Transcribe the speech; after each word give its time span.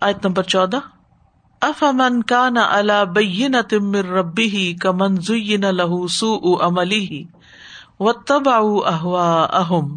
آیت 0.00 0.26
نمبر 0.26 0.42
چودہ۔ 0.42 0.78
اف 1.60 1.84
امن 1.84 2.22
کا 2.22 2.48
نہ 2.48 2.58
اللہ 2.58 3.04
بین 3.04 3.54
تمر 3.68 4.04
ربی 4.04 4.48
ہی 4.48 4.74
کمن 4.74 5.16
زئی 5.16 5.56
نہ 5.56 5.66
لہو 5.66 6.06
سو 6.08 6.66
عملی 6.66 7.00
ہی 7.00 7.24
و 8.00 8.12
تب 8.12 8.48
احوا 8.48 9.42
اہم 9.42 9.96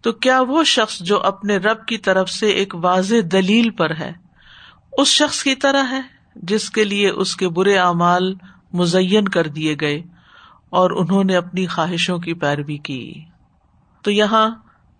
تو 0.00 0.12
کیا 0.12 0.40
وہ 0.40 0.64
شخص 0.64 0.98
جو 0.98 1.22
اپنے 1.22 1.56
رب 1.56 1.86
کی 1.86 1.98
طرف 1.98 2.30
سے 2.30 2.46
ایک 2.46 2.74
واضح 2.74 3.14
دلیل 3.32 3.70
پر 3.70 3.90
ہے، 3.90 4.12
اس 4.92 5.08
شخص 5.08 5.42
کی 5.42 5.54
طرح 5.54 5.82
ہے 5.90 6.00
جس 6.36 6.70
کے 6.70 6.84
لیے 6.84 7.08
اس 7.08 7.36
کے 7.36 7.48
برے 7.48 7.78
اعمال 7.78 8.34
مزین 8.72 9.28
کر 9.28 9.46
دیے 9.46 9.76
گئے 9.80 10.02
اور 10.70 10.90
انہوں 10.90 11.24
نے 11.24 11.36
اپنی 11.36 11.66
خواہشوں 11.66 12.18
کی 12.18 12.34
پیروی 12.34 12.76
کی۔ 12.76 13.24
تو 14.02 14.10
یہاں 14.10 14.50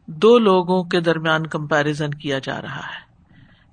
دو 0.06 0.38
لوگوں 0.38 0.84
کے 0.84 1.00
درمیان 1.00 1.46
کمپیرزن 1.46 2.10
کیا 2.10 2.38
جا 2.38 2.62
رہا 2.62 2.86
ہے۔ 2.86 3.05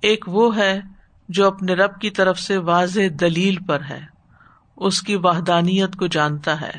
ایک 0.04 0.24
وہ 0.28 0.56
ہے 0.56 0.80
جو 1.28 1.46
اپنے 1.46 1.74
رب 1.74 2.00
کی 2.00 2.10
طرف 2.10 2.40
سے 2.40 2.56
واضح 2.56 3.00
دلیل 3.20 3.56
پر 3.58 3.80
ہے۔ 3.90 4.00
اس 4.76 5.02
کی 5.02 5.16
واحدانیت 5.16 5.96
کو 5.96 6.06
جانتا 6.06 6.60
ہے۔ 6.60 6.72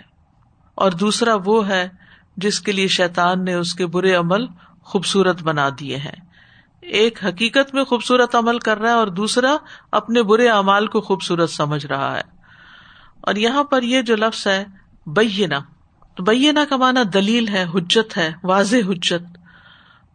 اور 0.76 0.92
دوسرا 0.92 1.32
وہ 1.46 1.68
ہے 1.68 1.90
جس 2.38 2.60
کے 2.60 2.72
لیے 2.72 2.88
شیطان 2.88 3.46
نے 3.46 3.54
اس 3.54 3.74
کے 3.76 3.86
برے 3.86 4.14
عمل 4.14 4.46
خوبصورت 4.82 5.44
بنا 5.44 5.70
دیے 5.80 5.98
ہیں۔ 5.98 6.26
ایک 6.82 7.26
حقیقت 7.26 7.74
میں 7.74 7.84
خوبصورت 7.84 8.36
عمل 8.36 8.60
کر 8.60 8.78
رہا 8.78 8.90
ہے 8.90 8.96
اور 8.96 9.08
دوسرا 9.08 9.58
اپنے 9.92 10.24
برے 10.24 10.50
اعمال 10.50 10.88
کو 10.88 11.02
خوبصورت 11.02 11.50
سمجھ 11.50 11.86
رہا 11.86 12.16
ہے۔ 12.16 12.24
اور 13.22 13.36
یہاں 13.36 13.64
پر 13.64 13.84
یہ 13.84 14.02
جو 14.02 14.16
لفظ 14.16 14.48
ہے 14.48 14.66
بینا 15.06 15.60
تو 16.16 16.24
بینا 16.24 16.66
کا 16.70 16.76
مانا 16.78 17.04
دلیل 17.14 17.48
ہے، 17.48 17.66
حجت 17.74 18.18
ہے، 18.18 18.32
واضح 18.44 18.78
حجت۔ 18.90 19.38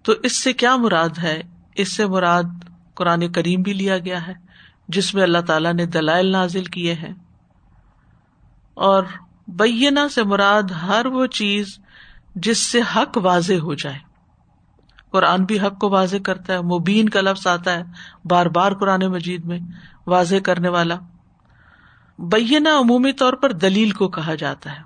تو 0.02 0.12
اس 0.22 0.42
سے 0.42 0.52
کیا 0.52 0.76
مراد 0.76 1.18
ہے؟ 1.22 1.42
اس 1.74 1.96
سے 1.96 2.06
مراد 2.06 2.42
قرآن 3.00 3.32
کریم 3.32 3.62
بھی 3.62 3.72
لیا 3.72 3.98
گیا 3.98 4.26
ہے، 4.26 4.32
جس 4.88 5.14
میں 5.14 5.22
اللہ 5.22 5.38
تعالیٰ 5.38 5.72
نے 5.72 5.86
دلائل 5.86 6.32
نازل 6.32 6.64
کیے 6.64 6.94
ہیں۔ 6.94 7.14
اور 8.74 9.04
بینا 9.48 10.08
سے 10.08 10.22
مراد 10.22 10.62
ہر 10.62 11.06
وہ 11.06 11.26
چیز 11.26 11.78
جس 12.34 12.58
سے 12.58 12.80
حق 12.96 13.18
واضح 13.22 13.54
ہو 13.54 13.74
جائے۔ 13.74 13.98
قرآن 15.10 15.44
بھی 15.44 15.60
حق 15.60 15.78
کو 15.78 15.90
واضح 15.90 16.16
کرتا 16.24 16.52
ہے، 16.52 16.62
مبین 16.62 17.08
کا 17.08 17.20
لفظ 17.20 17.46
آتا 17.46 17.78
ہے، 17.78 17.82
بار 18.24 18.46
بار 18.46 18.72
قرآن 18.72 19.02
مجید 19.02 19.44
میں 19.44 19.58
واضح 20.06 20.36
کرنے 20.44 20.68
والا۔ 20.68 20.96
بینا 22.18 22.78
عمومی 22.78 23.12
طور 23.12 23.32
پر 23.32 23.52
دلیل 23.52 23.90
کو 23.90 24.08
کہا 24.08 24.34
جاتا 24.34 24.72
ہے۔ 24.72 24.82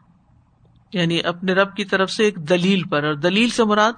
یعنی 0.93 1.21
اپنے 1.25 1.53
رب 1.53 1.77
کی 1.77 1.85
طرف 1.85 2.11
سے 2.11 2.25
ایک 2.25 2.37
دلیل 2.37 2.83
پر، 2.83 3.05
اور 3.05 3.15
دلیل 3.15 3.49
سے 3.49 3.65
مراد 3.65 3.93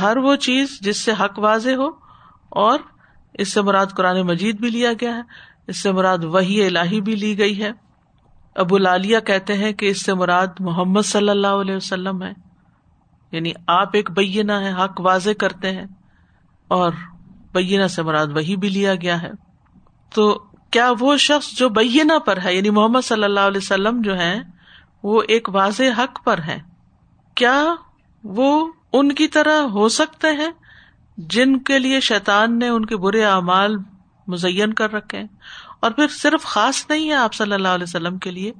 ہر 0.00 0.16
وہ 0.16 0.36
چیز 0.36 0.78
جس 0.80 0.96
سے 0.96 1.12
حق 1.20 1.38
واضح 1.38 1.70
ہو 1.70 1.88
اور 2.48 2.78
اس 3.34 3.52
سے 3.52 3.62
مراد 3.62 3.86
قرآن 3.86 4.20
مجید 4.20 4.60
بھی 4.60 4.70
لیا 4.70 4.92
گیا 4.92 5.16
ہے، 5.16 5.22
اس 5.66 5.76
سے 5.76 5.92
مراد 5.92 6.18
وہی 6.24 6.66
الہی 6.66 7.00
بھی 7.00 7.14
لی 7.14 7.38
گئی 7.38 7.62
ہے۔ 7.62 7.70
ابو 8.54 8.78
لالیہ 8.78 9.18
کہتے 9.18 9.54
ہیں 9.54 9.72
کہ 9.72 9.86
اس 9.86 10.04
سے 10.04 10.14
مراد 10.14 10.46
محمد 10.60 11.02
صلی 11.02 11.28
اللہ 11.28 11.46
علیہ 11.46 11.76
وسلم 11.76 12.22
ہے۔ 12.22 12.32
یعنی 13.32 13.52
آپ 13.66 13.88
ایک 13.92 14.10
بینا 14.10 14.60
ہے 14.60 14.84
حق 14.84 15.00
واضح 15.00 15.30
کرتے 15.40 15.70
ہیں۔ 15.70 15.86
اور 16.68 16.92
بینا 17.52 17.88
سے 17.88 18.02
مراد 18.02 18.26
وہی 18.34 18.56
بھی 18.56 18.68
لیا 18.68 18.94
گیا 18.94 19.22
ہے۔ 19.22 19.30
تو 20.14 20.42
کیا 20.70 20.92
وہ 21.00 21.16
شخص 21.16 21.58
جو 21.58 21.68
بینا 21.68 22.18
پر 22.18 22.38
ہے 22.44 22.54
یعنی 22.54 22.70
محمد 22.70 23.00
صلی 23.04 23.24
اللہ 23.24 23.40
علیہ 23.40 23.60
وسلم 23.62 24.02
جو 24.02 24.18
ہے 24.18 24.40
وہ 25.02 25.22
ایک 25.28 25.48
واضح 25.52 25.82
حق 25.98 26.24
پر 26.24 26.40
ہے 26.46 26.58
کیا 27.34 27.64
وہ 28.24 28.72
ان 28.92 29.12
کی 29.12 29.28
طرح 29.28 29.62
ہو 29.62 29.88
سکتے 29.88 30.28
ہیں؟ 30.28 30.50
جن 31.18 31.58
کے 31.58 31.78
لیے 31.78 32.00
شیطان 32.00 32.58
نے 32.58 32.68
ان 32.68 32.84
کے 32.84 32.96
برے 32.96 33.24
اعمال 33.24 33.76
مزین 34.26 34.72
کر 34.72 34.92
رکھے 34.92 35.18
ہیں۔ 35.18 35.26
اور 35.80 35.90
پھر 35.90 36.08
صرف 36.08 36.44
خاص 36.44 36.86
نہیں 36.88 37.08
ہے 37.08 37.14
آپ 37.14 37.34
صلی 37.34 37.52
اللہ 37.52 37.68
علیہ 37.68 37.82
وسلم 37.82 38.18
کے 38.18 38.30
لیے، 38.30 38.52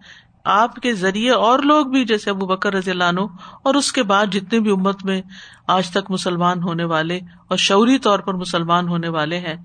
آپ 0.44 0.74
کے 0.74 0.92
ذریعے 0.92 1.30
اور 1.30 1.58
لوگ 1.58 1.86
بھی، 1.86 2.04
جیسے 2.04 2.30
ابو 2.30 2.46
بکر 2.46 2.74
رضی 2.74 2.90
اللہ 2.90 3.04
عنہ، 3.04 3.20
اور 3.62 3.74
اس 3.74 3.92
کے 3.92 4.02
بعد 4.02 4.26
جتنے 4.26 4.60
بھی 4.60 4.70
امت 4.70 5.04
میں 5.04 5.22
آج 5.66 5.90
تک 5.90 6.10
مسلمان 6.10 6.62
ہونے 6.62 6.84
والے 6.84 7.20
اور 7.48 7.56
شعوری 7.56 7.98
طور 7.98 8.18
پر 8.18 8.34
مسلمان 8.34 8.88
ہونے 8.88 9.08
والے 9.08 9.38
ہیں، 9.38 9.56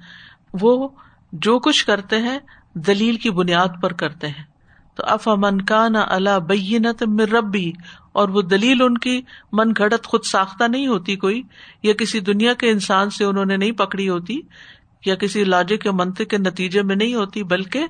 وہ 0.54 0.90
جو 1.32 1.60
کچھ 1.60 1.86
کرتے 1.86 2.18
ہیں، 2.18 2.40
دلیل 2.74 3.16
کی 3.16 3.30
بنیاد 3.30 3.68
پر 3.82 3.94
کرتے 3.94 4.28
ہیں۔ 4.28 4.53
تو 4.96 5.04
اف 5.06 5.28
امن 5.28 5.62
کا 5.62 5.88
نہ 5.88 5.98
اللہ 5.98 6.40
بینت 6.40 7.04
ربی، 7.34 7.72
اور 8.12 8.30
وہ 8.30 8.42
دلیل 8.42 8.82
ان 8.82 8.98
کی 8.98 9.22
من 9.52 9.72
گھڑت 9.78 10.06
خود 10.06 10.24
ساختہ 10.24 10.64
نہیں 10.64 10.88
ہوتی 10.88 11.16
کوئی، 11.16 11.42
یا 11.84 11.94
کسی 11.94 12.20
دنیا 12.20 12.54
کے 12.54 12.70
انسان 12.70 13.10
سے 13.10 13.24
انہوں 13.24 13.46
نے 13.46 13.58
نہیں 13.58 13.72
پکڑی 13.72 14.10
ہوتی، 14.10 14.40
یا 15.06 15.16
کسی 15.16 15.44
لاجک 15.44 15.86
یا 15.86 15.92
منطق 15.92 16.30
کے 16.30 16.38
نتیجے 16.38 16.82
میں 16.82 16.96
نہیں 16.96 17.14
ہوتی، 17.14 17.44
بلکہ 17.44 17.86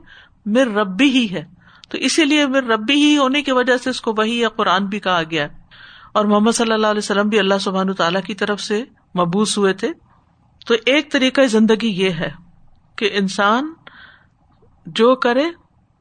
میر 0.45 0.67
ربی 0.67 1.09
ہی 1.09 1.27
ہے۔ 1.31 1.43
تو 1.89 1.97
اسی 1.97 2.25
لیے 2.25 2.47
میر 2.47 2.63
ربی 2.63 2.93
ہی 2.93 3.17
ہونے 3.17 3.41
کی 3.41 3.51
وجہ 3.51 3.77
سے 3.77 3.89
اس 3.89 4.01
کو 4.01 4.13
وہی 4.17 4.39
یا 4.39 4.49
قرآن 4.49 4.85
بھی 4.85 4.99
کہا 4.99 5.21
گیا 5.31 5.47
اور 6.13 6.25
محمد 6.25 6.51
صلی 6.51 6.73
اللہ 6.73 6.87
علیہ 6.87 7.03
وسلم 7.03 7.29
بھی 7.29 7.39
اللہ 7.39 7.57
سبحان 7.61 7.93
تعالیٰ 7.93 8.21
کی 8.21 8.35
طرف 8.35 8.61
سے 8.61 8.83
مبوس 9.19 9.57
ہوئے 9.57 9.73
تھے۔ 9.73 9.91
تو 10.67 10.75
ایک 10.85 11.11
طریقہ 11.11 11.41
زندگی 11.41 11.89
یہ 11.89 12.09
ہے 12.09 12.29
کہ 12.95 13.09
انسان 13.13 13.73
جو 14.85 15.15
کرے 15.15 15.43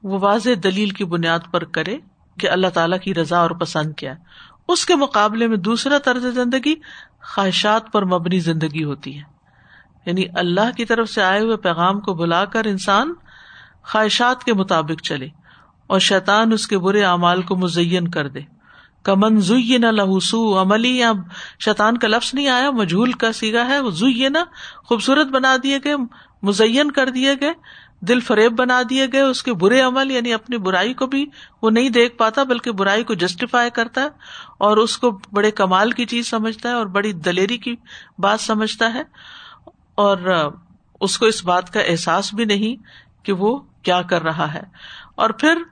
وہ 0.02 0.18
واضح 0.18 0.50
دلیل 0.64 0.90
کی 0.90 1.04
بنیاد 1.04 1.38
پر 1.50 1.64
کرے 1.64 1.98
کہ 2.38 2.50
اللہ 2.50 2.66
تعالیٰ 2.66 2.98
کی 2.98 3.14
رضا 3.14 3.38
اور 3.38 3.50
پسند 3.50 3.94
کیا 3.94 4.14
ہے۔ 4.14 4.20
اس 4.68 4.86
کے 4.86 4.94
مقابلے 4.96 5.46
میں 5.46 5.56
دوسرا 5.56 5.98
طرز 5.98 6.26
زندگی 6.26 6.74
خواہشات 7.34 7.92
پر 7.92 8.04
مبنی 8.04 8.38
زندگی 8.38 8.84
ہوتی 8.84 9.18
ہے۔ 9.18 9.22
یعنی 10.06 10.24
اللہ 10.34 10.76
کی 10.76 10.84
طرف 10.84 11.08
سے 11.08 11.22
آئے 11.22 11.41
ہوئے 11.41 11.56
پیغام 11.56 12.00
کو 12.00 12.14
بلا 12.14 12.44
کر 12.44 12.64
انسان 12.64 13.12
خواہشات 13.82 14.44
کے 14.44 14.54
مطابق 14.54 15.02
چلے 15.02 15.28
اور 15.86 15.98
شیطان 15.98 16.52
اس 16.52 16.66
کے 16.66 16.78
برے 16.78 17.04
اعمال 17.04 17.42
کو 17.42 17.56
مزین 17.56 18.08
کر 18.08 18.28
دے۔ 18.28 18.41
کمن 19.02 19.41
زئی 19.41 19.76
نہ 19.78 19.86
لہوسو 19.86 20.62
عملی 20.62 20.98
یا 20.98 21.12
شیطان 21.64 21.98
کا 21.98 22.08
لفظ 22.08 22.30
نہیں 22.34 22.48
آیا، 22.48 22.70
مجھول 22.70 23.12
کا 23.12 23.32
سیگا 23.32 23.66
ہے، 23.66 23.80
وہ 23.80 23.91
زئی 23.91 24.28
نہ 24.28 24.38
خوبصورت 24.84 25.26
بنا 25.26 25.56
دیے 25.62 25.78
گئے، 25.84 25.94
مزین 26.42 26.91
کر 26.91 27.10
دیے 27.10 27.34
گئے۔ 27.41 27.52
دل 28.02 28.20
فریب 28.20 28.52
بنا 28.52 28.80
دیے 28.90 29.06
گئے، 29.12 29.20
اس 29.20 29.42
کے 29.42 29.52
برے 29.52 29.80
عمل 29.80 30.10
یعنی 30.10 30.32
اپنی 30.32 30.58
برائی 30.58 30.94
کو 30.94 31.06
بھی 31.06 31.24
وہ 31.62 31.70
نہیں 31.70 31.88
دیکھ 31.88 32.16
پاتا، 32.16 32.42
بلکہ 32.42 32.72
برائی 32.72 33.04
کو 33.04 33.14
جسٹیفائی 33.14 33.70
کرتا 33.70 34.00
ہے 34.00 34.08
اور 34.58 34.76
اس 34.76 34.96
کو 34.98 35.10
بڑے 35.32 35.50
کمال 35.50 35.90
کی 35.90 36.06
چیز 36.06 36.30
سمجھتا 36.30 36.68
ہے 36.68 36.74
اور 36.74 36.86
بڑی 36.86 37.12
دلیری 37.12 37.58
کی 37.58 37.74
بات 38.18 38.41
سمجھتا 38.41 38.92
ہے۔ 38.94 39.02
اور 39.94 40.18
اس 41.00 41.18
کو 41.18 41.26
اس 41.26 41.44
بات 41.44 41.72
کا 41.72 41.80
احساس 41.80 42.34
بھی 42.34 42.44
نہیں 42.44 42.82
کہ 43.24 43.32
وہ 43.32 43.58
کیا 43.82 44.02
کر 44.02 44.22
رہا 44.22 44.52
ہے۔ 44.54 44.62
اور 45.14 45.30
پھر 45.30 45.62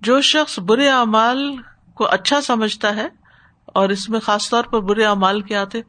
جو 0.00 0.20
شخص 0.20 0.58
برے 0.58 0.88
اعمال 0.88 1.54
کو 1.94 2.06
اچھا 2.06 2.40
سمجھتا 2.40 2.96
ہے، 2.96 3.06
اور 3.66 3.88
اس 3.88 4.08
میں 4.08 4.20
خاص 4.20 4.48
طور 4.50 4.64
پر 4.64 4.80
برے 4.80 5.04
اعمال 5.04 5.40
کے 5.40 5.56
آتے 5.56 5.80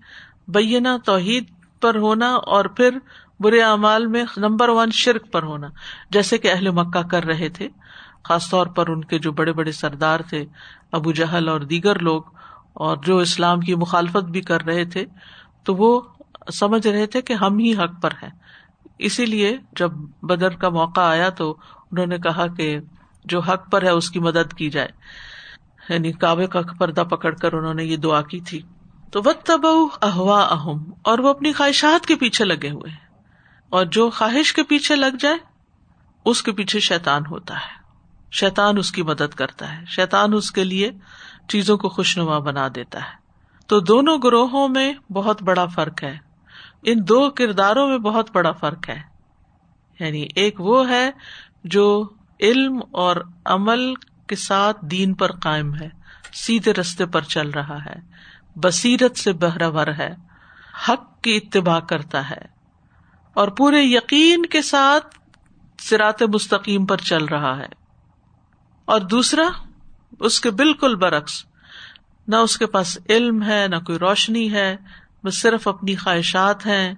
بینا 0.47 0.97
توحید 1.05 1.43
پر 1.81 1.95
ہونا 1.95 2.33
اور 2.33 2.65
پھر 2.65 2.97
برے 3.39 3.61
اعمال 3.61 4.07
میں 4.07 4.25
نمبر 4.37 4.69
ون 4.69 4.89
شرک 4.91 5.31
پر 5.31 5.43
ہونا۔ 5.43 5.67
جیسے 6.09 6.37
کہ 6.37 6.51
اہل 6.51 6.69
مکہ 6.69 7.07
کر 7.07 7.23
رہے 7.23 7.49
تھے، 7.49 7.67
خاص 8.23 8.49
طور 8.49 8.67
پر 8.67 8.89
ان 8.89 9.03
کے 9.03 9.19
جو 9.19 9.31
بڑے 9.31 9.53
بڑے 9.53 9.71
سردار 9.71 10.19
تھے، 10.19 10.45
ابو 10.91 11.11
جہل 11.11 11.49
اور 11.49 11.61
دیگر 11.61 11.99
لوگ، 11.99 12.21
اور 12.73 12.97
جو 12.97 13.17
اسلام 13.17 13.59
کی 13.59 13.75
مخالفت 13.75 14.23
بھی 14.23 14.41
کر 14.41 14.61
رہے 14.61 14.85
تھے، 14.85 15.05
تو 15.63 15.75
وہ 15.75 16.01
سمجھ 16.53 16.87
رہے 16.87 17.05
تھے 17.05 17.21
کہ 17.21 17.33
ہم 17.33 17.57
ہی 17.57 17.73
حق 17.73 18.01
پر 18.01 18.11
ہیں۔ 18.23 18.29
اسی 18.99 19.25
لیے 19.25 19.57
جب 19.79 19.91
بدر 20.21 20.49
کا 20.49 20.69
موقع 20.69 21.01
آیا 21.01 21.29
تو 21.29 21.57
انہوں 21.91 22.05
نے 22.05 22.17
کہا 22.17 22.47
کہ 22.47 22.79
جو 23.25 23.39
حق 23.39 23.71
پر 23.71 23.83
ہے 23.83 23.89
اس 23.89 24.11
کی 24.11 24.19
مدد 24.19 24.53
کی 24.53 24.69
جائے۔ 24.69 24.87
یعنی 25.89 26.11
کعبے 26.11 26.47
کا 26.47 26.59
پردہ 26.79 27.01
پکڑ 27.01 27.35
کر 27.35 27.53
انہوں 27.53 27.73
نے 27.73 27.83
یہ 27.83 27.97
دعا 27.97 28.21
کی 28.21 28.39
تھی۔ 28.39 28.61
تو 29.11 29.21
وقت 29.25 29.45
تب 29.45 29.61
احوا 30.01 30.43
اہم 30.43 30.91
اور 31.03 31.19
وہ 31.19 31.29
اپنی 31.29 31.53
خواہشات 31.53 32.05
کے 32.05 32.15
پیچھے 32.15 32.45
لگے 32.45 32.69
ہوئے۔ 32.69 32.89
ہیں 32.89 33.02
اور 33.73 33.85
جو 33.85 34.09
خواہش 34.09 34.53
کے 34.53 34.63
پیچھے 34.63 34.95
لگ 34.95 35.15
جائے، 35.19 35.37
اس 36.25 36.43
کے 36.43 36.51
پیچھے 36.51 36.79
شیتان 36.79 37.25
ہوتا 37.25 37.55
ہے۔ 37.55 37.81
شیتان 38.31 38.77
اس 38.77 38.91
کی 38.91 39.03
مدد 39.03 39.35
کرتا 39.35 39.79
ہے۔ 39.79 39.85
شیتان 39.87 40.33
اس 40.33 40.51
کے 40.51 40.63
لیے 40.63 40.91
چیزوں 41.47 41.77
کو 41.77 41.89
خوشنما 41.89 42.39
بنا 42.39 42.67
دیتا 42.75 42.99
ہے۔ 42.99 43.15
تو 43.67 43.79
دونوں 43.79 44.17
گروہوں 44.23 44.67
میں 44.67 44.93
بہت 45.11 45.43
بڑا 45.43 45.65
فرق 45.65 46.03
ہے۔ 46.03 46.17
ان 46.83 47.07
دو 47.07 47.29
کرداروں 47.29 47.87
میں 47.87 47.97
بہت 47.97 48.29
بڑا 48.33 48.51
فرق 48.51 48.89
ہے۔ 48.89 49.01
یعنی 49.99 50.27
ایک 50.35 50.61
وہ 50.61 50.89
ہے 50.89 51.11
جو 51.63 52.09
علم 52.39 52.79
اور 52.91 53.15
عمل 53.45 53.95
کے 54.27 54.35
ساتھ 54.35 54.77
دین 54.81 55.13
پر 55.13 55.31
قائم 55.31 55.75
ہے، 55.75 55.89
سیدھے 56.33 56.73
رستے 56.73 57.05
پر 57.05 57.21
چل 57.21 57.49
رہا 57.49 57.85
ہے، 57.85 57.95
بصیرت 58.55 59.17
سے 59.17 59.33
بہرور 59.33 59.87
ہے، 59.87 60.15
حق 60.89 61.21
کی 61.21 61.35
اتباع 61.37 61.79
کرتا 61.79 62.29
ہے۔ 62.29 62.52
اور 63.33 63.47
پورے 63.47 63.83
یقین 63.83 64.45
کے 64.45 64.61
ساتھ 64.61 65.19
سرات 65.79 66.21
مستقیم 66.21 66.85
پر 66.85 66.97
چل 66.97 67.25
رہا 67.25 67.57
ہے۔ 67.57 67.67
اور 68.85 69.01
دوسرا، 69.01 69.49
اس 70.19 70.41
کے 70.41 70.51
بالکل 70.51 70.95
برعکس، 70.95 71.45
نہ 72.27 72.35
اس 72.35 72.57
کے 72.57 72.65
پاس 72.65 72.97
علم 73.09 73.43
ہے، 73.43 73.67
نہ 73.67 73.75
کوئی 73.75 73.99
روشنی 73.99 74.53
ہے، 74.53 74.77
بس 75.23 75.41
صرف 75.41 75.67
اپنی 75.67 75.95
خواہشات 75.95 76.65
ہیں 76.65 76.93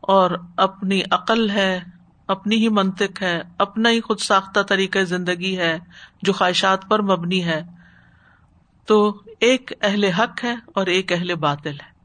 اور 0.00 0.30
اپنی 0.56 1.02
عقل 1.10 1.50
ہے، 1.50 1.80
اپنی 2.26 2.56
ہی 2.56 2.68
منطق 2.68 3.22
ہے، 3.22 3.42
اپنا 3.58 3.90
ہی 3.90 4.00
خود 4.00 4.20
ساختہ 4.20 4.60
طریقہ 4.60 4.98
زندگی 4.98 5.58
ہے 5.58 5.78
جو 6.22 6.32
خواہشات 6.32 6.88
پر 6.88 7.02
مبنی 7.02 7.44
ہے۔ 7.44 7.62
تو 8.86 9.22
ایک 9.40 9.72
اہل 9.82 10.04
حق 10.04 10.44
ہے 10.44 10.54
اور 10.66 10.86
ایک 10.86 11.12
اہل 11.12 11.34
باطل 11.34 11.72
ہے۔ 11.72 11.98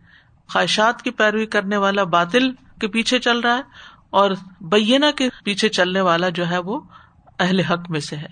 خواہشات 0.53 1.01
کی 1.01 1.11
پیروی 1.11 1.45
کرنے 1.45 1.77
والا 1.77 2.03
باطل 2.03 2.51
کے 2.83 2.87
پیچھے 2.87 3.19
چل 3.19 3.39
رہا 3.39 3.55
ہے 3.55 3.61
اور 4.09 4.31
بینا 4.61 5.11
کے 5.11 5.29
پیچھے 5.43 5.69
چلنے 5.69 6.01
والا 6.01 6.29
جو 6.29 6.49
ہے 6.49 6.57
وہ 6.57 6.79
اہل 7.39 7.59
حق 7.59 7.89
میں 7.89 7.99
سے 7.99 8.15
ہے۔ 8.15 8.27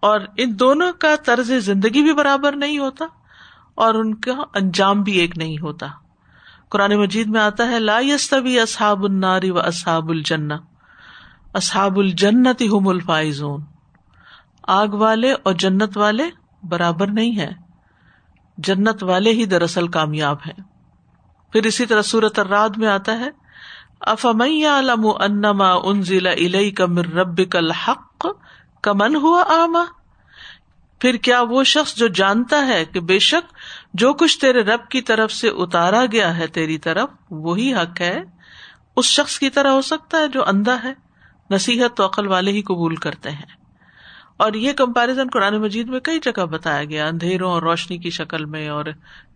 اور 0.00 0.20
ان 0.36 0.58
دونوں 0.60 0.92
کا 0.92 1.14
طرز 1.24 1.52
زندگی 1.52 2.02
بھی 2.02 2.14
برابر 2.14 2.56
نہیں 2.56 2.78
ہوتا 2.78 3.04
اور 3.74 3.94
ان 3.94 4.14
کا 4.14 4.32
انجام 4.54 5.02
بھی 5.02 5.12
ایک 5.12 5.38
نہیں 5.38 5.58
ہوتا۔ 5.62 5.86
قرآن 6.68 6.94
مجید 6.94 7.26
میں 7.26 7.40
آتا 7.40 7.68
ہے، 7.68 7.78
لا 7.78 7.98
یستوی 8.00 8.60
اصحاب 8.60 9.04
الناری 9.04 9.50
و 9.50 9.60
اصحاب 9.60 10.08
الجنہ۔ 10.08 10.54
اصحاب 11.54 11.98
الجنت 11.98 12.62
ہم 12.62 12.88
الفائزون۔ 12.88 13.64
آگ 14.62 14.88
والے 14.88 15.32
اور 15.32 15.52
جنت 15.52 15.98
والے 15.98 16.24
برابر 16.62 17.06
نہیں 17.06 17.38
ہے 17.38 17.52
جنت 18.58 19.02
والے 19.02 19.30
ہی 19.30 19.44
دراصل 19.44 19.88
کامیاب 19.88 20.36
ہیں۔ 20.46 20.64
پھر 21.52 21.66
اسی 21.66 21.86
طرح 21.86 22.02
صورت 22.02 22.38
الراد 22.38 22.68
میں 22.76 22.88
آتا 22.88 23.18
ہے 23.18 23.45
افمئی 24.06 24.64
علم 24.64 25.06
انما 25.20 25.72
انزل 25.84 26.26
الیک 26.26 26.80
من 26.80 26.98
ربک 26.98 27.56
الحق 27.56 28.26
کمن 28.82 29.16
ہوا 29.16 29.44
آما 29.48 29.84
پھر 31.00 31.16
کیا 31.16 31.40
وہ 31.40 31.64
شخص 31.64 31.94
جو 31.94 32.06
جانتا 32.06 32.66
ہے 32.66 32.84
کہ 32.84 33.00
بے 33.00 33.18
شک 33.18 33.52
جو 33.94 34.12
کچھ 34.12 34.40
تیرے 34.40 34.60
رب 34.60 34.88
کی 34.88 35.00
طرف 35.00 35.32
سے 35.32 35.48
اتارا 35.48 36.04
گیا 36.12 36.36
ہے 36.36 36.46
تیری 36.46 36.78
طرف، 36.78 37.08
وہی 37.30 37.74
حق 37.74 38.00
ہے؟ 38.00 38.20
اس 38.96 39.04
شخص 39.04 39.38
کی 39.38 39.50
طرح 39.50 39.68
ہو 39.68 39.80
سکتا 39.80 40.18
ہے 40.18 40.28
جو 40.28 40.44
اندھا 40.46 40.82
ہے، 40.84 40.92
نصیحت 41.50 41.96
تو 41.96 42.04
عقل 42.04 42.26
والے 42.26 42.50
ہی 42.50 42.62
قبول 42.62 42.96
کرتے 42.96 43.30
ہیں۔ 43.30 43.56
اور 44.36 44.52
یہ 44.52 44.72
کمپیرزن 44.72 45.26
قرآن 45.32 45.56
مجید 45.56 45.88
میں 45.88 46.00
کئی 46.00 46.18
جگہ 46.18 46.44
بتایا 46.44 46.84
گیا، 46.84 47.06
اندھیروں 47.06 47.50
اور 47.50 47.62
روشنی 47.62 47.98
کی 47.98 48.10
شکل 48.10 48.44
میں 48.44 48.68
اور 48.68 48.84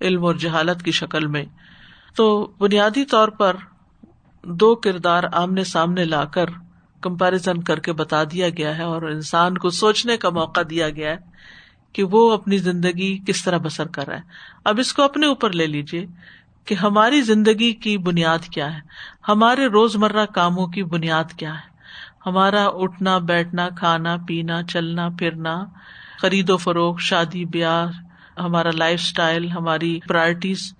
علم 0.00 0.24
اور 0.24 0.34
جہالت 0.34 0.82
کی 0.82 0.92
شکل 0.92 1.26
میں۔ 1.26 1.44
تو 2.14 2.52
بنیادی 2.58 3.04
طور 3.04 3.28
پر 3.28 3.56
دو 4.44 4.74
کردار 4.74 5.24
آمنے 5.32 5.64
سامنے 5.64 6.04
لا 6.04 6.24
کر 6.24 6.46
کمپیرزن 7.00 7.62
کر 7.62 7.78
کے 7.78 7.92
بتا 7.92 8.24
دیا 8.24 8.48
گیا 8.48 8.78
ہے 8.78 8.82
اور 8.82 9.02
انسان 9.02 9.58
کو 9.58 9.70
سوچنے 9.70 10.16
کا 10.16 10.30
موقع 10.30 10.60
دیا 10.70 10.90
گیا 10.90 11.10
ہے 11.10 11.16
کہ 11.92 12.04
وہ 12.04 12.32
اپنی 12.32 12.58
زندگی 12.58 13.18
کس 13.26 13.44
طرح 13.44 13.58
بسر 13.58 13.86
کر 13.86 14.06
رہا 14.06 14.16
ہے۔ 14.16 14.22
اب 14.64 14.78
اس 14.78 14.92
کو 14.92 15.02
اپنے 15.02 15.26
اوپر 15.26 15.52
لے 15.52 15.66
لیجیے 15.66 16.06
کہ 16.64 16.74
ہماری 16.74 17.20
زندگی 17.20 17.72
کی 17.72 17.98
بنیاد 17.98 18.38
کیا 18.38 18.74
ہے۔ 18.74 18.80
ہمارے 19.28 19.66
روز 19.66 19.96
مرہ 19.96 20.26
کاموں 20.26 20.66
کی 20.66 20.82
بنیاد 20.82 21.32
کیا 21.36 21.54
ہے۔ 21.54 21.70
ہمارا 22.26 22.66
اٹھنا، 22.66 23.18
بیٹھنا، 23.18 23.68
کھانا، 23.68 24.16
پینا، 24.28 24.62
چلنا، 24.62 25.08
پھرنا، 25.18 25.64
خرید 26.22 26.50
و 26.50 26.56
فروخت، 26.56 27.00
شادی، 27.00 27.44
بیاہ، 27.44 27.86
ہمارا 28.40 28.70
لائف 28.74 29.00
اسٹائل 29.00 29.50
ہماری 29.50 30.00
پرائرٹیز 30.08 30.74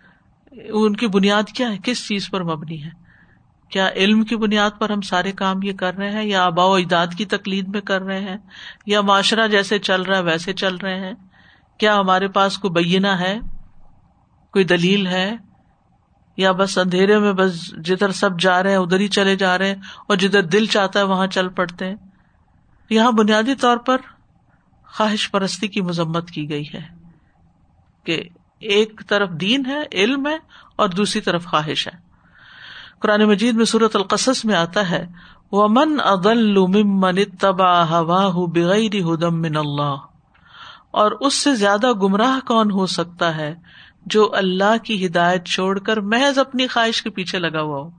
ان 0.53 0.97
کی 0.97 1.07
بنیاد 1.07 1.43
کیا 1.43 1.73
ہے؟ 1.73 1.79
کس 1.85 2.09
چیز 2.09 2.31
پر 2.31 2.43
مبنی 2.43 2.85
ہے؟ 2.85 3.00
کیا 3.71 3.89
علم 3.97 4.25
کی 4.25 4.37
بنیاد 4.37 4.71
پر 4.79 4.91
ہم 4.91 5.01
سارے 5.01 5.33
کام 5.33 5.63
یہ 5.63 5.73
کر 5.73 5.95
رہے 5.95 6.11
ہیں 6.11 6.25
یا 6.25 6.45
آبا 6.45 6.65
و 6.65 6.75
اجداد 6.75 7.07
کی 7.19 7.25
تکلید 7.25 7.69
میں 7.69 7.81
کر 7.81 8.03
رہے 8.03 8.21
ہیں 8.21 8.37
یا 8.87 9.01
معاشرہ 9.01 9.49
جیسے 9.49 9.79
چل 9.79 10.03
رہا 10.03 10.17
ہے 10.17 10.23
ویسے 10.23 10.53
چل 10.53 10.77
رہے 10.77 11.01
ہیں؟ 11.01 11.13
کیا 11.79 12.01
ہمارے 12.01 12.29
پاس 12.29 12.59
کوئی 12.59 12.85
بینا 12.85 13.21
ہے؟ 13.21 13.39
کوئی 14.53 14.65
دلیل 14.65 15.07
ہے؟ 15.07 15.37
یا 16.37 16.53
بس 16.53 16.79
اندھیرے 16.79 17.19
میں 17.19 17.33
بس 17.33 17.67
جدھر 17.85 18.11
سب 18.11 18.41
جا 18.41 18.63
رہے 18.63 18.71
ہیں 18.71 18.79
ادھر 18.79 19.01
ہی 19.01 19.09
چلے 19.09 19.37
جا 19.37 19.59
رہے 19.59 19.67
ہیں 19.67 19.83
اور 20.09 20.17
جدھر 20.17 20.43
دل 20.43 20.67
چاہتا 20.67 20.99
ہے 20.99 21.05
وہاں 21.05 21.27
چل 21.27 21.49
پڑتے 21.49 21.87
ہیں؟ 21.87 21.97
یہاں 22.91 23.13
بنیادی 23.13 23.55
طور 23.55 23.77
پر 23.77 23.97
خواہش 24.87 25.31
پرستی 25.31 25.69
کی 25.69 25.81
مذمت 25.81 26.31
کی 26.31 26.51
گئی 26.51 26.65
ہے 26.75 26.89
کہ 28.05 28.23
ایک 28.59 29.03
طرف 29.09 29.31
دین 29.31 29.67
ہے، 29.67 29.83
علم 29.93 30.27
ہے 30.27 30.37
اور 30.77 30.89
دوسری 30.89 31.21
طرف 31.21 31.47
خواہش 31.47 31.89
ہے۔ 31.89 32.10
قرآن 33.00 33.25
مجید 33.25 33.55
میں 33.55 33.64
صورت 33.64 33.97
القصص 33.97 34.44
میں 34.44 34.55
آتا 34.55 34.91
ہے 34.91 35.06
وہ 35.52 35.69
من 35.69 36.00
ادل 36.05 37.25
تبا 37.38 37.88
ہوا 37.88 38.31
بغیر 38.31 38.94
ہدم 38.94 39.41
من 39.41 39.56
اللہ 39.56 39.97
اور 40.91 41.12
اس 41.12 41.35
سے 41.35 41.55
زیادہ 41.55 41.93
گمراہ 41.93 42.47
کون 42.47 42.70
ہو 42.70 42.87
سکتا 42.87 43.37
ہے 43.37 43.55
جو 44.06 44.35
اللہ 44.35 44.76
کی 44.85 45.06
ہدایت 45.06 45.47
چھوڑ 45.47 45.79
کر 45.79 45.97
محض 45.97 46.38
اپنی 46.38 46.67
خواہش 46.67 47.02
کے 47.02 47.11
پیچھے 47.11 47.38
لگا 47.38 47.61
ہوا 47.61 47.81
ہو؟ 47.81 47.91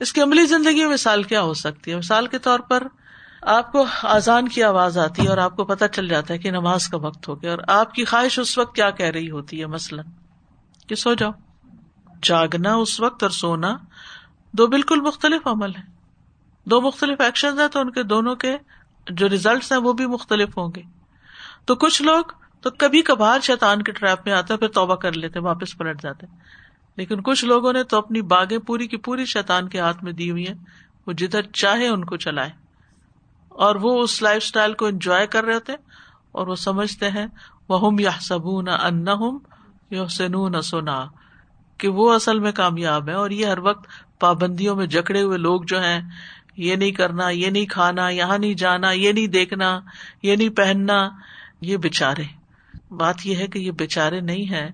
اس 0.00 0.12
کی 0.12 0.22
عملی 0.22 0.46
زندگی 0.46 0.84
میں 0.84 0.92
مثال 0.92 1.22
کیا 1.22 1.42
ہو 1.42 1.54
سکتی 1.54 1.90
ہے؟ 1.90 1.96
مثال 1.96 2.26
کے 2.26 2.38
طور 2.38 2.60
پر 2.60 2.86
آپ 3.42 3.72
کو 3.72 3.86
آزان 4.02 4.48
کی 4.48 4.62
آواز 4.62 4.98
آتی 4.98 5.22
ہے 5.22 5.28
اور 5.28 5.38
آپ 5.38 5.56
کو 5.56 5.64
پتا 5.64 5.88
چل 5.88 6.08
جاتا 6.08 6.34
ہے 6.34 6.38
کہ 6.38 6.50
نماز 6.50 6.88
کا 6.88 6.96
وقت 6.96 7.28
ہو 7.28 7.42
گیا 7.42 7.50
اور 7.50 7.58
آپ 7.68 7.94
کی 7.94 8.04
خواہش 8.04 8.38
اس 8.38 8.58
وقت 8.58 8.74
کیا 8.74 8.90
کہہ 8.90 9.06
رہی 9.06 9.30
ہوتی 9.30 9.60
ہے؟ 9.60 9.66
مثلاً 9.66 10.04
کہ 10.86 10.94
سو 10.94 11.14
جاؤ۔ 11.14 11.30
جاگنا، 12.24 12.74
اس 12.74 13.00
وقت 13.00 13.22
اور 13.22 13.30
سونا، 13.30 13.76
دو 14.52 14.66
بالکل 14.66 15.00
مختلف 15.00 15.46
عمل 15.46 15.74
ہیں۔ 15.76 15.94
دو 16.66 16.80
مختلف 16.80 17.20
ایکشن 17.20 17.60
ہیں 17.60 17.68
تو 17.68 17.80
ان 17.80 17.90
کے 17.90 18.02
دونوں 18.02 18.36
کے 18.36 18.56
جو 19.10 19.28
ریزلٹس 19.28 19.72
ہیں 19.72 19.78
وہ 19.78 19.92
بھی 19.92 20.06
مختلف 20.06 20.58
ہوں 20.58 20.72
گے۔ 20.76 20.82
تو 21.64 21.74
کچھ 21.74 22.02
لوگ 22.02 22.24
تو 22.60 22.70
کبھی 22.70 23.02
کبھار 23.02 23.40
شیتان 23.40 23.82
کے 23.82 23.92
ٹریپ 23.92 24.18
میں 24.24 24.34
آتے 24.34 24.56
پھر 24.56 24.68
توبہ 24.68 24.94
کر 24.94 25.12
لیتے 25.12 25.38
واپس 25.38 25.78
پلٹ 25.78 26.02
جاتے 26.02 26.26
لیکن 26.96 27.22
کچھ 27.22 27.44
لوگوں 27.44 27.72
نے 27.72 27.84
تو 27.84 27.98
اپنی 27.98 28.20
باغیں 28.22 28.58
پوری 28.58 28.86
کی 28.86 28.96
پوری 28.96 29.24
شیتان 29.24 29.68
کے 29.68 29.80
ہاتھ 29.80 30.04
میں 30.04 30.12
دی 30.12 30.30
ہوئی 30.30 30.46
ہیں۔ 30.46 30.54
وہ 31.06 31.12
جدھر 31.12 31.42
چاہے 31.42 31.88
ان 31.88 32.04
کو 32.04 32.16
چلائے 32.16 32.50
اور 33.48 33.74
وہ 33.74 34.02
اس 34.02 34.22
لائف 34.22 34.42
اسٹائل 34.44 34.72
کو 34.72 34.86
انجوائے 34.86 35.26
کر 35.26 35.44
رہے 35.44 35.54
ہوتے 35.54 35.72
اور 36.32 36.46
وہ 36.46 36.54
سمجھتے 36.54 37.10
ہیں 37.10 37.26
وہ 37.68 37.86
ہم 37.86 37.98
یا 37.98 38.10
سبو 38.20 38.62
نہ 38.62 38.70
ان 38.70 39.04
یا 39.90 40.06
سنو 40.08 40.48
نہ 40.48 40.60
سونا 40.60 41.06
کہ 41.84 41.88
وہ 41.88 42.12
اصل 42.14 42.38
میں 42.38 42.52
کامیاب 42.52 43.08
ہے 43.08 43.14
اور 43.14 43.30
یہ 43.30 43.46
ہر 43.46 43.58
وقت 43.58 43.86
پابندیوں 44.20 44.76
میں 44.76 44.86
جکڑے 44.86 45.22
ہوئے 45.22 45.38
لوگ 45.38 45.62
جو 45.62 45.82
ہیں، 45.82 46.00
یہ 46.56 46.76
نہیں 46.76 46.90
کرنا، 46.90 47.28
یہ 47.28 47.50
نہیں 47.50 47.66
کھانا، 47.66 48.08
یہاں 48.08 48.38
نہیں 48.38 48.54
جانا، 48.54 48.90
یہ 48.90 49.12
نہیں 49.12 49.26
دیکھنا، 49.26 49.80
یہ 50.22 50.36
نہیں 50.36 50.48
پہننا، 50.48 51.10
یہ 51.60 51.76
بےچارے 51.76 52.22
بات 52.90 53.26
یہ 53.26 53.36
ہے 53.36 53.46
کہ 53.46 53.58
یہ 53.58 53.70
بےچارے 53.70 54.20
نہیں 54.20 54.50
ہے 54.50 54.70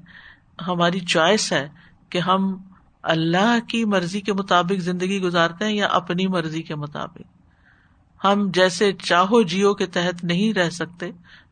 ہماری 0.67 1.01
چوائس 1.01 1.53
ہے 1.53 1.69
کہ 2.11 2.19
ہم 2.19 2.57
اللہ 3.03 3.59
کی 3.69 3.85
مرضی 3.85 4.21
کے 4.21 4.33
مطابق 4.33 4.81
زندگی 4.81 5.21
گزارتے 5.21 5.65
ہیں 5.65 5.75
یا 5.75 5.87
اپنی 5.87 6.27
مرضی 6.27 6.63
کے 6.63 6.75
مطابق۔ 6.75 8.25
ہم 8.25 8.51
جیسے 8.55 8.93
چاہو 8.93 9.43
جیو 9.43 9.75
کے 9.75 9.87
تحت 9.87 10.25
نہیں 10.25 10.53
رہ 10.53 10.71
سکتے، 10.71 11.11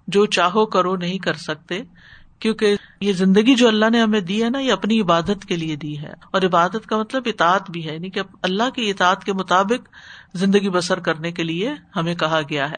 جو 0.09 0.27
چاہو 0.27 0.67
کرو 0.67 0.97
نہیں 0.97 1.19
کر 1.19 1.35
سکتے 1.35 1.83
کیونکہ 2.41 2.77
یہ 3.01 3.13
زندگی 3.13 3.55
جو 3.55 3.69
اللہ 3.69 3.91
نے 3.91 4.01
ہمیں 4.01 4.21
دی 4.21 4.45
ہے 4.45 4.51
نا، 4.51 4.59
یہ 4.59 4.73
اپنی 4.73 5.01
عبادت 5.01 5.45
کے 5.49 5.57
لیے 5.57 5.77
دی 5.77 5.99
ہے۔ 5.99 6.13
اور 6.31 6.43
عبادت 6.43 6.87
کا 6.87 6.99
مطلب 6.99 7.23
اطاعت 7.27 7.71
بھی 7.71 7.89
ہے 7.89 7.95
یعنی 7.95 8.11
کہ 8.11 8.21
اللہ 8.43 8.71
کی 8.71 8.91
اطاعت 8.91 9.25
کے 9.25 9.33
مطابق 9.33 9.89
زندگی 10.35 10.71
بسر 10.71 10.99
کرنے 10.99 11.33
کے 11.33 11.43
لیے 11.43 11.75
ہمیں 11.97 12.15
کہا 12.15 12.41
گیا 12.51 12.71
ہے۔ 12.71 12.77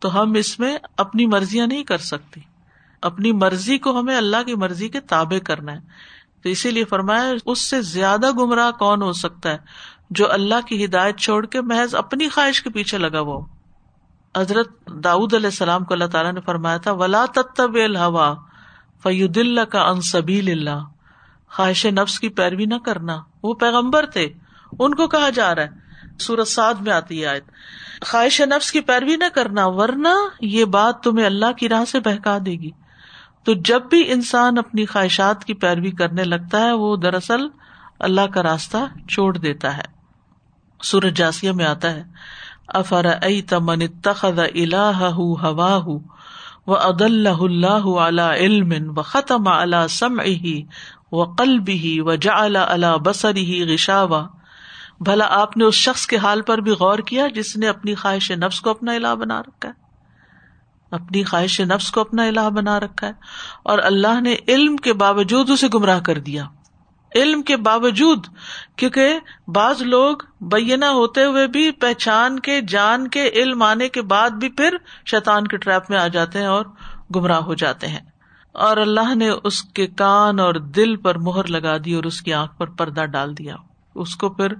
تو 0.00 0.22
ہم 0.22 0.32
اس 0.32 0.58
میں 0.58 0.76
اپنی 0.96 1.26
مرضیاں 1.26 1.66
نہیں 1.66 1.84
کر 1.84 1.98
سکتے۔ 1.98 2.40
اپنی 3.02 3.32
مرضی 3.32 3.78
کو 3.78 4.00
ہمیں 4.00 4.16
اللہ 4.16 4.42
کی 4.46 4.54
مرضی 4.54 4.88
کے 4.88 5.00
تابع 5.00 5.38
کرنا 5.38 5.72
ہے۔ 5.72 5.78
تو 6.42 6.48
اسی 6.48 6.70
لیے 6.70 6.84
فرمایا، 6.84 7.32
اس 7.46 7.58
سے 7.58 7.82
زیادہ 7.82 8.30
گمراہ 8.30 8.70
کون 8.70 9.02
ہو 9.02 9.12
سکتا 9.12 9.50
ہے؟ 9.50 9.58
جو 10.10 10.32
اللہ 10.32 10.66
کی 10.66 10.84
ہدایت 10.84 11.16
چھوڑ 11.16 11.46
کے 11.46 11.60
محض 11.60 11.94
اپنی 11.94 12.28
خواہش 12.28 12.62
کے 12.62 12.70
پیچھے 12.70 12.98
لگا 12.98 13.20
وہ 13.20 13.46
حضرت 14.36 14.86
داؤد 14.86 15.34
علیہ 15.34 15.46
السلام 15.46 15.84
کو 15.84 15.94
اللہ 15.94 16.04
تعالیٰ 16.04 16.32
نے 16.32 16.40
فرمایا 16.40 16.76
تھا، 16.76 16.92
ولا 16.92 17.24
تب 17.56 17.74
الحوا 17.74 18.34
فیود 19.02 19.36
اللہ 19.36 19.60
کا 19.60 19.82
انصبیل 19.82 20.50
اللہ 20.50 20.84
خواہش 21.50 21.86
نفس 21.86 22.20
کی 22.20 22.28
پیروی 22.28 22.64
نہ 22.64 22.74
کرنا۔ 22.74 23.22
وہ 23.42 23.54
پیغمبر 23.54 24.06
تھے۔ 24.06 24.28
ان 24.78 24.94
کو 24.94 25.08
کہا 25.08 25.30
جا 25.30 25.54
رہا 25.54 25.62
ہے۔ 25.62 25.68
سورت 26.18 26.48
سعد 26.48 26.74
میں 26.74 26.92
آتی 26.92 27.24
ہے 27.24 27.40
خواہش 28.02 28.40
نفس 28.40 28.72
کی 28.72 28.80
پیروی 28.80 29.16
نہ 29.16 29.24
کرنا، 29.34 29.66
ورنہ 29.66 30.08
یہ 30.40 30.64
بات 30.64 31.02
تمہیں 31.02 31.26
اللہ 31.26 31.52
کی 31.52 31.68
راہ 31.68 31.84
سے 31.84 32.00
بہکا 32.00 32.38
دے 32.46 32.52
گی۔ 32.52 32.70
تو 33.44 33.54
جب 33.54 33.82
بھی 33.90 34.12
انسان 34.12 34.58
اپنی 34.58 34.86
خواہشات 34.86 35.44
کی 35.44 35.54
پیروی 35.54 35.90
کرنے 35.90 36.24
لگتا 36.24 36.60
ہے، 36.60 36.72
وہ 36.72 36.96
دراصل 36.96 37.40
اللہ 37.98 38.20
کا 38.20 38.42
راستہ 38.42 39.08
چھوڑ 39.08 39.38
دیتا 39.38 39.76
ہے۔ 39.76 39.98
سورج 40.82 41.16
جاسیہ 41.16 41.52
میں 41.52 41.64
آتا 41.64 41.92
ہے۔ 41.92 42.04
افر 42.68 43.06
ائی 43.22 43.42
تمن 43.42 43.86
تخذ 44.02 44.38
الہ 44.38 45.10
ہوا 45.10 45.76
و 46.68 46.76
اد 46.76 47.00
اللہ 47.00 47.40
اللہ 47.40 47.86
علا 48.00 48.34
علم 48.34 48.98
و 48.98 49.02
ختم 49.02 49.48
اللہ 49.48 49.86
سم 49.90 50.20
ہی 50.20 50.62
و 51.12 51.24
قلب 51.24 51.68
ہی 51.68 52.00
و 52.00 52.14
جا 52.14 52.34
اللہ 52.34 52.96
بسر 52.96 53.36
ہی 53.36 53.74
غشاوا 53.74 54.26
بھلا 55.00 55.26
آپ 55.30 55.56
نے 55.56 55.64
اس 55.64 55.74
شخص 55.74 56.06
کے 56.06 56.16
حال 56.16 56.42
پر 56.42 56.58
بھی 56.58 56.72
غور 56.72 56.98
کیا 56.98 57.26
جس 57.26 57.56
نے 57.56 57.68
اپنی 57.68 57.94
خواہش 57.94 58.30
نفس 58.30 58.60
کو 58.60 58.70
اپنا 58.70 58.92
الہ 58.92 59.14
بنا 59.14 59.40
رکھا 59.40 59.68
ہے؟ 59.68 59.72
اپنی 60.90 61.22
خواہش 61.24 61.60
نفس 61.60 61.90
کو 61.90 62.00
اپنا 62.00 62.24
الہ 62.24 62.50
بنا 62.50 62.80
رکھا 62.80 63.06
ہے 63.06 63.12
اور 63.62 63.78
اللہ 63.82 64.20
نے 64.20 64.36
علم 64.48 64.76
کے 64.76 64.92
باوجود 64.92 65.50
اسے 65.50 65.66
گمراہ 65.74 66.00
کر 66.00 66.18
دیا۔ 66.18 66.44
علم 67.14 67.42
کے 67.42 67.56
باوجود، 67.56 68.26
کیونکہ 68.76 69.18
بعض 69.48 69.82
لوگ 69.82 70.16
بینا 70.40 70.90
ہوتے 70.90 71.24
ہوئے 71.24 71.46
بھی 71.46 71.70
پہچان 71.70 72.40
کے، 72.40 72.60
جان 72.60 73.08
کے، 73.08 73.28
علم 73.28 73.62
آنے 73.62 73.88
کے 73.88 74.02
بعد 74.02 74.30
بھی 74.30 74.48
پھر 74.48 74.76
شیطان 75.06 75.46
کے 75.46 75.56
ٹریپ 75.56 75.90
میں 75.90 75.98
آ 75.98 76.06
جاتے 76.06 76.38
ہیں 76.38 76.46
اور 76.46 76.64
گمراہ 77.14 77.40
ہو 77.40 77.54
جاتے 77.54 77.86
ہیں۔ 77.86 78.00
اور 78.52 78.76
اللہ 78.76 79.14
نے 79.14 79.30
اس 79.44 79.62
کے 79.62 79.86
کان 79.86 80.40
اور 80.40 80.54
دل 80.54 80.96
پر 80.96 81.18
مہر 81.18 81.46
لگا 81.46 81.76
دی 81.84 81.94
اور 81.94 82.04
اس 82.04 82.22
کی 82.22 82.34
آنکھ 82.34 82.58
پر 82.58 82.66
پردہ 82.66 83.04
ڈال 83.04 83.38
دیا۔ 83.38 83.56
اس 83.94 84.16
کو 84.16 84.28
پھر 84.28 84.52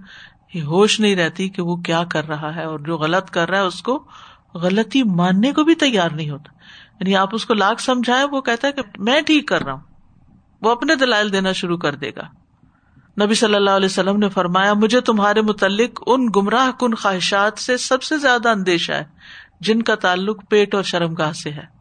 ہوش 0.63 1.01
نہیں 1.01 1.17
رہتی 1.17 1.49
کہ 1.49 1.63
وہ 1.63 1.77
کیا 1.77 2.05
کر 2.05 2.29
رہا 2.29 2.55
ہے 2.55 2.65
اور 2.65 2.79
جو 2.79 2.97
غلط 2.97 3.31
کر 3.31 3.49
رہا 3.51 3.59
ہے، 3.59 3.67
اس 3.67 3.83
کو 3.83 4.05
غلطی 4.55 5.03
ماننے 5.03 5.53
کو 5.53 5.65
بھی 5.65 5.75
تیار 5.75 6.11
نہیں 6.11 6.31
ہوتا۔ 6.31 6.53
یعنی 7.01 7.17
آپ 7.17 7.29
اس 7.33 7.47
کو 7.47 7.55
لاکھ 7.55 7.83
سمجھائے 7.83 8.25
وہ 8.25 8.41
کہتا 8.41 8.69
ہے 8.69 8.73
کہ 8.73 8.83
میں 8.99 9.21
ٹھیک 9.21 9.49
کر 9.49 9.63
رہا 9.63 9.73
ہوں۔ 9.73 9.88
وہ 10.63 10.71
اپنے 10.71 10.95
دلائل 10.95 11.33
دینا 11.33 11.53
شروع 11.53 11.77
کر 11.77 11.95
دے 11.95 12.11
گا۔ 12.11 12.29
نبی 13.25 13.35
صلی 13.35 13.55
اللہ 13.55 13.71
علیہ 13.71 13.87
وسلم 13.87 14.17
نے 14.17 14.29
فرمایا، 14.29 14.73
مجھے 14.75 15.01
تمہارے 15.01 15.41
متعلق 15.41 16.03
ان 16.07 16.27
گمراہ 16.37 16.71
کن 16.81 16.95
خواہشات 16.95 17.59
سے 17.59 17.77
سب 17.77 18.03
سے 18.03 18.19
زیادہ 18.19 18.49
اندیشہ 18.49 18.93
ہے، 18.93 19.05
جن 19.61 19.83
کا 19.83 19.95
تعلق 19.95 20.49
پیٹ 20.49 20.75
اور 20.75 20.83
شرم 20.83 21.15
گاہ 21.15 21.33
سے 21.33 21.51
ہے۔ 21.51 21.79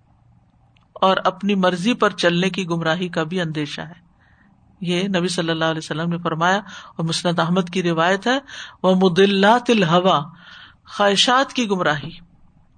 اور 0.93 1.17
اپنی 1.25 1.55
مرضی 1.55 1.93
پر 1.93 2.09
چلنے 2.09 2.49
کی 2.49 2.67
گمراہی 2.67 3.07
کا 3.07 3.23
بھی 3.23 3.41
اندیشہ 3.41 3.81
ہے۔ 3.81 4.07
یہ 4.81 5.07
نبی 5.07 5.27
صلی 5.27 5.49
اللہ 5.49 5.65
علیہ 5.65 5.81
وسلم 5.83 6.09
نے 6.09 6.17
فرمایا 6.17 6.57
اور 6.95 7.03
مسند 7.03 7.39
احمد 7.39 7.69
کی 7.73 7.83
روایت 7.83 8.27
ہے 8.27 8.39
وہ 8.83 8.95
مدلات 8.95 9.69
الحوا 9.69 10.21
خواہشات 10.97 11.53
کی 11.53 11.69
گمراہی۔ 11.69 12.09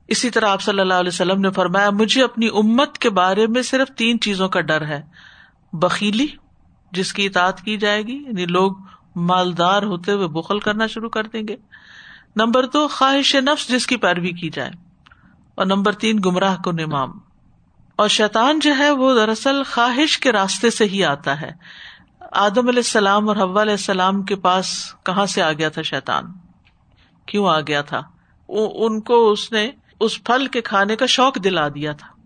اسی 0.07 0.29
طرح 0.29 0.47
آپ 0.47 0.61
صلی 0.61 0.79
اللہ 0.79 0.93
علیہ 0.93 1.07
وسلم 1.07 1.41
نے 1.41 1.49
فرمایا، 1.51 1.89
مجھے 1.89 2.23
اپنی 2.23 2.47
امت 2.47 2.97
کے 2.97 3.09
بارے 3.09 3.47
میں 3.47 3.61
صرف 3.61 3.87
تین 3.97 4.19
چیزوں 4.19 4.49
کا 4.49 4.61
ڈر 4.61 4.85
ہے۔ 4.85 5.01
بکیلی 5.73 6.27
جس 6.91 7.13
کی 7.13 7.25
اطاعت 7.25 7.61
کی 7.61 7.77
جائے 7.77 8.01
گی 8.01 8.15
یعنی 8.15 8.45
لوگ 8.45 8.71
مالدار 9.15 9.83
ہوتے 9.83 10.11
ہوئے 10.11 10.27
بخل 10.27 10.59
کرنا 10.59 10.87
شروع 10.87 11.09
کر 11.09 11.23
دیں 11.23 11.47
گے۔ 11.47 11.55
نمبر 12.35 12.65
دو، 12.65 12.87
خواہش 12.87 13.35
نفس، 13.35 13.67
جس 13.67 13.87
کی 13.87 13.97
پیروی 13.97 14.31
کی 14.31 14.49
جائے۔ 14.49 14.71
اور 15.55 15.65
نمبر 15.65 15.91
تین، 15.91 16.19
گمراہ 16.25 16.57
کو 16.63 16.71
نمام 16.71 17.19
اور 17.95 18.07
شیطان 18.07 18.59
جو 18.59 18.77
ہے، 18.77 18.91
وہ 18.91 19.15
دراصل 19.15 19.63
خواہش 19.63 20.17
کے 20.17 20.31
راستے 20.31 20.69
سے 20.69 20.85
ہی 20.85 21.03
آتا 21.03 21.41
ہے۔ 21.41 21.51
آدم 22.31 22.67
علیہ 22.67 22.79
السلام 22.79 23.27
اور 23.27 23.35
حوا 23.35 23.61
علیہ 23.61 23.73
السلام 23.73 24.23
کے 24.23 24.35
پاس 24.35 24.93
کہاں 25.03 25.25
سے 25.25 25.41
آ 25.41 25.51
گیا 25.53 25.69
تھا 25.69 25.81
شیطان؟ 25.81 26.25
کیوں 27.25 27.49
آ 27.49 27.59
گیا 27.59 27.81
تھا؟ 27.81 28.01
ان 28.47 29.01
کو 29.01 29.31
اس 29.31 29.51
نے، 29.51 29.71
اس 29.99 30.23
پھل 30.23 30.47
کے 30.47 30.61
کھانے 30.61 30.95
کا 30.95 31.05
شوق 31.05 31.43
دلا 31.43 31.67
دیا 31.67 31.91
تھا۔ 31.91 32.18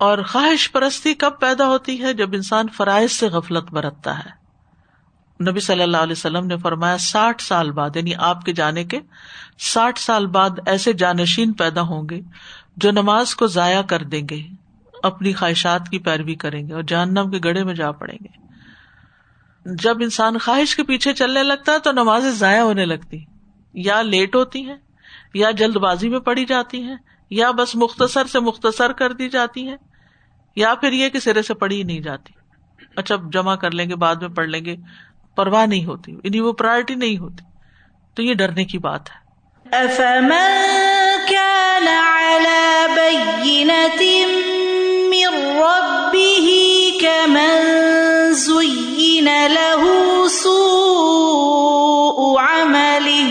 اور 0.00 0.18
خواہش 0.28 0.72
پرستی 0.72 1.14
کب 1.14 1.40
پیدا 1.40 1.66
ہوتی 1.66 2.02
ہے 2.02 2.14
جب 2.14 2.30
انسان 2.32 2.68
فرائض 2.68 3.12
سے 3.12 3.28
غفلت 3.28 3.70
برتتا 3.70 4.18
ہے؟ 4.18 4.40
نبی 5.50 5.60
صلی 5.60 5.82
اللہ 5.82 5.96
علیہ 5.96 6.12
وسلم 6.12 6.46
نے 6.46 6.56
فرمایا، 6.56 6.98
ساٹھ 6.98 7.42
سال 7.42 7.70
بعد 7.70 7.96
یعنی 7.96 8.14
آپ 8.18 8.44
کے 8.44 8.52
جانے 8.52 8.84
کے 8.84 9.00
ساٹھ 9.58 10.00
سال 10.00 10.26
بعد 10.26 10.50
ایسے 10.66 10.92
جانشین 10.92 11.52
پیدا 11.52 11.80
ہوں 11.80 12.02
گے 12.10 12.20
جو 12.76 12.90
نماز 12.90 13.34
کو 13.34 13.46
ضائع 13.46 13.82
کر 13.82 14.02
دیں 14.02 14.28
گے، 14.30 14.42
اپنی 15.02 15.32
خواہشات 15.32 15.88
کی 15.88 15.98
پیروی 15.98 16.34
کریں 16.34 16.68
گے 16.68 16.72
اور 16.72 16.82
جہنم 16.82 17.30
کے 17.30 17.38
گڑے 17.44 17.64
میں 17.64 17.74
جا 17.74 17.92
پڑیں 17.92 18.18
گے۔ 18.24 18.46
جب 19.64 19.96
انسان 20.00 20.38
خواہش 20.38 20.76
کے 20.76 20.82
پیچھے 20.82 21.12
چلنے 21.12 21.42
لگتا 21.42 21.72
ہے 21.72 21.78
تو 21.78 21.92
نمازیں 21.92 22.30
ضائع 22.30 22.60
ہونے 22.60 22.84
لگتی۔ 22.84 23.24
یا 23.74 24.02
لیٹ 24.02 24.36
ہوتی 24.36 24.64
ہیں، 24.64 24.76
یا 25.34 25.50
جلد 25.50 25.76
بازی 25.76 26.08
میں 26.08 26.20
پڑی 26.20 26.44
جاتی 26.44 26.82
ہیں، 26.82 26.96
یا 27.30 27.50
بس 27.50 27.76
مختصر 27.76 28.24
سے 28.24 28.40
مختصر 28.40 28.92
کر 28.92 29.12
دی 29.12 29.28
جاتی 29.28 29.68
ہیں۔ 29.68 29.76
یا 30.56 30.74
پھر 30.74 30.92
یہ 30.92 31.08
کہ 31.08 31.18
سرے 31.18 31.42
سے 31.42 31.54
پڑھی 31.54 31.78
ہی 31.78 31.82
نہیں 31.82 32.00
جاتی۔ 32.00 32.32
اچھا 32.96 33.16
جمع 33.32 33.56
کر 33.56 33.70
لیں 33.70 33.90
گے، 33.90 33.96
بعد 33.96 34.16
میں 34.16 34.28
پڑھ 34.28 34.48
لیں 34.48 34.64
گے، 34.64 34.76
پرواہ 35.36 35.66
نہیں 35.66 35.84
ہوتی۔ 35.84 36.12
یعنی 36.12 36.40
وہ 36.40 36.52
پرائرٹی 36.52 36.94
نہیں 36.94 37.18
ہوتی۔ 37.18 37.44
تو 38.14 38.22
یہ 38.22 38.34
ڈرنے 38.34 38.64
کی 38.64 38.78
بات 38.78 39.10
ہے۔ 39.10 39.20
له 49.48 49.86
سوء 50.30 50.62
عمله 52.42 53.30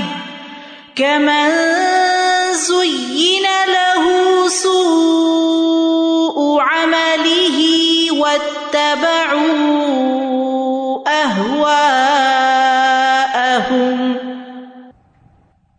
كمن 0.96 1.69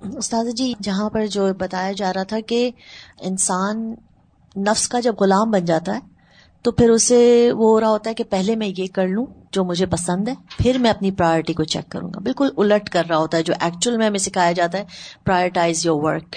استاد 0.00 0.44
جی 0.56 0.74
جہاں 0.82 1.10
پر 1.10 1.26
جو 1.26 1.54
بتایا 1.54 1.92
جا 1.92 2.12
رہا 2.12 2.22
تھا 2.22 2.40
کہ 2.40 2.70
انسان 3.20 3.94
نفس 4.56 4.88
کا 4.88 5.00
جب 5.00 5.14
غلام 5.20 5.50
بن 5.50 5.64
جاتا 5.64 5.94
ہے، 5.94 6.00
تو 6.62 6.70
پھر 6.70 6.90
اسے 6.90 7.52
وہ 7.52 7.68
ہو 7.68 7.80
رہا 7.80 7.88
ہوتا 7.88 8.10
ہے 8.10 8.14
کہ 8.14 8.24
پہلے 8.24 8.56
میں 8.56 8.72
یہ 8.76 8.86
کر 8.94 9.06
لوں 9.06 9.26
جو 9.52 9.64
مجھے 9.64 9.86
پسند 9.86 10.28
ہے، 10.28 10.34
پھر 10.58 10.78
میں 10.78 10.90
اپنی 10.90 11.10
پرائرٹی 11.10 11.52
کو 11.52 11.64
چیک 11.64 11.90
کروں 11.90 12.08
گا۔ 12.14 12.20
بالکل 12.20 12.48
الٹ 12.56 12.90
کر 12.90 13.02
رہا 13.08 13.16
ہوتا 13.16 13.38
ہے 13.38 13.42
جو 13.42 13.54
ایکچوئل 13.60 13.96
میں 13.96 14.06
ہمیں 14.06 14.18
سکھایا 14.18 14.52
جاتا 14.52 14.78
ہے 14.78 14.84
پرائرٹائز 15.24 15.86
یور 15.86 16.02
ورک 16.02 16.36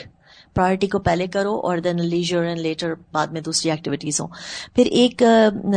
پرائرٹی 0.55 0.87
کو 0.87 0.99
پہلے 0.99 1.27
کرو 1.27 1.55
اور 1.59 1.77
دین 1.77 2.01
لیجر 2.05 2.43
اینڈ 2.43 2.59
لیٹر 2.59 2.93
بعد 3.11 3.27
میں 3.27 3.41
دوسری 3.41 3.71
ایکٹیویٹیز 3.71 4.19
ہوں۔ 4.21 4.27
پھر 4.75 4.85
ایک 4.85 5.23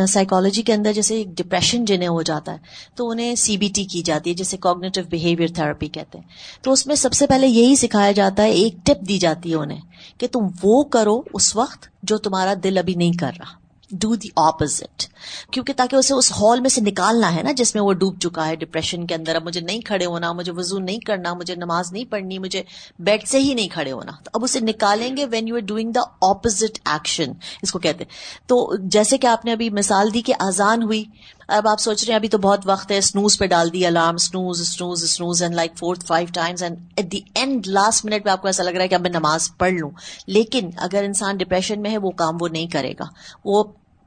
سائیکالوجی 0.09 0.63
کے 0.63 0.73
اندر 0.73 0.93
جیسے 0.93 1.17
ایک 1.17 1.29
ڈپریشن 1.29 1.85
جنہیں 1.85 2.09
ہو 2.09 2.23
جاتا 2.23 2.53
ہے، 2.53 2.59
تو 2.95 3.09
انہیں 3.11 3.35
سی 3.35 3.57
بی 3.57 3.69
ٹی 3.75 3.85
کی 3.85 4.03
جاتی 4.03 4.31
ہے 4.31 4.35
جیسے 4.35 4.57
کوگنیٹو 4.57 5.01
بہیویئر 5.11 5.55
تھراپی 5.55 5.89
کہتے 5.89 6.19
ہیں۔ 6.19 6.27
تو 6.63 6.73
اس 6.73 6.87
میں 6.87 6.97
سب 6.97 7.13
سے 7.13 7.27
پہلے 7.27 7.47
یہی 7.47 7.77
سکھایا 7.77 8.13
جاتا 8.13 8.43
ہے، 8.43 8.51
ایک 8.51 8.75
ٹپ 8.85 9.09
دی 9.09 9.19
جاتی 9.19 9.51
ہے 9.51 9.55
انہیں 9.55 9.81
کہ 10.19 10.27
تم 10.33 10.41
وہ 10.63 10.83
کرو 10.83 11.21
اس 11.35 11.57
وقت 11.57 11.89
جو 12.03 12.19
تمہارا 12.19 12.55
دل 12.65 12.79
ابھی 12.79 12.95
نہیں 12.95 13.13
کر 13.13 13.33
رہا۔ 13.39 13.66
ڈو 13.91 14.15
دی 14.15 14.29
اپوزٹ 14.37 15.07
کیونکہ 15.51 15.73
تاکہ 15.77 15.97
اسے 15.97 16.15
اس 16.15 16.33
ہال 16.33 16.61
میں 16.61 16.71
سے 16.71 16.81
نکالنا 16.81 17.35
ہے 17.35 17.43
نا، 17.43 17.53
جس 17.53 17.75
میں 17.75 17.83
وہ 17.83 17.93
ڈوب 17.93 18.19
چکا 18.21 18.49
ہے 18.49 18.57
ڈپریشن 18.57 19.07
کے 19.07 19.15
اندر۔ 19.15 19.37
اب 19.37 19.43
مجھے 19.43 19.61
نہیں 19.61 19.81
کھڑے 19.81 20.07
ہونا، 20.07 20.33
مجھے 20.33 20.53
وضو 20.53 20.79
نہیں 20.79 20.99
کرنا، 20.99 21.35
مجھے 21.35 21.55
نماز 21.55 21.93
نہیں 21.93 22.05
پڑھنی، 22.05 22.39
مجھے 22.39 22.63
بیڈ 22.99 23.29
سے 23.29 23.39
ہی 23.39 23.55
نہیں 23.55 23.69
کھڑے 23.69 23.93
ہونا۔ 23.93 24.13
تو 24.25 24.31
اب 24.35 24.45
اسے 24.45 24.61
نکالیں 24.61 25.17
گے 25.17 25.25
when 25.25 25.49
you 25.49 25.55
are 25.55 25.61
doing 25.61 25.93
the 25.93 26.01
opposite 26.21 26.79
action 26.85 27.33
اس 27.63 27.73
کو 27.73 27.79
کہتے 27.79 28.05
ہیں۔ 28.05 28.39
تو 28.47 28.75
جیسے 28.79 29.19
کہ 29.19 29.27
آپ 29.27 29.45
نے 29.45 29.53
ابھی 29.53 29.71
مثال 29.71 30.15
دی 30.15 30.23
کہ 30.23 30.35
آزان 30.39 30.83
ہوئی 30.83 31.05
اب 31.49 31.69
آپ 31.69 31.81
سوچ 31.81 32.05
رہے 32.05 32.13
ہیں 32.13 32.19
ابھی 32.19 32.29
تو 32.29 32.39
بہت 32.39 32.61
وقت 32.65 32.91
ہے 32.91 32.99
اسنوز 32.99 33.39
پہ 33.39 33.47
ڈال 33.47 33.73
دی 33.73 33.87
alarm 33.87 34.15
snooze 34.15 34.61
snooze 34.61 35.05
snooze 35.05 35.43
and 35.43 35.55
like 35.55 35.73
fourth 35.79 36.05
five 36.07 36.29
times 36.35 36.63
and 36.63 36.77
at 36.97 37.13
the 37.13 37.21
end 37.35 37.67
last 37.67 38.05
minute 38.05 38.25
پہ 38.25 38.31
آپ 38.31 38.43
کو 38.43 38.49
ایسا 38.49 38.63
لگ 38.63 38.71
رہا 38.71 38.83
ہے 38.83 38.89
کہ 38.89 38.95
اب 38.95 39.01
میں 39.01 39.11
نماز 39.11 39.51
پڑھ 39.59 39.73
لوں۔ 39.73 39.91
لیکن 40.27 40.71
اگر 40.77 41.05
انسان 41.05 41.37
ڈپریشن 41.37 41.83
میں 41.83 41.91
ہے، 41.91 41.99
وہ 41.99 42.11
کام 42.11 42.37
وہ 42.41 42.49
نہیں 42.49 42.67
کرے 42.67 42.93
گا۔ 42.93 43.05
وہ 43.45 43.65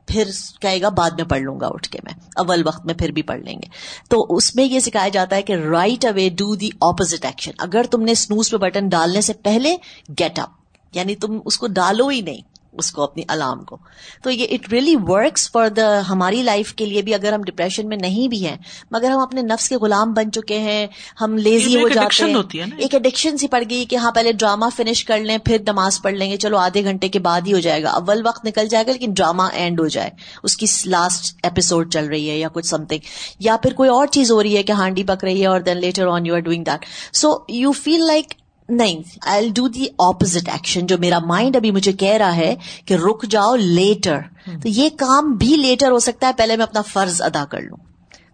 پھر 0.08 0.30
کہے 0.62 0.82
گا، 0.82 0.90
بعد 0.90 1.12
میں 1.12 1.24
پڑھ 1.24 1.42
لوں 1.42 1.60
گا، 1.60 1.68
اٹھ 1.68 1.90
کے 1.90 2.00
میں۔ 2.04 2.14
اول 2.36 2.68
وقت 2.68 2.86
میں 2.86 2.94
پھر 2.94 3.12
بھی 3.12 3.22
پڑھ 3.22 3.40
لیں 3.40 3.56
گے۔ 3.56 3.68
تو 4.10 4.28
اس 4.30 4.56
میں 4.56 4.64
یہ 4.64 4.80
سکھایا 4.80 5.10
جاتا 5.10 5.36
ہے 5.36 5.42
کہ 5.42 5.54
right 5.54 6.06
away 6.06 6.30
do 6.30 6.56
the 6.56 6.70
opposite 6.82 7.26
action 7.26 7.52
اگر 7.58 7.84
تم 7.92 8.02
نے 8.02 8.12
اسنوز 8.12 8.52
پہ 8.52 8.58
بٹن 8.58 8.90
ڈالنے 8.90 9.22
سے 9.22 9.34
پہلے 9.34 9.76
گیٹ 10.20 10.40
اپ 10.40 10.50
یعنی 10.94 11.16
تم 11.16 11.40
اس 11.46 11.58
کو 11.58 11.68
ڈالو 11.68 12.08
ہی 12.08 12.22
نہیں۔ 12.22 12.59
اس 12.74 12.92
کو 12.92 13.04
اپنی 13.04 13.24
الارم 13.28 13.64
کو۔ 13.64 13.78
تو 14.24 14.32
یہ 14.32 14.48
it 14.52 14.74
really 14.74 14.96
works 15.08 15.52
for 15.52 15.70
the 15.70 16.02
ہماری 16.10 16.44
لائف 16.44 16.74
کے 16.74 16.86
لیے 16.86 17.02
بھی 17.02 17.14
اگر 17.14 17.34
ہم 17.34 17.42
ڈپریشن 17.42 17.88
میں 17.88 17.98
نہیں 17.98 18.28
بھی 18.28 18.48
ہیں 18.48 18.58
مگر 18.92 19.12
ہم 19.12 19.20
اپنے 19.20 19.42
نفس 19.42 19.70
کے 19.70 19.76
غلام 19.76 20.14
بن 20.14 20.32
چکے 20.32 20.60
ہیں 20.60 20.88
ہم 21.22 21.38
لیزی 21.38 21.76
ہو 21.76 21.88
جاتے 21.88 22.24
ہیں۔ 22.24 22.34
ایک 22.78 22.94
ایڈکشن 22.94 23.38
سی 23.38 23.48
پڑ 23.48 23.64
گئی 23.70 23.86
کہ 23.86 23.96
ہاں 23.96 24.12
پہلے 24.12 24.32
ڈراما 24.32 24.70
فنش 24.70 25.06
کر 25.06 25.20
لیں 25.20 25.38
پھر 25.38 25.58
نماز 25.68 26.02
پڑھ 26.02 26.14
لیں 26.14 26.32
گے 26.32 26.38
چلو 26.38 26.58
آدھے 26.58 26.84
گھنٹے 26.84 27.08
کے 27.08 27.20
بعد 27.20 27.42
ہی 27.48 27.54
ہو 27.54 27.60
جائے 27.60 27.84
گا۔ 27.84 27.90
اول 27.90 28.22
وقت 28.26 28.46
نکل 28.46 28.68
جائے 28.68 28.86
گا 28.88 28.92
لیکن 28.92 29.14
ڈراما 29.14 29.48
اینڈ 29.48 29.80
ہو 29.80 29.88
جائے۔ 29.88 30.10
اس 30.44 30.58
کی 30.58 30.66
لاسٹ 30.86 31.36
ایپیسوڈ 31.44 31.94
چل 31.94 32.06
رہی 32.06 32.30
ہے 32.30 32.38
یا 32.38 32.48
کچھ 32.54 32.66
سم 32.66 32.86
تھنگ 32.86 33.00
یا 33.40 33.58
پھر 33.58 33.74
کوئی 33.74 33.90
اور 33.90 34.08
چیز 34.08 34.32
ہو 34.32 34.44
رہی 34.44 34.58
ہے 34.58 34.64
کہ 34.64 34.72
ہانڈی 34.72 35.04
پک 35.04 35.24
رہی 35.24 35.42
ہے 35.42 35.48
اور 35.48 35.60
then 35.60 35.78
later 35.78 36.08
on 36.08 36.26
you 36.26 36.36
are 36.36 36.40
doing 36.40 36.64
that 36.64 36.86
so 37.14 37.38
you 37.50 37.72
feel 37.72 38.06
like 38.08 38.34
نہیں 38.70 39.02
I 39.26 39.50
do 39.56 39.68
the 39.68 39.86
opposite 39.98 40.50
action 40.50 40.88
جو 40.88 40.98
میرا 40.98 41.20
مائنڈ 41.20 41.56
ابھی 41.56 41.72
مجھے 41.72 41.94
کہہ 41.94 42.18
رہا 42.18 42.36
ہے 42.36 42.56
کہ 42.86 42.94
رک 42.94 43.26
جاؤ 43.30 43.56
لیٹر 43.56 44.20
تو 44.64 44.68
یہ 44.68 44.90
کام 44.98 45.34
بھی 45.38 45.56
لیٹر 45.56 45.92
ہو 45.92 46.00
سکتا 46.00 46.28
ہے 46.28 46.34
پہلے 46.38 46.58
میں 46.58 46.66
اپنا 46.66 46.82
فرض 46.82 47.22
ادا 47.22 47.44
کر 47.46 47.62
لوں. 47.62 47.78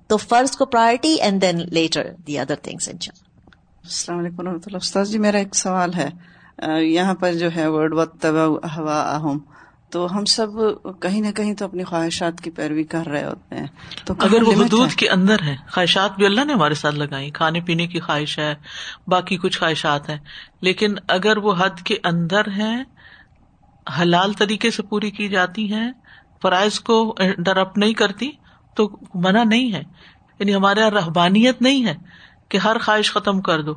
تو 0.07 0.17
فرض 0.17 0.55
کو 0.57 0.65
priority 0.65 1.13
and 1.15 1.41
then 1.41 1.61
later 1.71 2.11
the 2.27 2.39
other 2.39 2.55
things 2.55 2.89
السلام 2.89 4.19
علیکم 4.19 4.39
و 4.39 4.43
رحمۃ 4.43 4.65
اللہ. 4.65 4.77
استاد 4.77 5.05
جی 5.05 5.19
میرا 5.19 5.37
ایک 5.37 5.55
سوال 5.55 5.93
ہے. 5.93 6.09
یہاں 6.81 7.13
پر 7.13 7.33
جو 7.33 7.49
ہے 7.55 7.67
ورڈ 7.67 7.93
و 7.93 8.05
تبا 8.05 8.45
ہوا 8.75 9.01
اہم. 9.15 9.37
تو 9.95 10.17
ہم 10.17 10.25
سب 10.25 10.47
کہیں 11.01 11.21
نہ 11.21 11.31
کہیں 11.31 11.53
تو 11.53 11.65
اپنی 11.65 11.83
خواہشات 11.83 12.41
کی 12.41 12.49
پیروی 12.49 12.83
کر 12.83 13.07
رہے 13.07 13.25
ہوتے 13.25 13.55
ہیں۔ 13.55 13.67
تو 14.05 14.13
اگر 14.19 14.41
وہ 14.41 14.51
حدود 14.51 14.91
کے 14.91 15.09
اندر 15.09 15.35
ہے 15.45 15.55
خواہشات 15.71 16.15
بھی 16.15 16.25
اللہ 16.25 16.45
نے 16.45 16.53
ہمارے 16.53 16.73
ساتھ 16.73 16.95
لگائی 16.95 17.29
کھانے 17.29 17.61
پینے 17.61 17.87
کی 17.87 17.99
خواہش 17.99 18.39
ہے 18.39 18.55
باقی 19.07 19.37
کچھ 19.37 19.59
خواہشات 19.59 20.09
ہیں۔ 20.09 20.17
لیکن 20.61 20.95
اگر 21.07 21.37
وہ 21.37 21.53
حد 21.57 21.81
کے 21.83 21.97
اندر 22.03 22.41
ہے 22.57 22.83
حلال 24.01 24.33
طریقے 24.33 24.71
سے 24.71 24.83
پوری 24.83 25.11
کی 25.11 25.27
جاتی 25.29 25.73
ہیں 25.73 25.91
فرائض 26.41 26.79
کو 26.79 27.15
ڈرپ 27.37 27.77
نہیں 27.77 27.93
کرتی 27.93 28.31
تو 28.75 28.97
منع 29.13 29.43
نہیں 29.43 29.73
ہے۔ 29.73 29.83
یعنی 30.39 30.55
ہمارے 30.55 30.79
یہاں 30.79 30.91
رحبانیت 30.91 31.61
نہیں 31.61 31.85
ہے 31.85 31.95
کہ 32.49 32.57
ہر 32.57 32.77
خواہش 32.77 33.11
ختم 33.11 33.41
کر 33.41 33.61
دو۔ 33.61 33.73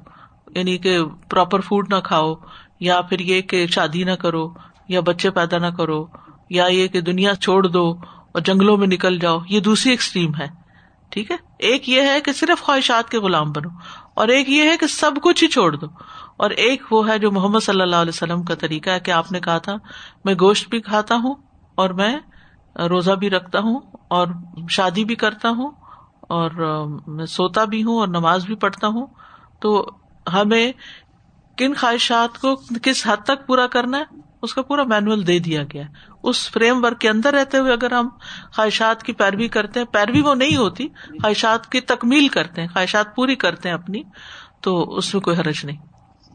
یعنی 0.55 0.79
کہ 0.79 0.99
پراپر 1.31 1.61
فوڈ 1.61 1.93
نہ 1.93 2.01
کھاؤ 2.05 2.35
یا 2.81 3.01
پھر 3.01 3.19
یہ 3.21 3.41
کہ 3.41 3.67
شادی 3.67 4.05
نہ 4.05 4.11
کرو۔ 4.11 4.55
یا 4.89 5.01
بچے 5.01 5.31
پیدا 5.31 5.59
نہ 5.59 5.67
کرو، 5.67 6.07
یا 6.51 6.67
یہ 6.67 6.89
کہ 6.89 7.01
دنیا 7.01 7.35
چھوڑ 7.35 7.67
دو 7.67 7.91
اور 8.33 8.41
جنگلوں 8.41 8.77
میں 8.77 8.87
نکل 8.87 9.19
جاؤ، 9.19 9.39
یہ 9.49 9.61
دوسری 9.61 9.91
ایکسٹریم 9.91 10.35
ہے۔ 10.35 10.47
ٹھیک 11.11 11.31
ہے؟ 11.31 11.37
ایک 11.59 11.89
یہ 11.89 12.03
ہے 12.03 12.21
کہ 12.21 12.33
صرف 12.33 12.63
خواہشات 12.63 13.09
کے 13.09 13.19
غلام 13.19 13.53
بنو، 13.53 13.69
اور 14.15 14.29
ایک 14.29 14.49
یہ 14.51 14.63
ہے 14.63 14.77
کہ 14.77 14.87
سب 14.87 15.13
کچھ 15.23 15.43
ہی 15.45 15.49
چھوڑ 15.49 15.77
دو۔ 15.77 15.87
اور 16.37 16.51
ایک 16.51 16.83
وہ 16.91 17.09
ہے 17.09 17.19
جو 17.19 17.31
محمد 17.33 17.61
صلی 17.63 17.81
اللہ 17.81 17.97
علیہ 17.97 18.15
وسلم 18.15 18.43
کا 18.43 18.55
طریقہ 18.55 18.91
ہے 18.91 19.01
کہ 19.01 19.11
آپ 19.11 19.33
نے 19.33 19.41
کہا 19.41 19.59
تھا، 19.59 19.75
میں 20.25 20.35
گوشت 20.41 20.69
بھی 20.71 20.81
کھاتا 20.81 21.15
ہوں 21.15 21.35
اور 21.75 21.91
میں 21.91 22.17
روزہ 22.89 23.13
بھی 23.13 23.31
رکھتا 23.31 23.59
ہوں 23.59 23.81
اور 24.09 24.27
شادی 24.71 25.05
بھی 25.05 25.15
کرتا 25.15 25.49
ہوں 25.49 25.71
اور 26.29 26.51
میں 27.07 27.27
سوتا 27.27 27.65
بھی 27.65 27.83
ہوں 27.83 27.99
اور 27.99 28.09
نماز 28.09 28.45
بھی 28.47 28.55
پڑھتا 28.55 28.87
ہوں۔ 28.87 29.07
تو 29.61 29.91
ہمیں 30.33 30.73
کن 31.59 31.75
خواہشات 31.75 32.39
کو 32.39 32.55
کس 32.83 33.07
حد 33.07 33.25
تک 33.25 33.47
پورا 33.47 33.67
کرنا 33.67 33.99
ہے؟ 33.99 34.05
اس 34.43 34.55
کا 34.55 34.63
پورا 34.63 34.83
مینوئل 34.85 35.27
دے 35.27 35.39
دیا 35.39 35.63
گیا۔ 35.63 35.83
اس 36.23 36.51
فریم 36.51 36.85
ورک 36.85 37.01
کے 37.01 37.09
اندر 37.09 37.35
رہتے 37.35 37.59
ہوئے 37.59 37.73
اگر 37.73 37.93
ہم 37.93 38.09
خواہشات 38.57 39.03
کی 39.03 39.13
پیروی 39.13 39.49
کرتے 39.49 39.81
ہیں، 39.81 39.87
پیروی 39.87 40.21
وہ 40.21 40.35
نہیں 40.35 40.57
ہوتی، 40.57 40.89
خواہشات 40.89 41.73
کی 41.73 41.81
تکمیل 41.81 42.29
کرتے 42.29 42.61
ہیں، 42.61 42.69
خواہشات 42.69 43.17
پوری 43.17 43.35
کرتے 43.35 43.69
ہیں 43.69 43.77
اپنی، 43.77 44.03
تو 44.61 44.97
اس 44.97 45.15
میں 45.15 45.23
کوئی 45.23 45.37
حرج 45.37 45.65
نہیں۔ 45.65 45.77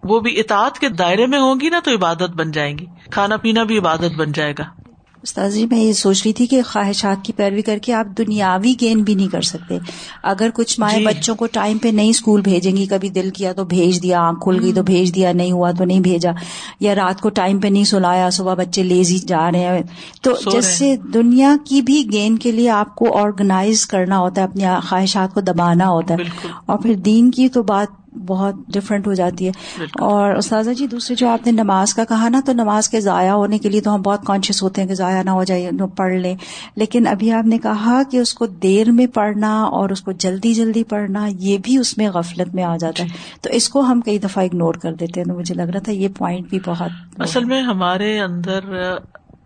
وہ 0.04 0.20
بھی 0.20 0.40
اطاعت 0.40 0.80
کے 0.80 0.90
دائرے 0.90 1.28
میں 1.28 1.40
ہوں 1.40 1.56
گی 1.62 1.70
نا 1.70 1.80
تو 1.84 1.96
عبادت 1.96 2.30
بن 2.36 2.52
جائیں 2.52 2.78
گی۔ 2.78 2.86
کھانا 3.12 3.38
پینا 3.38 3.64
بھی 3.64 3.78
عبادت 3.78 4.16
بن 4.18 4.32
جائے 4.32 4.54
گا۔ 4.60 4.83
استاد 5.24 5.50
جی 5.50 5.66
میں 5.66 5.78
یہ 5.78 5.94
سوچ 5.94 6.22
رہی 6.26 6.34
تھی 6.34 6.46
کہ 6.46 6.62
خواہشات 6.62 7.26
کی 7.26 7.34
پیروی 7.34 7.62
کر 7.62 7.78
کے 7.78 7.94
آپ 7.94 8.06
دنیاوی 8.18 8.74
گین 8.82 9.04
بھی 9.04 9.16
نہیں 9.16 9.28
کر 9.28 9.42
سکتے۔ 9.42 9.78
اگر 10.24 10.50
کچھ 10.54 10.80
مائیں 10.80 11.00
جی. 11.00 11.06
بچوں 11.06 11.36
کو 11.36 11.46
ٹائم 11.46 11.78
پہ 11.78 11.88
نہیں 11.88 12.10
اسکول 12.10 12.42
بھیجیں 12.42 12.78
گی 12.78 12.86
کبھی 12.86 13.10
دل 13.10 13.30
کیا 13.30 13.54
تو 13.54 13.66
بھیج 13.66 14.04
دیا 14.04 14.22
آنکھ 14.22 14.40
کھل 14.40 14.60
گئی 14.62 14.74
تو 14.74 14.84
بھیج 14.84 15.16
دیا 15.16 15.32
نہیں 15.32 15.52
ہوا 15.52 15.72
تو 15.72 15.86
نہیں 15.86 16.00
بھیجا 16.00 16.32
یا 16.80 16.96
رات 16.96 17.22
کو 17.22 17.30
ٹائم 17.30 17.60
پہ 17.60 17.68
نہیں 17.68 17.84
سلایا 17.84 18.30
صبح 18.30 18.54
بچے 18.54 18.84
لیزی 18.84 19.18
جا 19.18 19.52
رہے 19.52 19.60
ہیں۔ 19.60 19.82
تو 20.22 20.32
جیسے 20.52 20.96
دنیا 21.14 21.56
کی 21.66 21.82
بھی 21.82 22.06
گین 22.12 22.38
کے 22.38 22.52
لیے 22.52 22.70
آپ 22.70 22.96
کو 22.96 23.18
آرگنائز 23.18 23.86
کرنا 23.86 24.20
ہوتا 24.20 24.42
ہے 24.42 24.48
اپنی 24.48 24.64
خواہشات 24.88 25.34
کو 25.34 25.42
دبانا 25.42 25.90
ہوتا 25.90 26.14
ہے۔ 26.14 26.24
اور 26.66 26.78
پھر 26.78 26.94
دین 26.94 27.32
کی 27.32 27.50
تو 27.50 27.64
بات 27.64 28.03
بہت 28.16 28.56
ڈفرینٹ 28.68 29.08
ہو 29.08 29.14
جاتی 29.14 29.48
ہے۔ 29.48 29.52
اور 29.84 30.36
استاذہ 30.36 30.72
جی 30.72 30.88
دوسری 30.88 31.16
جو 31.16 31.30
آپ 31.30 31.46
نے 31.46 31.52
نماز 31.52 31.94
کا 31.94 32.04
کہا 32.04 32.30
نا 32.30 32.40
تو 32.46 32.54
نماز 32.54 32.90
کے 32.90 33.02
ضائع 33.02 33.32
ہونے 33.32 33.58
کے 33.58 33.70
لیے 33.70 33.82
تو 33.82 33.96
ہم 33.96 34.02
بہت 34.02 34.26
کانشیس 34.26 34.64
ہوتے 34.64 34.82
ہیں 34.82 34.88
کہ 34.88 34.96
ضائع 34.96 35.24
نہ 35.24 35.30
ہو 35.30 35.44
جائے 35.44 35.70
پڑھ 35.96 36.14
لیں۔ 36.14 36.36
لیکن 36.76 37.08
ابھی 37.08 37.32
آپ 37.32 37.46
نے 37.46 37.58
کہا 37.58 38.02
کہ 38.12 38.18
اس 38.18 38.34
کو 38.34 38.46
دیر 38.46 38.92
میں 38.92 39.08
پڑھنا 39.08 39.64
اور 39.64 39.90
اس 39.90 40.02
کو 40.02 40.12
جلدی 40.12 40.54
جلدی 40.54 40.84
پڑھنا 40.84 41.28
یہ 41.40 41.58
بھی 41.64 41.78
اس 41.78 41.98
میں 41.98 42.10
غفلت 42.10 42.56
میں 42.56 42.64
آ 42.64 42.78
جاتا 42.78 43.04
ہے۔ 43.04 43.08
جی۔ 43.08 43.16
تو 43.42 43.50
اس 43.50 43.70
کو 43.70 43.80
ہم 43.80 44.02
کئی 44.02 44.18
دفعہ 44.20 44.44
اگنور 44.44 44.74
کر 44.74 44.94
دیتے 44.94 45.20
ہیں۔ 45.20 45.26
تو 45.26 45.40
مجھے 45.40 45.56
لگ 45.56 45.62
رہا 45.62 45.80
تھا 45.80 45.92
یہ 45.92 46.08
پوائنٹ 46.18 46.50
بھی 46.50 46.60
بہت 46.66 47.22
اصل 47.22 47.44
میں 47.44 47.62
ہمارے 47.62 48.20
اندر 48.20 48.60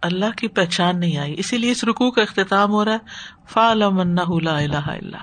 اللہ 0.02 0.38
کی 0.38 0.48
پہچان 0.48 1.00
نہیں 1.00 1.18
آئی 1.18 1.36
اسی 1.38 1.58
لیے 1.58 1.72
اس 1.72 1.84
رکو 1.84 2.12
کا 2.12 2.22
اختتام 2.22 2.72
ہو 2.72 2.86
رہا 2.86 2.92
ہے۔ 2.92 2.98
فا 3.50 3.72
اللہ 3.72 5.18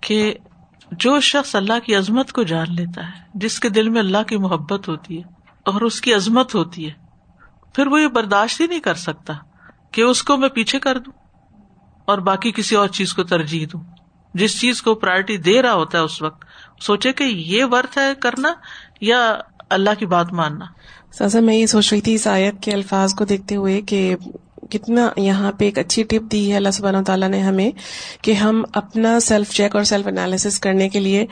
کہ 0.00 0.34
جو 0.92 1.20
شخص 1.20 1.54
اللہ 1.54 1.78
کی 1.86 1.94
عظمت 1.94 2.32
کو 2.32 2.42
جان 2.42 2.66
لیتا 2.74 3.06
ہے، 3.06 3.22
جس 3.34 3.60
کے 3.60 3.68
دل 3.68 3.88
میں 3.88 4.00
اللہ 4.00 4.22
کی 4.22 4.36
محبت 4.36 4.88
ہوتی 4.88 5.18
ہے 5.18 5.22
اور 5.66 5.80
اس 5.80 6.00
کی 6.00 6.14
عظمت 6.14 6.54
ہوتی 6.54 6.86
ہے، 6.86 6.92
پھر 7.74 7.86
وہ 7.86 8.00
یہ 8.00 8.08
برداشت 8.08 8.60
ہی 8.60 8.66
نہیں 8.66 8.80
کر 8.80 8.94
سکتا 8.94 9.32
کہ 9.92 10.02
اس 10.02 10.22
کو 10.22 10.36
میں 10.36 10.48
پیچھے 10.48 10.78
کر 10.78 10.98
دوں 10.98 11.12
اور 12.04 12.18
باقی 12.18 12.52
کسی 12.52 12.76
اور 12.76 12.88
چیز 12.88 13.14
کو 13.14 13.24
ترجیح 13.24 13.66
دوں۔ 13.72 13.80
جس 14.34 14.60
چیز 14.60 14.82
کو 14.82 14.94
پرائرٹی 14.94 15.36
دے 15.36 15.62
رہا 15.62 15.72
ہوتا 15.72 15.98
ہے 15.98 16.02
اس 16.02 16.22
وقت، 16.22 16.44
سوچے 16.82 17.12
کہ 17.12 17.24
یہ 17.24 17.64
ورت 17.64 17.98
ہے 17.98 18.14
کرنا 18.20 18.54
یا 19.00 19.38
اللہ 19.70 19.90
کی 19.98 20.06
بات 20.06 20.32
ماننا۔ 20.32 20.64
سر 21.12 21.40
میں 21.40 21.54
یہ 21.54 21.66
سوچ 21.66 21.92
رہی 21.92 22.00
تھی 22.00 22.14
اس 22.14 22.26
آیت 22.26 22.62
کے 22.62 22.72
الفاظ 22.72 23.14
کو 23.14 23.24
دیکھتے 23.24 23.56
ہوئے 23.56 23.80
کہ 23.80 24.16
کتنا 24.70 25.08
یہاں 25.16 25.52
پہ 25.52 25.64
ایک 25.64 25.78
اچھی 25.78 26.02
ٹپ 26.02 26.30
دی 26.32 26.50
ہے 26.50 26.56
اللہ 26.56 26.70
سبحانہ 26.72 27.02
تعالیٰ 27.06 27.28
نے 27.28 27.40
ہمیں 27.40 27.70
کہ 28.22 28.32
ہم 28.32 28.62
اپنا 28.72 29.18
سیلف 29.20 29.50
چیک 29.50 29.76
اور 29.76 29.84
سیلف 29.84 30.06
انالیس 30.06 30.58
کرنے 30.58 30.88
کے 30.88 31.00
لیے 31.00 31.24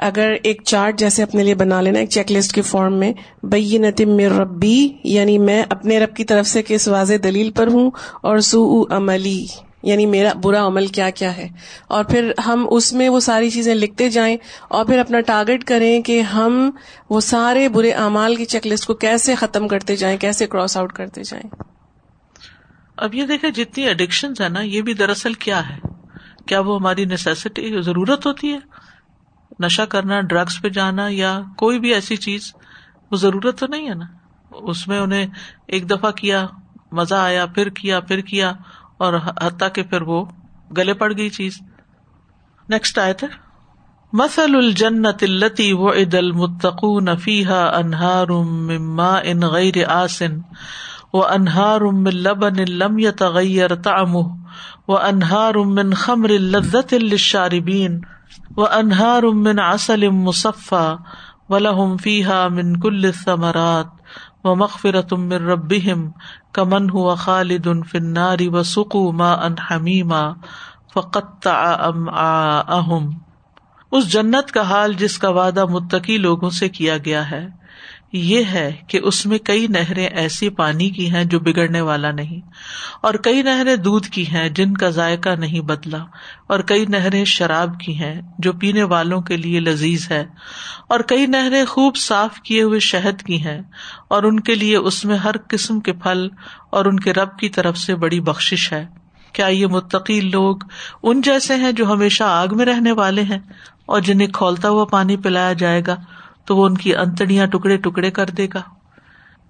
اگر 0.00 0.34
ایک 0.42 0.62
چارٹ 0.64 0.98
جیسے 0.98 1.22
اپنے 1.22 1.44
لیے 1.44 1.54
بنا 1.54 1.80
لینا، 1.80 1.98
ایک 1.98 2.10
چیک 2.10 2.32
لسٹ 2.32 2.52
کے 2.54 2.62
فارم 2.62 2.98
میں 2.98 3.12
بئی 3.46 3.78
نتم 3.78 4.14
میر 4.16 4.32
ربی 4.32 4.88
یعنی 5.04 5.38
میں 5.38 5.62
اپنے 5.70 5.98
رب 6.00 6.14
کی 6.16 6.24
طرف 6.24 6.46
سے 6.46 6.62
کس 6.66 6.88
واضح 6.88 7.14
دلیل 7.24 7.50
پر 7.50 7.68
ہوں، 7.68 7.90
اور 8.22 8.38
سو 8.42 8.84
عملی 8.96 9.44
یعنی 9.82 10.06
میرا 10.06 10.32
برا 10.42 10.66
عمل 10.66 10.86
کیا 10.86 11.08
کیا 11.10 11.36
ہے؟ 11.36 11.46
اور 11.88 12.04
پھر 12.04 12.30
ہم 12.46 12.66
اس 12.70 12.92
میں 12.92 13.08
وہ 13.08 13.20
ساری 13.20 13.50
چیزیں 13.50 13.74
لکھتے 13.74 14.08
جائیں 14.10 14.36
اور 14.68 14.84
پھر 14.84 14.98
اپنا 14.98 15.20
ٹارگیٹ 15.20 15.64
کریں 15.64 16.00
کہ 16.02 16.20
ہم 16.34 16.70
وہ 17.10 17.20
سارے 17.20 17.68
برے 17.68 17.90
اعمال 17.98 18.36
کی 18.36 18.44
چیک 18.44 18.66
لسٹ 18.66 18.86
کو 18.86 18.94
کیسے 18.96 19.34
ختم 19.34 19.68
کرتے 19.68 19.96
جائیں، 19.96 20.16
کیسے 20.18 20.46
کراس 20.46 20.76
آؤٹ 20.76 20.92
کرتے 20.92 21.22
جائیں۔ 21.22 21.48
اب 23.00 23.14
یہ 23.14 23.26
دیکھے 23.26 23.50
جتنی 23.50 23.88
اڈکشن 23.88 24.32
ہے 24.40 24.48
نا، 24.48 24.60
یہ 24.60 24.82
بھی 24.82 24.94
دراصل 24.94 25.34
کیا 25.34 25.68
ہے؟ 25.68 25.78
کیا 26.46 26.60
وہ 26.60 26.78
ہماری 26.78 27.04
نیسیسٹی 27.04 27.82
ضرورت 27.82 28.26
ہوتی 28.26 28.52
ہے؟ 28.52 28.58
نشا 29.60 29.84
کرنا 29.84 30.20
ڈرگس 30.20 30.60
پہ 30.62 30.68
جانا 30.68 31.06
یا 31.10 31.40
کوئی 31.56 31.78
بھی 31.80 31.94
ایسی 31.94 32.16
چیز، 32.16 32.52
وہ 33.10 33.16
ضرورت 33.16 33.58
تو 33.58 33.66
نہیں 33.66 33.88
ہے 33.88 33.94
نا؟ 33.94 34.04
اس 34.50 34.88
میں 34.88 34.98
انہیں 34.98 35.26
ایک 35.66 35.90
دفعہ 35.90 36.10
کیا، 36.10 36.46
مزہ 36.92 37.14
آیا، 37.14 37.46
پھر 37.46 37.68
کیا 37.68 38.00
پھر 38.00 38.20
کیا، 38.20 38.52
اور 38.96 39.14
حتیٰ 39.42 39.72
کہ 39.72 39.82
پھر 39.82 40.02
وہ 40.02 40.24
گلے 40.76 40.94
پڑ 40.94 41.12
گئی 41.16 41.28
چیز۔ 41.28 41.60
نیکسٹ 42.68 42.98
آئے 42.98 43.12
تھے 43.12 43.26
مسل 44.12 44.56
الجنت 44.56 45.22
التی 45.22 45.72
و 45.72 45.90
عد 45.90 46.14
المتقون 46.14 47.16
فیحا 47.16 47.62
انہار 47.76 48.28
ان 49.24 49.40
غیر 49.40 49.84
آسن 49.88 50.38
وہ 51.12 51.24
انہار 51.24 51.80
امن 51.80 52.16
لبن 52.16 52.62
لم 52.68 52.98
تغیر 53.10 53.74
تام 53.74 54.16
و 54.16 54.96
انہار 54.96 55.54
امن 55.54 55.94
خمر 55.94 56.28
لذت 56.28 56.92
الشاربین 56.92 58.00
و 58.56 58.66
انہار 58.66 59.22
امن 59.22 59.58
اصل 59.58 60.08
مصفا 60.08 60.94
و 61.48 61.58
لہم 61.58 61.96
فیحا 61.96 62.48
من 62.48 62.80
کل 62.80 63.12
ثمرات 63.12 63.86
و 64.44 64.54
مغفرت 64.56 65.12
من 65.12 65.32
ربهم 65.32 66.10
کمن 66.52 66.90
ہوا 66.90 67.14
خالد 67.14 67.66
فناری 67.90 68.48
و 68.48 68.62
سکو 68.62 69.12
ما 69.12 69.32
ان 69.32 69.54
حمیما 69.70 70.22
فقت 70.94 71.46
ام 71.46 72.08
اہم 72.08 73.10
اس 73.92 74.12
جنت 74.12 74.52
کا 74.52 74.62
حال 74.62 74.92
جس 74.92 75.18
کا 75.18 75.28
وعدہ 75.28 75.64
متقی 75.64 76.18
لوگوں 76.18 76.50
سے 76.50 76.68
کیا 76.68 76.96
گیا 76.98 77.30
ہے۔ 77.30 77.48
یہ 78.12 78.44
ہے 78.44 78.70
کہ 78.88 79.00
اس 79.02 79.24
میں 79.26 79.38
کئی 79.38 79.66
نہریں 79.66 80.06
ایسی 80.06 80.48
پانی 80.50 80.88
کی 80.90 81.08
ہیں 81.10 81.24
جو 81.24 81.38
بگڑنے 81.40 81.80
والا 81.80 82.10
نہیں، 82.10 82.40
اور 83.02 83.14
کئی 83.14 83.42
نہریں 83.42 83.74
دودھ 83.76 84.08
کی 84.08 84.26
ہیں 84.26 84.48
جن 84.48 84.76
کا 84.76 84.88
ذائقہ 84.90 85.34
نہیں 85.38 85.60
بدلا، 85.60 85.98
اور 86.48 86.60
کئی 86.60 86.86
نہریں 86.86 87.24
شراب 87.24 87.78
کی 87.80 87.94
ہیں 87.98 88.20
جو 88.38 88.52
پینے 88.52 88.82
والوں 88.84 89.20
کے 89.20 89.36
لیے 89.36 89.60
لذیذ 89.60 90.10
ہے، 90.10 90.24
اور 90.88 91.00
کئی 91.08 91.26
نہریں 91.26 91.64
خوب 91.64 91.96
صاف 91.96 92.40
کیے 92.40 92.62
ہوئے 92.62 92.78
شہد 92.80 93.22
کی 93.22 93.42
ہیں، 93.42 93.60
اور 94.08 94.22
ان 94.22 94.40
کے 94.40 94.54
لیے 94.54 94.76
اس 94.76 95.04
میں 95.04 95.16
ہر 95.16 95.36
قسم 95.48 95.80
کے 95.80 95.92
پھل 96.02 96.28
اور 96.70 96.84
ان 96.84 97.00
کے 97.00 97.12
رب 97.12 97.38
کی 97.38 97.48
طرف 97.48 97.78
سے 97.78 97.94
بڑی 97.96 98.20
بخش 98.20 98.72
ہے۔ 98.72 98.84
کیا 99.34 99.46
یہ 99.46 99.66
متقی 99.66 100.20
لوگ 100.20 100.56
ان 101.02 101.20
جیسے 101.20 101.54
ہیں 101.54 101.72
جو 101.72 101.92
ہمیشہ 101.92 102.24
آگ 102.24 102.56
میں 102.56 102.64
رہنے 102.66 102.92
والے 102.92 103.22
ہیں 103.22 103.38
اور 103.86 104.00
جنہیں 104.00 104.28
کھولتا 104.28 104.68
ہوا 104.68 104.84
پانی 104.84 105.16
پلایا 105.16 105.52
جائے 105.52 105.82
گا؟ 105.86 105.94
تو 106.44 106.56
وہ 106.56 106.66
ان 106.66 106.76
کی 106.76 106.96
انتڑیاں 106.96 107.46
ٹکڑے 107.46 107.76
ٹکڑے 107.76 108.10
کر 108.10 108.26
دے 108.26 108.46
گا۔ 108.54 108.62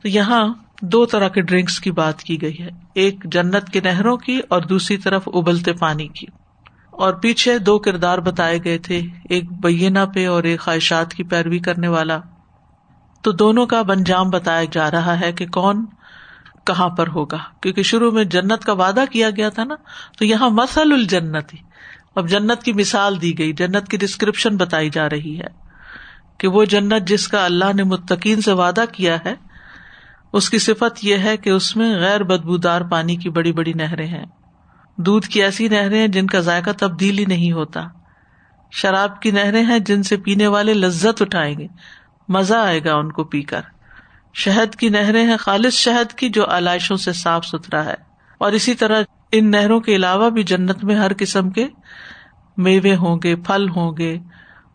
تو 0.02 0.08
یہاں 0.08 0.54
دو 0.82 1.06
طرح 1.06 1.28
کے 1.28 1.40
ڈرنکس 1.42 1.80
کی 1.80 1.90
بات 1.90 2.22
کی 2.22 2.42
گئی 2.42 2.58
ہے۔ 2.60 2.68
ایک 2.94 3.24
جنت 3.24 3.70
کے 3.72 3.80
نہروں 3.80 4.16
کی 4.16 4.40
اور 4.48 4.60
دوسری 4.60 4.96
طرف 4.96 5.28
ابلتے 5.34 5.72
پانی 5.72 6.08
کی۔ 6.08 6.26
اور 6.90 7.14
پیچھے 7.14 7.58
دو 7.58 7.78
کردار 7.78 8.18
بتائے 8.18 8.58
گئے 8.64 8.78
تھے، 8.78 9.02
ایک 9.28 9.52
بینا 9.52 10.06
پہ 10.06 10.28
اور 10.28 10.44
ایک 10.44 10.60
خواہشات 10.60 11.14
کی 11.14 11.22
پیروی 11.22 11.58
کرنے 11.58 11.88
والا۔ 11.88 12.18
تو 13.22 13.32
دونوں 13.32 13.66
کا 13.66 13.82
انجام 13.88 14.30
بتایا 14.30 14.64
جا 14.70 14.90
رہا 14.90 15.20
ہے 15.20 15.32
کہ 15.32 15.46
کون 15.46 15.84
کہاں 16.64 16.88
پر 16.88 17.06
ہوگا۔ 17.08 17.38
کیونکہ 17.60 17.82
شروع 17.82 18.10
میں 18.10 18.24
جنت 18.24 18.64
کا 18.64 18.72
وعدہ 18.72 19.04
کیا 19.10 19.30
گیا 19.30 19.48
تھا 19.48 19.64
نا، 19.64 19.74
تو 20.18 20.24
یہاں 20.24 20.50
مسل 20.50 20.92
الجنت 20.92 21.54
اب 22.14 22.28
جنت 22.28 22.62
کی 22.62 22.72
مثال 22.72 23.22
دی 23.22 23.38
گئی، 23.38 23.52
جنت 23.52 23.88
کی 23.88 23.96
ڈسکرپشن 23.96 24.56
بتائی 24.56 24.90
جا 24.90 25.08
رہی 25.08 25.40
ہے۔ 25.40 25.59
کہ 26.40 26.48
وہ 26.48 26.64
جنت 26.64 27.08
جس 27.08 27.28
کا 27.28 27.44
اللہ 27.44 27.72
نے 27.74 27.82
متقین 27.82 28.40
سے 28.40 28.52
وعدہ 28.52 28.84
کیا 28.92 29.16
ہے، 29.26 29.34
اس 30.32 30.50
کی 30.50 30.58
صفت 30.58 31.04
یہ 31.04 31.16
ہے 31.16 31.36
کہ 31.36 31.50
اس 31.50 31.76
میں 31.76 31.98
غیر 31.98 32.22
بدبودار 32.22 32.80
پانی 32.80 33.16
کی 33.16 33.30
بڑی 33.30 33.52
بڑی 33.52 33.72
نہریں 33.72 34.06
ہیں۔ 34.06 34.24
دودھ 34.96 35.26
کی 35.26 35.42
ایسی 35.42 35.68
نہریں 35.68 36.00
ہیں 36.00 36.08
جن 36.08 36.26
کا 36.26 36.40
ذائقہ 36.40 36.70
تبدیل 36.78 37.18
ہی 37.18 37.24
نہیں 37.24 37.52
ہوتا۔ 37.52 37.80
شراب 38.70 39.20
کی 39.22 39.30
نہریں 39.30 39.64
ہیں 39.64 39.78
جن 39.78 40.02
سے 40.02 40.16
پینے 40.16 40.46
والے 40.46 40.74
لذت 40.74 41.22
اٹھائیں 41.22 41.58
گے۔ 41.58 41.66
مزہ 42.28 42.54
آئے 42.54 42.84
گا 42.84 42.94
ان 42.94 43.12
کو 43.12 43.24
پی 43.24 43.42
کر۔ 43.42 43.60
شہد 44.34 44.74
کی 44.74 44.88
نہریں 44.88 45.26
ہیں 45.26 45.36
خالص 45.36 45.74
شہد 45.74 46.12
کی 46.12 46.28
جو 46.28 46.44
علائشوں 46.50 46.96
سے 46.96 47.12
صاف 47.12 47.46
ستھرا 47.46 47.84
ہے۔ 47.84 47.94
اور 48.38 48.52
اسی 48.52 48.74
طرح 48.74 49.02
ان 49.32 49.50
نہروں 49.50 49.80
کے 49.80 49.96
علاوہ 49.96 50.30
بھی 50.30 50.42
جنت 50.42 50.84
میں 50.84 50.96
ہر 50.96 51.12
قسم 51.18 51.50
کے 51.50 51.68
میوے 52.56 52.94
ہوں 52.94 53.18
گے، 53.24 53.36
پھل 53.36 53.68
ہوں 53.76 53.92
گے۔ 53.98 54.18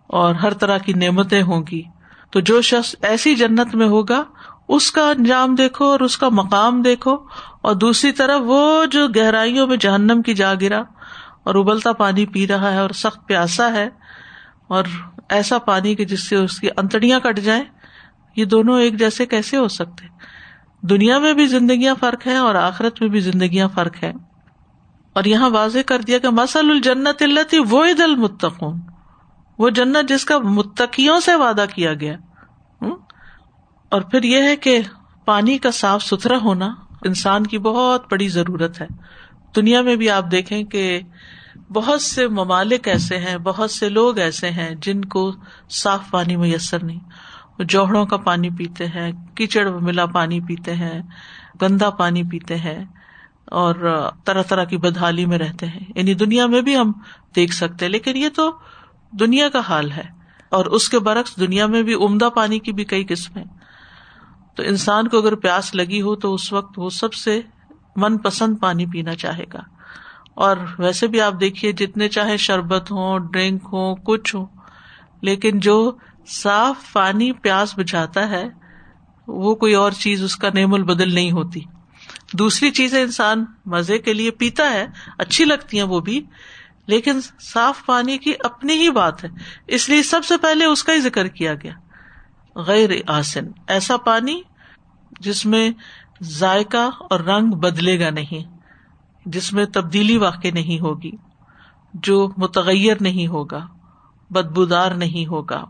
اور 0.07 0.35
ہر 0.35 0.53
طرح 0.53 0.77
کی 0.77 0.93
نعمتیں 0.93 1.41
ہوں 1.41 1.63
گی۔ 1.71 1.83
تو 2.31 2.39
جو 2.39 2.61
شخص 2.61 2.95
ایسی 3.01 3.35
جنت 3.35 3.75
میں 3.75 3.87
ہوگا، 3.87 4.23
اس 4.67 4.91
کا 4.91 5.09
انجام 5.09 5.55
دیکھو 5.55 5.85
اور 5.85 5.99
اس 5.99 6.17
کا 6.17 6.29
مقام 6.29 6.81
دیکھو۔ 6.81 7.15
اور 7.61 7.75
دوسری 7.75 8.11
طرف 8.11 8.41
وہ 8.45 8.85
جو 8.85 9.07
گہرائیوں 9.07 9.67
میں 9.67 9.77
جہنم 9.77 10.21
کی 10.21 10.33
جا 10.33 10.53
گرا 10.61 10.79
اور 11.43 11.55
ابلتا 11.55 11.93
پانی 11.93 12.25
پی 12.25 12.47
رہا 12.47 12.73
ہے 12.73 12.77
اور 12.77 12.89
سخت 12.89 13.27
پیاسا 13.27 13.73
ہے 13.73 13.89
اور 14.67 14.83
ایسا 15.29 15.57
پانی 15.57 15.95
کہ 15.95 16.05
جس 16.05 16.29
سے 16.29 16.35
اس 16.35 16.59
کی 16.59 16.69
انتڑیاں 16.77 17.19
کٹ 17.19 17.39
جائیں، 17.39 17.63
یہ 18.35 18.45
دونوں 18.45 18.81
ایک 18.81 18.99
جیسے 18.99 19.25
کیسے 19.25 19.57
ہو 19.57 19.67
سکتے؟ 19.67 20.07
دنیا 20.81 21.19
میں 21.19 21.33
بھی 21.33 21.45
زندگیاں 21.45 21.95
فرق 21.99 22.27
ہے 22.27 22.37
اور 22.37 22.55
آخرت 22.55 23.01
میں 23.01 23.09
بھی 23.09 23.19
زندگیاں 23.19 23.67
فرق 23.67 24.03
ہے 24.03 24.13
اور 25.13 25.23
یہاں 25.23 25.49
واضح 25.49 25.79
کر 25.85 26.01
دیا 26.01 26.17
کہ 26.17 26.29
مسل 26.29 26.69
الجنت 26.69 27.21
اللہ 27.21 27.55
وہ 27.69 27.85
دل 27.97 28.15
متقون 28.15 28.79
وہ 29.59 29.69
جنت 29.69 30.09
جس 30.09 30.25
کا 30.25 30.37
متقیوں 30.37 31.19
سے 31.19 31.35
وعدہ 31.35 31.65
کیا 31.75 31.93
گیا۔ 31.93 32.17
اور 33.89 34.01
پھر 34.01 34.23
یہ 34.23 34.41
ہے 34.43 34.55
کہ 34.55 34.79
پانی 35.25 35.57
کا 35.57 35.71
صاف 35.71 36.03
ستھرا 36.03 36.37
ہونا 36.37 36.75
انسان 37.05 37.47
کی 37.47 37.57
بہت 37.57 38.05
بڑی 38.11 38.27
ضرورت 38.27 38.81
ہے۔ 38.81 38.87
دنیا 39.55 39.81
میں 39.81 39.95
بھی 39.95 40.09
آپ 40.09 40.25
دیکھیں 40.31 40.63
کہ 40.63 40.99
بہت 41.73 42.01
سے 42.01 42.27
ممالک 42.27 42.87
ایسے 42.87 43.17
ہیں، 43.17 43.37
بہت 43.37 43.71
سے 43.71 43.89
لوگ 43.89 44.17
ایسے 44.17 44.49
ہیں 44.49 44.75
جن 44.81 45.05
کو 45.05 45.31
صاف 45.69 46.11
پانی 46.11 46.35
میسر 46.35 46.83
نہیں۔ 46.83 46.99
وہ 47.59 47.63
جوہڑوں 47.63 48.05
کا 48.05 48.17
پانی 48.17 48.49
پیتے 48.49 48.85
ہیں، 48.85 49.11
کیچڑ 49.35 49.69
ملا 49.69 50.05
پانی 50.05 50.39
پیتے 50.39 50.75
ہیں، 50.75 51.01
گندا 51.61 51.89
پانی 51.89 52.23
پیتے 52.23 52.55
ہیں 52.55 52.85
اور 53.45 54.01
طرح 54.23 54.41
طرح 54.41 54.63
کی 54.63 54.77
بدحالی 54.77 55.25
میں 55.25 55.37
رہتے 55.37 55.65
ہیں۔ 55.65 55.79
یعنی 55.95 56.13
دنیا 56.13 56.45
میں 56.45 56.61
بھی 56.61 56.77
ہم 56.77 56.91
دیکھ 57.35 57.53
سکتے 57.53 57.87
لیکن 57.87 58.17
یہ 58.17 58.29
تو 58.35 58.51
دنیا 59.11 59.49
کا 59.49 59.59
حال 59.59 59.91
ہے 59.91 60.03
اور 60.49 60.65
اس 60.65 60.89
کے 60.89 60.99
برعکس 60.99 61.39
دنیا 61.39 61.65
میں 61.65 61.83
بھی 61.83 61.93
عمدہ 61.93 62.29
پانی 62.35 62.59
کی 62.59 62.71
بھی 62.71 62.83
کئی 62.83 63.05
قسمیں 63.09 63.43
تو 64.55 64.63
انسان 64.63 65.07
کو 65.07 65.17
اگر 65.17 65.35
پیاس 65.35 65.75
لگی 65.75 66.01
ہو 66.01 66.15
تو 66.15 66.33
اس 66.33 66.53
وقت 66.53 66.79
وہ 66.79 66.89
سب 66.89 67.13
سے 67.13 67.41
من 67.95 68.17
پسند 68.17 68.55
پانی 68.61 68.85
پینا 68.85 69.15
چاہے 69.15 69.43
گا۔ 69.53 69.61
اور 70.35 70.57
ویسے 70.79 71.07
بھی 71.07 71.21
آپ 71.21 71.33
دیکھیے 71.39 71.71
جتنے 71.71 72.09
چاہے 72.09 72.37
شربت 72.37 72.91
ہو 72.91 73.17
ڈرنک 73.17 73.63
ہو 73.63 73.95
کچھ 73.95 74.35
ہو 74.35 74.45
لیکن 75.21 75.59
جو 75.59 75.91
صاف 76.27 76.93
پانی 76.93 77.31
پیاس 77.31 77.77
بجھاتا 77.77 78.29
ہے، 78.29 78.45
وہ 79.27 79.55
کوئی 79.55 79.73
اور 79.73 79.91
چیز 79.91 80.23
اس 80.23 80.35
کا 80.35 80.49
نیم 80.53 80.73
البدل 80.73 81.13
نہیں 81.13 81.31
ہوتی۔ 81.31 81.59
دوسری 82.33 82.71
چیزیں 82.71 83.01
انسان 83.01 83.45
مزے 83.65 83.97
کے 83.97 84.13
لیے 84.13 84.31
پیتا 84.31 84.69
ہے، 84.69 84.87
اچھی 85.17 85.45
لگتی 85.45 85.77
ہیں 85.77 85.85
وہ 85.85 85.99
بھی 85.99 86.25
لیکن 86.87 87.19
صاف 87.39 87.85
پانی 87.85 88.17
کی 88.17 88.33
اپنی 88.43 88.73
ہی 88.73 88.89
بات 88.89 89.23
ہے۔ 89.23 89.29
اس 89.67 89.89
لیے 89.89 90.03
سب 90.03 90.25
سے 90.25 90.37
پہلے 90.37 90.65
اس 90.65 90.83
کا 90.83 90.93
ہی 90.93 90.99
ذکر 90.99 91.27
کیا 91.27 91.53
گیا۔ 91.53 91.73
غیر 92.55 92.89
آسن، 93.07 93.45
ایسا 93.67 93.97
پانی 93.97 94.41
جس 95.19 95.45
میں 95.45 95.69
ذائقہ 96.23 96.89
اور 97.09 97.19
رنگ 97.19 97.51
بدلے 97.51 97.99
گا 97.99 98.09
نہیں، 98.09 98.57
جس 99.25 99.53
میں 99.53 99.65
تبدیلی 99.65 100.17
واقع 100.17 100.47
نہیں 100.53 100.79
ہوگی، 100.79 101.11
جو 101.93 102.29
متغیر 102.37 102.97
نہیں 103.01 103.27
ہوگا، 103.27 103.67
بدبودار 104.29 104.91
نہیں 104.91 105.25
ہوگا۔ 105.25 105.65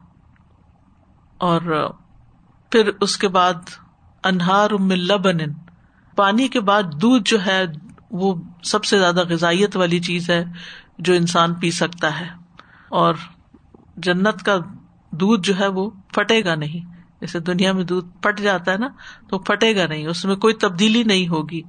اور 1.38 1.92
پھر 2.70 2.90
اس 3.02 3.18
کے 3.18 3.28
بعد 3.28 3.54
انہار 4.24 4.70
لبن، 4.96 5.38
پانی 6.16 6.48
کے 6.48 6.60
بعد 6.60 6.84
دودھ 6.84 7.30
جو 7.30 7.46
ہے، 7.46 7.66
وہ 8.12 8.36
سب 8.64 8.86
سے 8.86 9.00
زیادہ 9.00 9.24
غذائیت 9.30 9.76
والی 9.76 10.00
چیز 10.00 10.30
ہے۔ 10.30 10.46
جو 10.98 11.14
انسان 11.14 11.54
پی 11.54 11.72
سکتا 11.72 12.20
ہے 12.20 12.28
اور 12.90 13.16
جنت 13.98 14.44
کا 14.44 14.58
دودھ 15.12 15.42
جو 15.48 15.60
ہے 15.60 15.68
وہ 15.68 15.90
پھٹے 15.90 16.46
گا 16.46 16.56
نہیں۔ 16.56 16.96
جیسے 17.22 17.40
دنیا 17.40 17.72
میں 17.72 17.84
دودھ 17.84 18.24
پھٹ 18.24 18.40
جاتا 18.40 18.72
ہے 18.72 18.78
نا، 18.78 18.88
تو 19.30 19.40
پھٹے 19.40 19.76
گا 19.76 19.88
نہیں۔ 19.88 20.08
اس 20.08 20.26
میں 20.26 20.36
کوئی 20.36 20.54
تبدیلی 20.54 21.04
نہیں 21.04 21.28
ہوگی۔ 21.28 21.62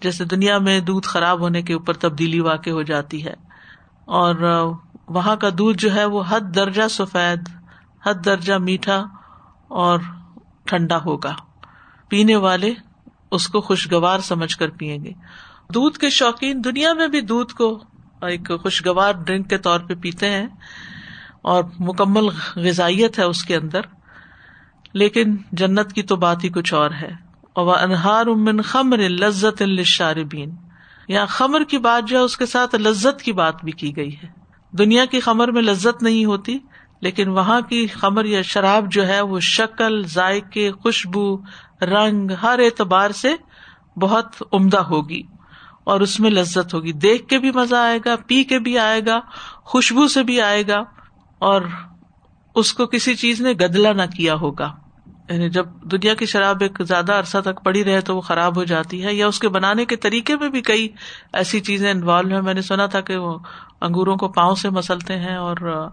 جیسے 0.00 0.24
دنیا 0.24 0.58
میں 0.58 0.80
دودھ 0.80 1.06
خراب 1.06 1.40
ہونے 1.40 1.62
کے 1.62 1.74
اوپر 1.74 1.94
تبدیلی 1.94 2.40
واقع 2.40 2.70
ہو 2.70 2.82
جاتی 2.82 3.24
ہے۔ 3.24 3.34
اور 4.04 4.34
وہاں 5.08 5.36
کا 5.36 5.48
دودھ 5.58 5.78
جو 5.78 5.94
ہے 5.94 6.04
وہ 6.04 6.22
حد 6.28 6.40
درجہ 6.54 6.88
سفید، 6.90 7.48
حد 8.06 8.14
درجہ 8.24 8.54
میٹھا 8.54 9.04
اور 9.68 9.98
ٹھنڈا 10.64 10.98
ہوگا۔ 11.04 11.34
پینے 12.08 12.36
والے 12.36 12.74
اس 13.30 13.48
کو 13.48 13.60
خوشگوار 13.60 14.18
سمجھ 14.18 14.56
کر 14.56 14.70
پیئیں 14.70 15.04
گے۔ 15.04 15.12
دودھ 15.74 15.98
کے 15.98 16.10
شوقین 16.10 16.64
دنیا 16.64 16.92
میں 16.92 17.08
بھی 17.08 17.20
دودھ 17.20 17.52
کو 17.52 17.84
ایک 18.28 18.50
خوشگوار 18.62 19.12
ڈرنک 19.12 19.50
کے 19.50 19.58
طور 19.58 19.80
پہ 19.80 19.94
پیتے 19.94 20.30
ہیں 20.30 20.46
اور 21.42 21.64
مکمل 21.78 22.28
غذائیت 22.56 23.18
ہے 23.18 23.24
اس 23.24 23.44
کے 23.44 23.56
اندر، 23.56 23.80
لیکن 24.92 25.36
جنت 25.52 25.92
کی 25.92 26.02
تو 26.02 26.16
بات 26.16 26.44
ہی 26.44 26.48
کچھ 26.48 26.74
اور 26.74 26.90
ہے۔ 26.90 27.10
اور 27.52 27.78
انہار 27.82 28.26
امن 28.26 28.62
خمر 28.62 28.98
لذت 28.98 29.62
الشاربین 29.62 30.50
یا 31.08 31.24
خمر 31.24 31.64
کی 31.64 31.78
بات 31.78 32.08
جو 32.08 32.18
ہے، 32.18 32.22
اس 32.22 32.36
کے 32.36 32.46
ساتھ 32.46 32.74
لذت 32.74 33.22
کی 33.22 33.32
بات 33.32 33.64
بھی 33.64 33.72
کی 33.72 33.96
گئی 33.96 34.16
ہے۔ 34.22 34.28
دنیا 34.70 35.04
کی 35.04 35.20
خمر 35.20 35.48
میں 35.48 35.62
لذت 35.62 36.02
نہیں 36.02 36.24
ہوتی، 36.24 36.58
لیکن 37.00 37.28
وہاں 37.28 37.60
کی 37.60 37.86
خمر 37.86 38.24
یا 38.24 38.42
شراب 38.42 38.92
جو 38.92 39.06
ہے، 39.06 39.20
وہ 39.20 39.40
شکل، 39.40 40.02
ذائقے، 40.06 40.70
خوشبو، 40.72 41.36
رنگ، 41.82 42.30
ہر 42.42 42.58
اعتبار 42.58 43.10
سے 43.10 43.34
بہت 43.96 44.42
عمدہ 44.52 44.78
ہوگی۔ 44.78 45.22
اور 45.84 46.00
اس 46.00 46.20
میں 46.20 46.30
لذت 46.30 46.74
ہوگی۔ 46.74 46.92
دیکھ 46.92 47.28
کے 47.28 47.38
بھی 47.38 47.50
مزہ 47.50 47.76
آئے 47.76 47.98
گا، 48.04 48.14
پی 48.26 48.44
کے 48.44 48.58
بھی 48.58 48.78
آئے 48.78 49.00
گا، 49.06 49.20
خوشبو 49.56 50.08
سے 50.08 50.22
بھی 50.22 50.40
آئے 50.40 50.62
گا۔ 50.68 50.82
اور 51.38 51.62
اس 52.54 52.74
کو 52.74 52.86
کسی 52.86 53.14
چیز 53.14 53.40
نے 53.40 53.50
گدلا 53.50 53.92
نہ 53.92 54.02
کیا 54.16 54.34
ہوگا۔ 54.34 54.74
یعنی 55.28 55.50
جب 55.50 55.66
دنیا 55.82 56.14
کی 56.14 56.26
شراب 56.26 56.56
ایک 56.60 56.82
زیادہ 56.82 57.12
عرصہ 57.12 57.38
تک 57.38 57.64
پڑی 57.64 57.84
رہے 57.84 58.00
تو 58.00 58.16
وہ 58.16 58.20
خراب 58.20 58.56
ہو 58.56 58.64
جاتی 58.64 59.04
ہے، 59.04 59.14
یا 59.14 59.26
اس 59.26 59.38
کے 59.38 59.48
بنانے 59.48 59.84
کے 59.84 59.96
طریقے 59.96 60.36
میں 60.36 60.48
بھی 60.48 60.60
کئی 60.60 60.88
ایسی 61.32 61.60
چیزیں 61.60 61.90
انوالو 61.90 62.34
ہیں۔ 62.34 62.42
میں 62.42 62.54
نے 62.54 62.62
سنا 62.62 62.86
تھا 62.86 63.00
کہ 63.00 63.16
وہ 63.16 63.38
انگوروں 63.80 64.16
کو 64.16 64.28
پاؤں 64.28 64.54
سے 64.54 64.70
مسلتے 64.70 65.18
ہیں 65.18 65.36
اور 65.36 65.88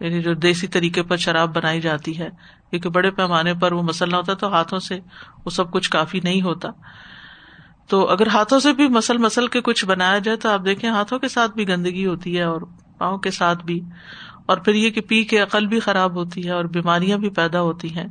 یعنی 0.00 0.22
جو 0.22 0.34
دیسی 0.34 0.66
طریقے 0.66 1.02
پر 1.02 1.16
شراب 1.16 1.56
بنائی 1.56 1.80
جاتی 1.80 2.18
ہے، 2.18 2.28
کیونکہ 2.70 2.88
بڑے 2.88 3.10
پیمانے 3.10 3.54
پر 3.54 3.72
وہ 3.72 3.82
مسلنا 3.82 4.16
ہوتا 4.16 4.32
ہے 4.32 4.36
تو 4.36 4.48
ہاتھوں 4.48 4.78
سے 4.78 4.98
وہ 5.44 5.50
سب 5.50 5.70
کچھ 5.70 5.90
کافی 5.90 6.20
نہیں 6.24 6.42
ہوتا۔ 6.42 6.68
تو 7.88 8.08
اگر 8.08 8.26
ہاتھوں 8.26 8.60
سے 8.60 8.72
بھی 8.72 8.88
مسل 8.88 9.18
مسل 9.18 9.46
کے 9.46 9.60
کچھ 9.60 9.84
بنایا 9.84 10.18
جائے 10.18 10.36
تو 10.36 10.48
آپ 10.48 10.60
دیکھیں 10.64 10.90
ہاتھوں 10.90 11.18
کے 11.18 11.28
ساتھ 11.28 11.54
بھی 11.54 11.68
گندگی 11.68 12.06
ہوتی 12.06 12.36
ہے 12.38 12.42
اور 12.42 12.60
پاؤں 12.98 13.18
کے 13.18 13.30
ساتھ 13.30 13.64
بھی 13.64 13.80
اور 14.46 14.56
پھر 14.56 14.74
یہ 14.74 14.90
کہ 14.90 15.00
پی 15.00 15.24
کے 15.24 15.38
عقل 15.38 15.66
بھی 15.66 15.80
خراب 15.80 16.14
ہوتی 16.14 16.44
ہے 16.44 16.50
اور 16.50 16.64
بیماریاں 16.64 17.18
بھی 17.18 17.30
پیدا 17.30 17.60
ہوتی 17.60 17.96
ہیں 17.96 18.06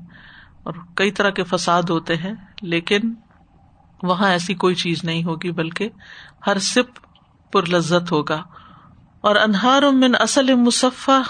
اور 0.64 0.74
کئی 0.96 1.12
طرح 1.12 1.30
کے 1.30 1.44
فساد 1.44 1.84
ہوتے 1.84 2.18
ہیں 2.18 2.34
لیکن 2.62 3.14
وہاں 4.04 4.30
ایسی 4.30 4.54
کوئی 4.54 4.76
چیز 4.76 5.04
نہیں 5.04 5.24
ہوگی 5.24 5.52
بلکہ 5.52 5.90
ہر 6.48 6.60
سپ 6.60 7.00
پر 7.52 7.66
لذت 7.66 8.12
ہوگا 8.12 8.44
اور 9.22 9.36
انہار 9.36 9.82
من 9.92 10.16
اصل 10.20 10.56
مصفا 10.56 11.22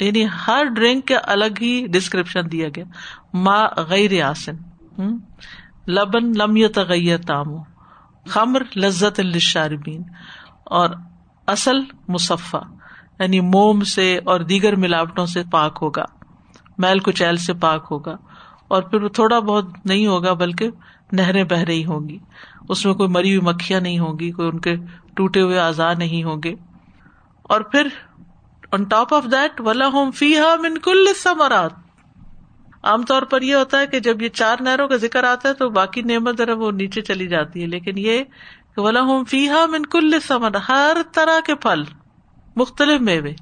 یعنی 0.00 0.26
ہر 0.46 0.64
ڈرنک 0.64 1.06
کے 1.06 1.16
الگ 1.16 1.60
ہی 1.60 1.86
ڈسکرپشن 1.86 2.52
دیا 2.52 2.68
گیا، 2.68 2.84
ما 3.34 3.66
غیر 3.76 4.22
آسن 4.22 4.56
لبن 5.88 6.32
لم 6.36 6.68
تغیر 6.68 7.18
تام 7.18 7.46
خمر 8.28 8.62
لذت 8.76 9.20
الشاربین 9.20 10.02
اور 10.64 10.90
اصل 11.46 11.80
مصفا 12.08 12.58
یعنی 13.20 13.40
موم 13.40 13.80
سے 13.80 14.18
اور 14.24 14.40
دیگر 14.40 14.76
ملاوٹوں 14.76 15.26
سے 15.26 15.42
پاک 15.50 15.78
ہوگا۔ 15.82 16.04
میل 16.78 16.98
کچیل 16.98 17.36
سے 17.36 17.54
پاک 17.54 17.86
ہوگا۔ 17.90 18.16
اور 18.68 18.82
پھر 18.82 19.02
وہ 19.02 19.08
تھوڑا 19.08 19.38
بہت 19.38 19.64
نہیں 19.84 20.06
ہوگا، 20.06 20.32
بلکہ 20.32 20.70
نہریں 21.12 21.44
بہ 21.44 21.56
رہی 21.56 21.84
ہوں 21.84 22.08
گی۔ 22.08 22.18
اس 22.68 22.86
میں 22.86 22.94
کوئی 22.94 23.08
مری 23.08 23.36
ہوئی 23.36 23.54
مکھیاں 23.54 23.80
نہیں 23.80 23.98
ہوگی 23.98 24.30
کوئی 24.30 24.48
ان 24.48 24.58
کے 24.60 24.76
ٹوٹے 25.14 25.40
ہوئے 25.40 25.58
آزار 25.58 25.94
نہیں 25.96 26.24
ہوں 26.24 26.36
گے۔ 26.44 26.54
اور 27.42 27.60
پھر 27.60 27.88
آن 28.72 28.84
ٹاپ 28.84 29.14
آف 29.14 29.24
دیٹ 29.24 29.60
ولا 29.60 29.86
ہوم 29.86 30.10
فی 30.10 30.38
ہا 30.38 30.54
من 30.62 30.78
کل 30.78 31.06
سمرات 31.22 31.87
عام 32.88 33.02
طور 33.02 33.22
پر 33.22 33.42
یہ 33.42 33.54
ہوتا 33.54 33.78
ہے 33.80 33.86
کہ 33.86 34.00
جب 34.00 34.22
یہ 34.22 34.28
چار 34.28 34.56
نہروں 34.60 34.88
کا 34.88 34.96
ذکر 34.96 35.24
آتا 35.24 35.48
ہے 35.48 35.54
تو 35.54 35.68
باقی 35.70 36.02
نعمت 36.02 36.38
ذرا 36.38 36.54
وہ 36.54 36.70
نیچے 36.70 37.00
چلی 37.00 37.26
جاتی 37.28 37.62
ہے 37.62 37.66
لیکن 37.66 37.98
یہ 37.98 38.24
ولا 38.76 39.00
ہوم 39.00 39.24
فی 39.24 39.48
ہا 39.48 39.64
من 39.66 39.82
کل 39.82 40.14
ہر 40.68 40.96
طرح 41.12 41.40
کے 41.46 41.54
پھل، 41.54 41.82
مختلف 42.56 43.00
میوے، 43.00 43.32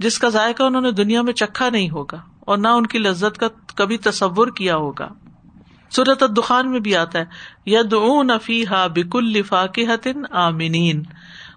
جس 0.00 0.18
کا 0.18 0.28
ذائقہ 0.28 0.62
انہوں 0.62 0.82
نے 0.82 0.90
دنیا 0.90 1.22
میں 1.22 1.32
چکھا 1.32 1.68
نہیں 1.70 1.90
ہوگا 1.90 2.20
اور 2.40 2.58
نہ 2.58 2.68
ان 2.68 2.86
کی 2.86 2.98
لذت 2.98 3.38
کا 3.38 3.48
کبھی 3.74 3.98
تصور 3.98 4.48
کیا 4.48 4.76
ہوگا۔ 4.76 5.08
سورت 5.90 6.22
دخان 6.36 6.70
میں 6.70 6.80
بھی 6.80 6.96
آتا 6.96 7.18
ہے 7.18 7.24
ید 7.66 7.92
اون 7.92 8.30
فی 8.42 8.66
ہا 8.66 8.86
بکل 8.86 9.32
لفا 9.32 9.66
کے 9.66 9.86
حتن 9.86 10.22
آمین 10.32 11.02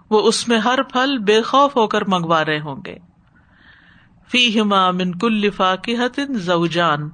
وہ 0.09 0.21
اس 0.27 0.47
میں 0.47 0.57
ہر 0.59 0.81
پھل 0.83 1.17
بے 1.17 1.41
خوف 1.41 1.75
ہو 1.75 1.87
کر 1.87 2.05
منگوا 2.07 2.43
رہے 2.45 2.59
ہوں 2.59 2.81
گے۔ 2.85 2.95
فی 4.31 4.59
ہما 4.59 4.91
من 4.91 5.17
کل 5.17 5.33
لفا 5.33 5.75
زوجان۔ 6.29 7.09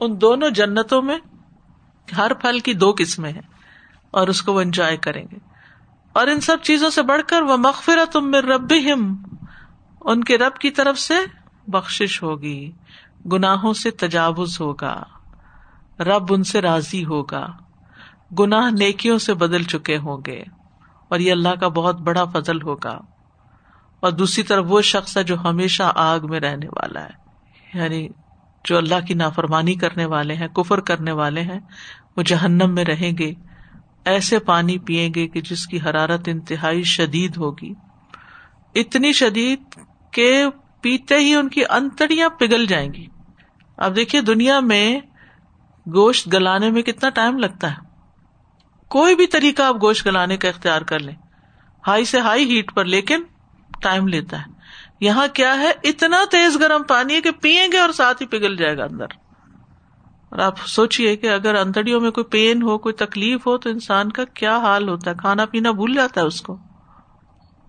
ان 0.00 0.20
دونوں 0.20 0.50
جنتوں 0.50 1.02
میں 1.02 1.18
ہر 2.16 2.34
پھل 2.34 2.58
کی 2.58 2.74
دو 2.74 2.94
قسمیں 2.98 3.32
ہیں 3.32 3.48
اور 4.10 4.28
اس 4.28 4.42
کو 4.42 4.52
وہ 4.52 4.60
انجوائے 4.60 4.96
کریں 4.96 5.24
گے۔ 5.32 5.36
اور 6.12 6.26
ان 6.26 6.40
سب 6.40 6.56
چیزوں 6.62 6.90
سے 6.90 7.02
بڑھ 7.02 7.22
کر 7.26 7.42
وہ 7.42 7.56
مغفرت 7.56 8.16
رب 8.34 8.72
ان 10.00 10.24
کے 10.24 10.38
رب 10.38 10.54
کی 10.54 10.70
طرف 10.70 10.98
سے 10.98 11.14
بخش 11.68 12.22
ہوگی، 12.22 12.72
گناہوں 13.32 13.72
سے 13.72 13.90
تجاوز 13.90 14.60
ہوگا، 14.60 15.02
رب 16.00 16.32
ان 16.32 16.42
سے 16.42 16.60
راضی 16.60 17.04
ہوگا، 17.04 17.46
گناہ 18.38 18.70
نیکیوں 18.70 19.18
سے 19.18 19.34
بدل 19.34 19.62
چکے 19.62 19.96
ہوں 19.96 20.18
گے 20.26 20.42
اور 21.08 21.18
یہ 21.18 21.32
اللہ 21.32 21.48
کا 21.48 21.68
بہت 21.68 22.00
بڑا 22.00 22.24
فضل 22.24 22.62
ہوگا۔ 22.62 23.00
اور 24.00 24.12
دوسری 24.12 24.44
طرف 24.44 24.64
وہ 24.68 24.82
شخص 24.82 25.16
ہے 25.16 25.24
جو 25.24 25.40
ہمیشہ 25.40 25.92
آگ 25.94 26.20
میں 26.22 26.40
رہنے 26.40 26.66
والا 26.66 27.04
ہے۔ 27.04 27.20
یعنی 27.74 28.08
جو 28.64 28.78
اللہ 28.78 29.06
کی 29.08 29.14
نافرمانی 29.14 29.74
کرنے 29.74 30.04
والے 30.04 30.34
ہیں، 30.34 30.48
کفر 30.48 30.80
کرنے 30.80 31.12
والے 31.12 31.40
ہیں، 31.40 31.60
وہ 32.16 32.22
جہنم 32.22 32.74
میں 32.74 32.84
رہیں 32.84 33.18
گے، 33.18 33.32
ایسے 34.04 34.38
پانی 34.38 34.78
پیئیں 34.78 35.10
گے 35.14 35.28
کہ 35.28 35.40
جس 35.40 35.66
کی 35.66 35.80
حرارت 35.80 36.20
انتہائی 36.26 36.82
شدید 36.82 37.36
ہوگی۔ 37.36 37.74
اتنی 38.74 39.12
شدید 39.12 39.62
کہ 40.10 40.44
پیتے 40.80 41.16
ہی 41.16 41.34
ان 41.34 41.48
کی 41.48 41.62
انتڑیاں 41.70 42.28
پگھل 42.28 42.66
جائیں 42.66 42.94
گی۔ 42.94 43.06
اب 43.76 43.96
دیکھیے 43.96 44.20
دنیا 44.20 44.60
میں 44.60 45.00
گوشت 45.86 46.32
گلانے 46.32 46.70
میں 46.70 46.82
کتنا 46.82 47.10
ٹائم 47.10 47.38
لگتا 47.38 47.70
ہے۔ 47.70 47.76
کوئی 48.88 49.14
بھی 49.14 49.26
طریقہ 49.26 49.62
آپ 49.62 49.74
گوشت 49.74 50.06
گلانے 50.06 50.36
کا 50.36 50.48
اختیار 50.48 50.82
کر 50.82 50.98
لیں۔ 50.98 51.14
ہائی 51.86 52.04
سے 52.04 52.20
ہائی 52.20 52.56
ہیٹ 52.56 52.74
پر، 52.74 52.84
لیکن 52.84 53.22
ٹائم 53.82 54.08
لیتا 54.08 54.38
ہے۔ 54.38 54.44
یہاں 55.00 55.26
کیا 55.34 55.54
ہے؟ 55.60 55.72
اتنا 55.82 56.24
تیز 56.30 56.60
گرم 56.60 56.82
پانی 56.82 57.14
ہے 57.14 57.20
کہ 57.20 57.30
پیئیں 57.30 57.68
گے 57.72 57.78
اور 57.78 57.92
ساتھ 57.92 58.22
ہی 58.22 58.26
پگھل 58.26 58.56
جائے 58.56 58.78
گا 58.78 58.84
اندر۔ 58.84 59.06
اور 60.28 60.38
آپ 60.38 60.54
سوچیے 60.66 61.16
کہ 61.16 61.30
اگر 61.30 61.54
انتڑیوں 61.54 62.00
میں 62.00 62.10
کوئی 62.10 62.24
پین 62.24 62.62
ہو، 62.62 62.78
کوئی 62.78 62.92
تکلیف 62.92 63.46
ہو، 63.46 63.58
تو 63.58 63.70
انسان 63.70 64.12
کا 64.12 64.24
کیا 64.24 64.58
حال 64.58 64.88
ہوتا 64.88 65.10
ہے؟ 65.10 65.16
کھانا 65.16 65.44
پینا 65.44 65.70
بھول 65.70 65.94
جاتا 65.94 66.20
ہے 66.20 66.26
اس 66.26 66.42
کو۔ 66.42 66.58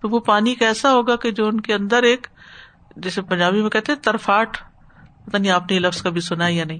تو 0.00 0.08
وہ 0.08 0.20
پانی 0.20 0.54
کیسا 0.54 0.92
ہوگا 0.92 1.16
کہ 1.16 1.30
جو 1.30 1.48
ان 1.48 1.60
کے 1.60 1.74
اندر 1.74 2.02
ایک 2.02 2.26
جیسے 2.96 3.22
پنجابی 3.22 3.62
میں 3.62 3.70
کہتے 3.70 3.94
ترفاٹ۔ 3.94 4.58
پتا 5.26 5.38
نہیں 5.38 5.52
آپ 5.52 5.70
نے 5.70 5.78
لفظ 5.78 6.02
کبھی 6.02 6.20
سنا 6.20 6.48
یا 6.48 6.64
نہیں۔ 6.64 6.78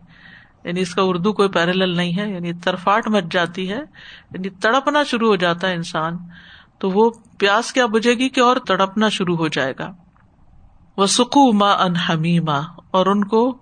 یعنی 0.64 0.80
اس 0.80 0.94
کا 0.94 1.02
اردو 1.02 1.32
کوئی 1.32 1.48
پیرل 1.48 1.96
نہیں 1.96 2.18
ہے 2.18 2.30
یعنی 2.30 2.52
ترفاٹ 2.52 3.08
مچ 3.08 3.24
جاتی 3.30 3.70
ہے 3.72 3.78
یعنی 4.30 4.50
تڑپنا 4.50 5.02
شروع 5.02 5.28
ہو 5.28 5.36
جاتا 5.36 5.68
ہے 5.68 5.74
انسان۔ 5.74 6.16
تو 6.82 6.90
وہ 6.90 7.10
پیاس 7.38 7.72
کیا 7.72 7.86
بجے 7.86 8.14
گی 8.14 8.28
کہ 8.28 8.40
اور 8.40 8.56
تڑپنا 8.56 9.08
شروع 9.08 9.36
ہو 9.36 9.48
جائے 9.48 9.74
گا۔ 9.78 9.92
وہ 10.96 11.06
سکو 11.06 11.52
ماں 11.52 11.76
ان 11.76 11.96
حمیما 11.96 12.58
اور 12.90 13.06
ان 13.06 13.24
کو 13.24 13.58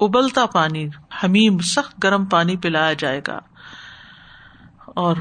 ابلتا 0.00 0.46
پانی، 0.46 0.88
حمیم، 1.24 1.58
سخت 1.58 2.04
گرم 2.04 2.24
پانی 2.24 2.56
پلایا 2.56 2.92
جائے 2.92 3.20
گا۔ 3.26 3.38
اور 4.86 5.16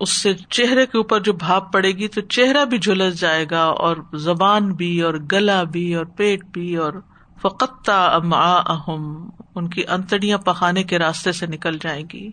اس 0.00 0.22
سے 0.22 0.34
چہرے 0.34 0.86
کے 0.86 0.98
اوپر 0.98 1.20
جو 1.20 1.32
بھاپ 1.32 1.72
پڑے 1.72 1.92
گی 1.92 2.08
تو 2.08 2.20
چہرہ 2.20 2.64
بھی 2.64 2.78
جھلس 2.78 3.20
جائے 3.20 3.46
گا، 3.50 3.62
اور 3.62 3.96
زبان 4.14 4.72
بھی، 4.72 5.02
اور 5.02 5.14
گلا 5.32 5.62
بھی، 5.62 5.94
اور 5.94 6.06
پیٹ 6.06 6.44
بھی، 6.44 6.76
اور 6.76 6.92
فقتا 7.42 8.06
ام 8.06 8.34
اہم 8.34 9.30
ان 9.54 9.68
کی 9.68 9.82
انتڑیاں 9.88 10.38
پخانے 10.38 10.82
کے 10.82 10.98
راستے 10.98 11.32
سے 11.32 11.46
نکل 11.46 11.78
جائیں 11.80 12.04
گی۔ 12.12 12.30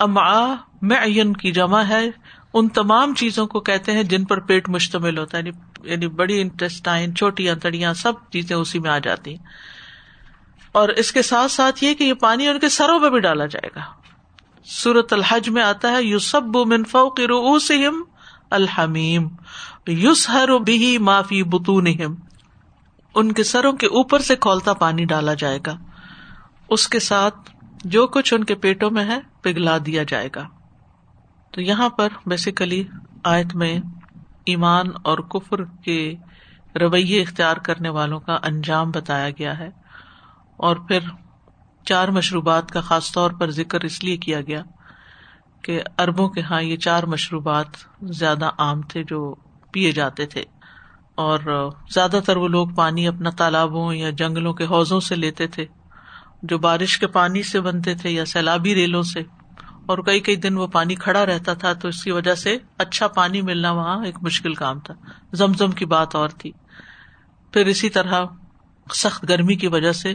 ام 0.00 0.18
میں 0.82 1.34
کی 1.40 1.52
جمع 1.52 1.82
ہے 1.82 2.10
ان 2.54 2.68
تمام 2.68 3.14
چیزوں 3.14 3.46
کو 3.46 3.60
کہتے 3.60 3.92
ہیں 3.92 4.02
جن 4.02 4.24
پر 4.24 4.40
پیٹ 4.40 4.68
مشتمل 4.68 5.18
ہوتا 5.18 5.38
ہے 5.38 5.42
یعنی, 5.42 5.90
یعنی 5.90 6.06
بڑی 6.08 6.40
انٹسٹائن 6.40 7.14
چھوٹی 7.14 7.50
انتڑیاں 7.50 7.94
سب 7.94 8.12
چیزیں 8.32 8.56
اسی 8.56 8.78
میں 8.78 8.90
آ 8.90 8.98
جاتی 8.98 9.30
ہیں۔ 9.30 9.44
اور 10.72 10.88
اس 10.88 11.12
کے 11.12 11.22
ساتھ 11.22 11.52
ساتھ 11.52 11.84
یہ 11.84 11.94
کہ 11.94 12.04
یہ 12.04 12.14
پانی 12.14 12.48
ان 12.48 12.58
کے 12.58 12.68
سروں 12.68 13.00
پہ 13.00 13.10
بھی 13.10 13.20
ڈالا 13.20 13.46
جائے 13.46 13.70
گا۔ 13.76 13.80
سورت 14.64 15.12
الحج 15.12 15.48
میں 15.48 15.62
آتا 15.62 15.92
ہے 15.92 16.02
یو 16.02 16.18
سب 16.18 16.56
منفوق 16.56 17.20
روسم 17.20 18.02
الحمیم 18.50 19.28
یوس 19.86 20.28
ہر 20.28 20.58
بھی 20.58 20.98
معافی 20.98 21.42
بتون 21.42 21.86
ان 23.14 23.32
کے 23.32 23.44
سروں 23.44 23.72
کے 23.72 23.86
اوپر 23.86 24.18
سے 24.18 24.36
کھولتا 24.36 24.72
پانی 24.72 25.04
ڈالا 25.04 25.34
جائے 25.34 25.58
گا۔ 25.66 25.76
اس 26.68 26.88
کے 26.88 26.98
ساتھ 26.98 27.50
جو 27.84 28.06
کچھ 28.06 28.34
ان 28.34 28.44
کے 28.44 28.54
پیٹوں 28.54 28.90
میں 28.90 29.04
ہے 29.04 29.18
پگھلا 29.42 29.78
دیا 29.86 30.02
جائے 30.02 30.28
گا۔ 30.34 30.48
تو 31.52 31.60
یہاں 31.60 31.88
پر 31.88 32.08
بیسیکلی 32.26 32.84
آیت 33.24 33.54
میں 33.54 33.78
ایمان 34.44 34.86
اور 35.02 35.18
کفر 35.18 35.64
کے 35.64 36.14
رویے 36.80 37.22
اختیار 37.22 37.56
کرنے 37.56 37.88
والوں 37.88 38.20
کا 38.20 38.38
انجام 38.42 38.90
بتایا 38.90 39.30
گیا 39.30 39.58
ہے 39.58 39.68
اور 40.56 40.76
پھر 40.76 40.98
چار 41.84 42.08
مشروبات 42.08 42.70
کا 42.70 42.80
خاص 42.80 43.12
طور 43.12 43.30
پر 43.30 43.50
ذکر 43.50 43.80
اس 43.80 44.04
لیے 44.04 44.16
کیا 44.16 44.40
گیا 44.40 44.62
کہ 45.62 45.82
اربوں 45.98 46.28
کے 46.28 46.40
یہاں 46.40 46.62
یہ 46.62 46.76
چار 46.76 47.02
مشروبات 47.02 47.66
زیادہ 48.02 48.50
عام 48.58 48.82
تھے 48.82 49.02
جو 49.04 49.34
پیے 49.72 49.92
جاتے 49.92 50.26
تھے 50.26 50.44
اور 51.14 51.38
زیادہ 51.94 52.20
تر 52.26 52.36
وہ 52.36 52.48
لوگ 52.48 52.68
پانی 52.68 53.08
اپنا 53.08 53.30
تالابوں 53.30 53.94
یا 53.94 54.10
جنگلوں 54.10 54.52
کے 54.52 54.64
حوضوں 54.64 55.00
سے 55.00 55.14
لیتے 55.14 55.46
تھے 55.46 55.66
جو 56.42 56.58
بارش 56.58 56.98
کے 56.98 57.06
پانی 57.06 57.42
سے 57.42 57.60
بنتے 57.60 57.94
تھے 57.94 58.10
یا 58.10 58.24
سیلابی 58.24 58.74
ریلوں 58.74 59.02
سے 59.02 59.20
اور 59.88 59.98
کئی 59.98 60.20
کئی 60.20 60.36
دن 60.36 60.56
وہ 60.56 60.66
پانی 60.66 60.94
کھڑا 60.94 61.26
رہتا 61.26 61.54
تھا 61.54 61.72
تو 61.72 61.88
اس 61.88 62.04
کی 62.04 62.10
وجہ 62.10 62.34
سے 62.34 62.56
اچھا 62.78 63.08
پانی 63.08 63.42
ملنا 63.42 63.70
وہاں 63.70 64.04
ایک 64.06 64.18
مشکل 64.22 64.54
کام 64.54 64.80
تھا۔ 64.80 64.94
زمزم 65.32 65.70
کی 65.70 65.84
بات 65.84 66.14
اور 66.14 66.28
تھی۔ 66.28 66.52
پھر 67.52 67.66
اسی 67.66 67.88
طرح 67.88 68.24
سخت 68.94 69.28
گرمی 69.28 69.54
کی 69.54 69.66
وجہ 69.66 69.92
سے 69.92 70.14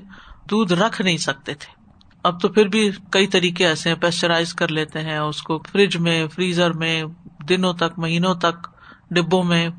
دودھ 0.49 0.73
رکھ 0.73 1.01
نہیں 1.01 1.17
سکتے 1.17 1.53
تھے۔ 1.53 1.83
اب 2.23 2.41
تو 2.41 2.49
پھر 2.49 2.67
بھی 2.67 2.91
کئی 3.11 3.27
طریقے 3.27 3.67
ایسے 3.67 3.89
ہیں، 3.89 3.97
پیسچرائز 3.97 4.53
کر 4.53 4.67
لیتے 4.67 5.01
ہیں، 5.01 5.17
اس 5.17 5.41
کو 5.41 5.63
فریج 5.71 5.97
میں، 5.97 6.27
فریزر 6.27 6.73
میں، 6.73 7.03
دنوں 7.49 7.73
تک، 7.73 7.99
مہینوں 7.99 8.35
تک 8.35 8.67
ڈبوں 9.11 9.43
میں 9.43 9.69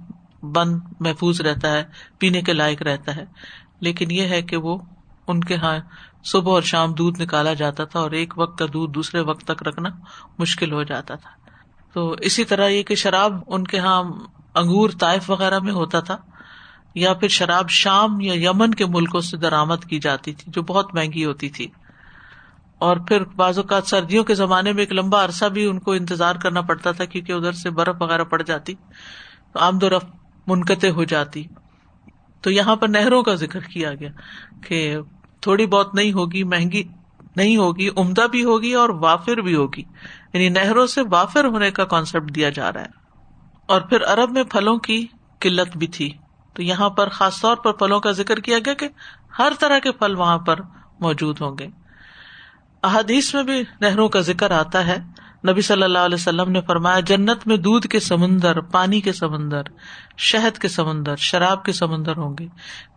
بند 0.42 0.80
محفوظ 1.00 1.40
رہتا 1.40 1.70
ہے، 1.70 1.84
پینے 2.18 2.42
کے 2.42 2.52
لائق 2.52 2.82
رہتا 2.82 3.16
ہے۔ 3.16 3.24
لیکن 3.80 4.10
یہ 4.10 4.26
ہے 4.26 4.42
کہ 4.42 4.56
وہ 4.56 4.78
ان 5.26 5.40
کے 5.40 5.54
یہاں 5.54 5.78
صبح 6.24 6.52
اور 6.52 6.62
شام 6.62 6.92
دودھ 6.92 7.22
نکالا 7.22 7.54
جاتا 7.54 7.84
تھا 7.84 8.00
اور 8.00 8.10
ایک 8.10 8.34
وقت 8.36 8.58
کا 8.58 8.66
دودھ 8.72 8.92
دوسرے 8.92 9.20
وقت 9.20 9.44
تک 9.44 9.62
رکھنا 9.62 9.88
مشکل 10.38 10.72
ہو 10.72 10.82
جاتا 10.82 11.14
تھا۔ 11.14 11.30
تو 11.92 12.10
اسی 12.10 12.44
طرح 12.44 12.68
یہ 12.68 12.82
کہ 12.82 12.94
شراب 12.94 13.32
ان 13.46 13.64
کے 13.64 13.76
یہاں 13.76 14.04
انگور 14.54 14.90
طائف 15.00 15.30
وغیرہ 15.30 15.58
میں 15.58 15.72
ہوتا 15.72 16.00
تھا 16.00 16.16
یا 16.94 17.14
پھر 17.14 17.28
شراب 17.28 17.68
شام 17.68 18.20
یا 18.20 18.34
یمن 18.36 18.74
کے 18.74 18.86
ملکوں 18.86 19.20
سے 19.20 19.36
درامد 19.36 19.84
کی 19.88 19.98
جاتی 19.98 20.32
تھی 20.32 20.52
جو 20.52 20.62
بہت 20.62 20.94
مہنگی 20.94 21.24
ہوتی 21.24 21.48
تھی۔ 21.48 21.66
اور 22.78 22.96
پھر 22.96 23.24
بعض 23.24 23.58
اوقات 23.58 23.86
سردیوں 23.86 24.24
کے 24.24 24.34
زمانے 24.34 24.72
میں 24.72 24.82
ایک 24.82 24.92
لمبا 24.92 25.24
عرصہ 25.24 25.44
بھی 25.44 25.66
ان 25.66 25.78
کو 25.78 25.92
انتظار 25.92 26.34
کرنا 26.34 26.60
پڑتا 26.60 26.92
تھا 26.92 27.04
کیونکہ 27.04 27.32
ادھر 27.32 27.52
سے 27.52 27.70
برف 27.70 27.96
وغیرہ 28.00 28.24
پڑ 28.24 28.42
جاتی، 28.42 28.74
تو 29.52 29.58
آمد 29.58 29.82
و 29.82 29.90
رفت 29.90 30.06
منقطع 30.46 30.88
ہو 30.88 31.04
جاتی۔ 31.04 31.44
تو 32.40 32.50
یہاں 32.50 32.76
پر 32.76 32.88
نہروں 32.88 33.22
کا 33.22 33.34
ذکر 33.34 33.60
کیا 33.60 33.94
گیا 33.94 34.10
کہ 34.68 34.96
تھوڑی 35.44 35.66
بہت 35.66 35.94
نہیں 35.94 36.12
ہوگی، 36.12 36.44
مہنگی 36.44 36.82
نہیں 37.36 37.56
ہوگی، 37.56 37.88
عمدہ 37.96 38.26
بھی 38.30 38.44
ہوگی 38.44 38.72
اور 38.72 38.88
وافر 38.88 39.36
بھی 39.36 39.54
ہوگی۔ 39.54 39.82
یعنی 40.32 40.48
نہروں 40.48 40.86
سے 40.86 41.00
وافر 41.10 41.44
ہونے 41.44 41.70
کا 41.70 41.84
کانسیپٹ 41.84 42.34
دیا 42.34 42.50
جا 42.50 42.72
رہا 42.72 42.80
ہے۔ 42.80 42.86
اور 43.66 43.80
پھر 43.80 44.00
ارب 44.00 44.30
میں 44.30 44.44
پھلوں 44.44 44.76
کی 44.76 45.06
قلت 45.40 45.76
بھی 45.76 45.86
تھی۔ 45.86 46.10
تو 46.54 46.62
یہاں 46.62 46.90
پر 46.90 47.08
خاص 47.08 47.40
طور 47.40 47.56
پر 47.56 47.72
پھلوں 47.72 48.00
کا 48.00 48.10
ذکر 48.10 48.40
کیا 48.40 48.58
گیا 48.58 48.74
کہ 48.74 48.88
ہر 49.38 49.52
طرح 49.60 49.78
کے 49.78 49.92
پھل 49.92 50.14
وہاں 50.16 50.38
پر 50.38 50.60
موجود 51.00 51.40
ہوں 51.40 51.56
گے۔ 51.58 51.66
احادیث 52.82 53.34
میں 53.34 53.42
بھی 53.42 53.64
نہروں 53.80 54.08
کا 54.08 54.20
ذکر 54.20 54.50
آتا 54.50 54.86
ہے۔ 54.86 54.96
نبی 55.50 55.60
صلی 55.60 55.82
اللہ 55.82 55.98
علیہ 55.98 56.14
وسلم 56.14 56.50
نے 56.50 56.60
فرمایا، 56.60 57.00
جنت 57.00 57.46
میں 57.46 57.56
دودھ 57.56 57.86
کے 57.86 58.00
سمندر، 58.00 58.60
پانی 58.60 59.00
کے 59.00 59.12
سمندر، 59.12 59.62
شہد 60.16 60.58
کے 60.58 60.68
سمندر، 60.68 61.16
شراب 61.16 61.64
کے 61.64 61.72
سمندر 61.72 62.16
ہوں 62.16 62.36
گے، 62.38 62.46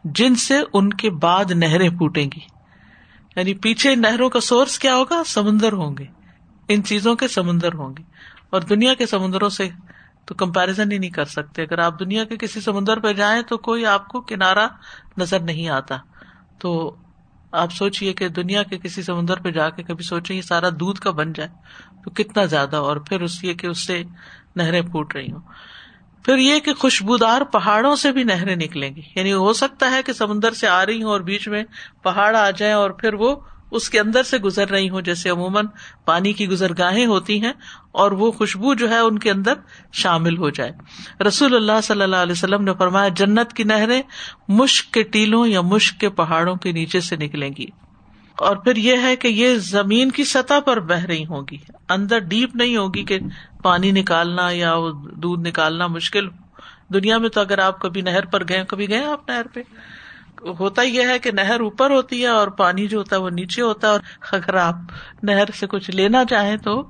جن 0.03 0.35
سے 0.35 0.61
ان 0.73 0.89
کے 0.89 1.09
بعد 1.09 1.51
نہریں 1.51 1.89
پھوٹیں 1.89 2.25
گی۔ 2.25 2.57
یعنی 3.35 3.53
پیچھے 3.53 3.95
نہروں 3.95 4.29
کا 4.29 4.39
سورس 4.39 4.79
کیا 4.79 4.95
ہوگا؟ 4.95 5.21
سمندر 5.25 5.73
ہوں 5.73 5.95
گے۔ 5.97 6.05
ان 6.67 6.83
چیزوں 6.83 7.15
کے 7.15 7.27
سمندر 7.27 7.73
ہوں 7.73 7.93
گے۔ 7.97 8.03
اور 8.49 8.61
دنیا 8.61 8.93
کے 8.93 9.05
سمندروں 9.05 9.49
سے 9.49 9.69
تو 10.25 10.35
کمپیرزن 10.35 10.91
ہی 10.91 10.97
نہیں 10.97 11.09
کر 11.09 11.25
سکتے۔ 11.25 11.61
اگر 11.61 11.79
آپ 11.79 11.99
دنیا 11.99 12.23
کے 12.23 12.37
کسی 12.37 12.61
سمندر 12.61 12.99
پہ 12.99 13.13
جائیں 13.13 13.41
تو 13.41 13.57
کوئی 13.57 13.85
آپ 13.85 14.07
کو 14.07 14.21
کنارا 14.21 14.67
نظر 15.17 15.39
نہیں 15.39 15.69
آتا۔ 15.69 15.97
تو 16.59 16.95
آپ 17.51 17.71
سوچیے 17.71 18.13
کہ 18.13 18.27
دنیا 18.27 18.63
کے 18.63 18.77
کسی 18.77 19.03
سمندر 19.03 19.39
پہ 19.39 19.51
جا 19.51 19.69
کے 19.69 19.83
کبھی 19.83 20.03
سوچیں 20.03 20.35
یہ 20.35 20.41
سارا 20.41 20.69
دودھ 20.69 20.99
کا 20.99 21.11
بن 21.11 21.33
جائے۔ 21.33 21.49
تو 22.07 22.23
کتنا 22.23 22.45
زیادہ 22.45 22.75
اور 22.75 22.97
پھر 22.97 23.21
اس 23.21 23.43
یہ 23.43 23.53
کہ 23.53 23.67
اس 23.67 23.87
سے 23.87 24.03
نہریں 24.55 24.81
پھوٹ 24.81 25.15
رہی 25.15 25.31
ہوں۔ 25.31 25.39
پھر 26.25 26.37
یہ 26.37 26.59
کہ 26.59 26.73
خوشبودار 26.73 27.41
پہاڑوں 27.41 27.95
سے 27.95 28.11
بھی 28.11 28.23
نہریں 28.23 28.55
نکلیں 28.55 28.95
گی۔ 28.95 29.01
یعنی 29.15 29.33
ہو 29.33 29.53
سکتا 29.53 29.91
ہے 29.91 30.03
کہ 30.03 30.13
سمندر 30.13 30.51
سے 30.51 30.67
آ 30.67 30.85
رہی 30.85 31.03
ہوں 31.03 31.11
اور 31.11 31.21
بیچ 31.21 31.47
میں 31.47 31.63
پہاڑ 32.03 32.35
آ 32.35 32.51
جائیں 32.51 32.73
اور 32.73 32.89
پھر 32.89 33.13
وہ 33.13 33.35
اس 33.71 33.89
کے 33.89 33.99
اندر 33.99 34.23
سے 34.23 34.37
گزر 34.37 34.69
رہی 34.69 34.89
ہوں، 34.89 35.01
جیسے 35.01 35.29
عموماً 35.29 35.65
پانی 36.05 36.33
کی 36.33 36.47
گزر 36.47 36.71
گاہیں 36.77 37.05
ہوتی 37.05 37.41
ہیں 37.41 37.53
اور 37.91 38.11
وہ 38.11 38.31
خوشبو 38.31 38.73
جو 38.73 38.89
ہے 38.89 38.97
ان 38.97 39.19
کے 39.19 39.31
اندر 39.31 39.53
شامل 39.93 40.37
ہو 40.37 40.49
جائے۔ 40.49 40.71
رسول 41.23 41.55
اللہ 41.55 41.81
صلی 41.83 42.01
اللہ 42.01 42.15
علیہ 42.15 42.31
وسلم 42.31 42.63
نے 42.63 42.71
فرمایا، 42.77 43.07
جنت 43.07 43.53
کی 43.53 43.63
نہریں 43.63 44.01
مشک 44.47 44.93
کے 44.93 45.03
ٹیلوں 45.03 45.47
یا 45.47 45.61
مشک 45.61 45.99
کے 45.99 46.09
پہاڑوں 46.09 46.55
کے 46.55 46.71
نیچے 46.71 46.99
سے 46.99 47.15
نکلیں 47.15 47.49
گی۔ 47.57 47.65
اور 48.37 48.55
پھر 48.55 48.75
یہ 48.75 48.97
ہے 49.01 49.15
کہ 49.15 49.27
یہ 49.27 49.55
زمین 49.55 50.11
کی 50.11 50.23
سطح 50.23 50.59
پر 50.65 50.79
بہ 50.79 51.05
رہی 51.05 51.25
ہوگی۔ 51.25 51.57
اندر 51.89 52.19
ڈیپ 52.19 52.55
نہیں 52.55 52.77
ہوگی 52.77 53.03
کہ 53.03 53.19
پانی 53.63 53.91
نکالنا 53.91 54.49
یا 54.51 54.75
دودھ 55.15 55.47
نکالنا 55.47 55.87
مشکل۔ 55.87 56.29
دنیا 56.93 57.17
میں 57.17 57.29
تو 57.29 57.41
اگر 57.41 57.59
آپ 57.59 57.79
کبھی 57.79 58.01
نہر 58.01 58.25
پر 58.25 58.43
گئے، 58.49 58.63
کبھی 58.67 58.89
گئے 58.89 59.03
آپ 59.03 59.29
نہر 59.29 59.45
پہ؟ 59.53 59.61
ہوتا 60.59 60.81
یہ 60.81 61.07
ہے 61.07 61.19
کہ 61.19 61.31
نہر 61.31 61.59
اوپر 61.59 61.91
ہوتی 61.91 62.21
ہے 62.21 62.27
اور 62.27 62.47
پانی 62.47 62.87
جو 62.87 62.97
ہوتا 62.97 63.15
ہے 63.15 63.21
وہ 63.21 63.29
نیچے 63.29 63.61
ہوتا 63.61 63.87
ہے 63.87 63.91
اور 63.91 64.01
اگر 64.31 64.53
آپ 64.53 64.75
نہر 65.23 65.51
سے 65.59 65.67
کچھ 65.67 65.91
لینا 65.91 66.25
چاہیں 66.25 66.57
تو 66.57 66.81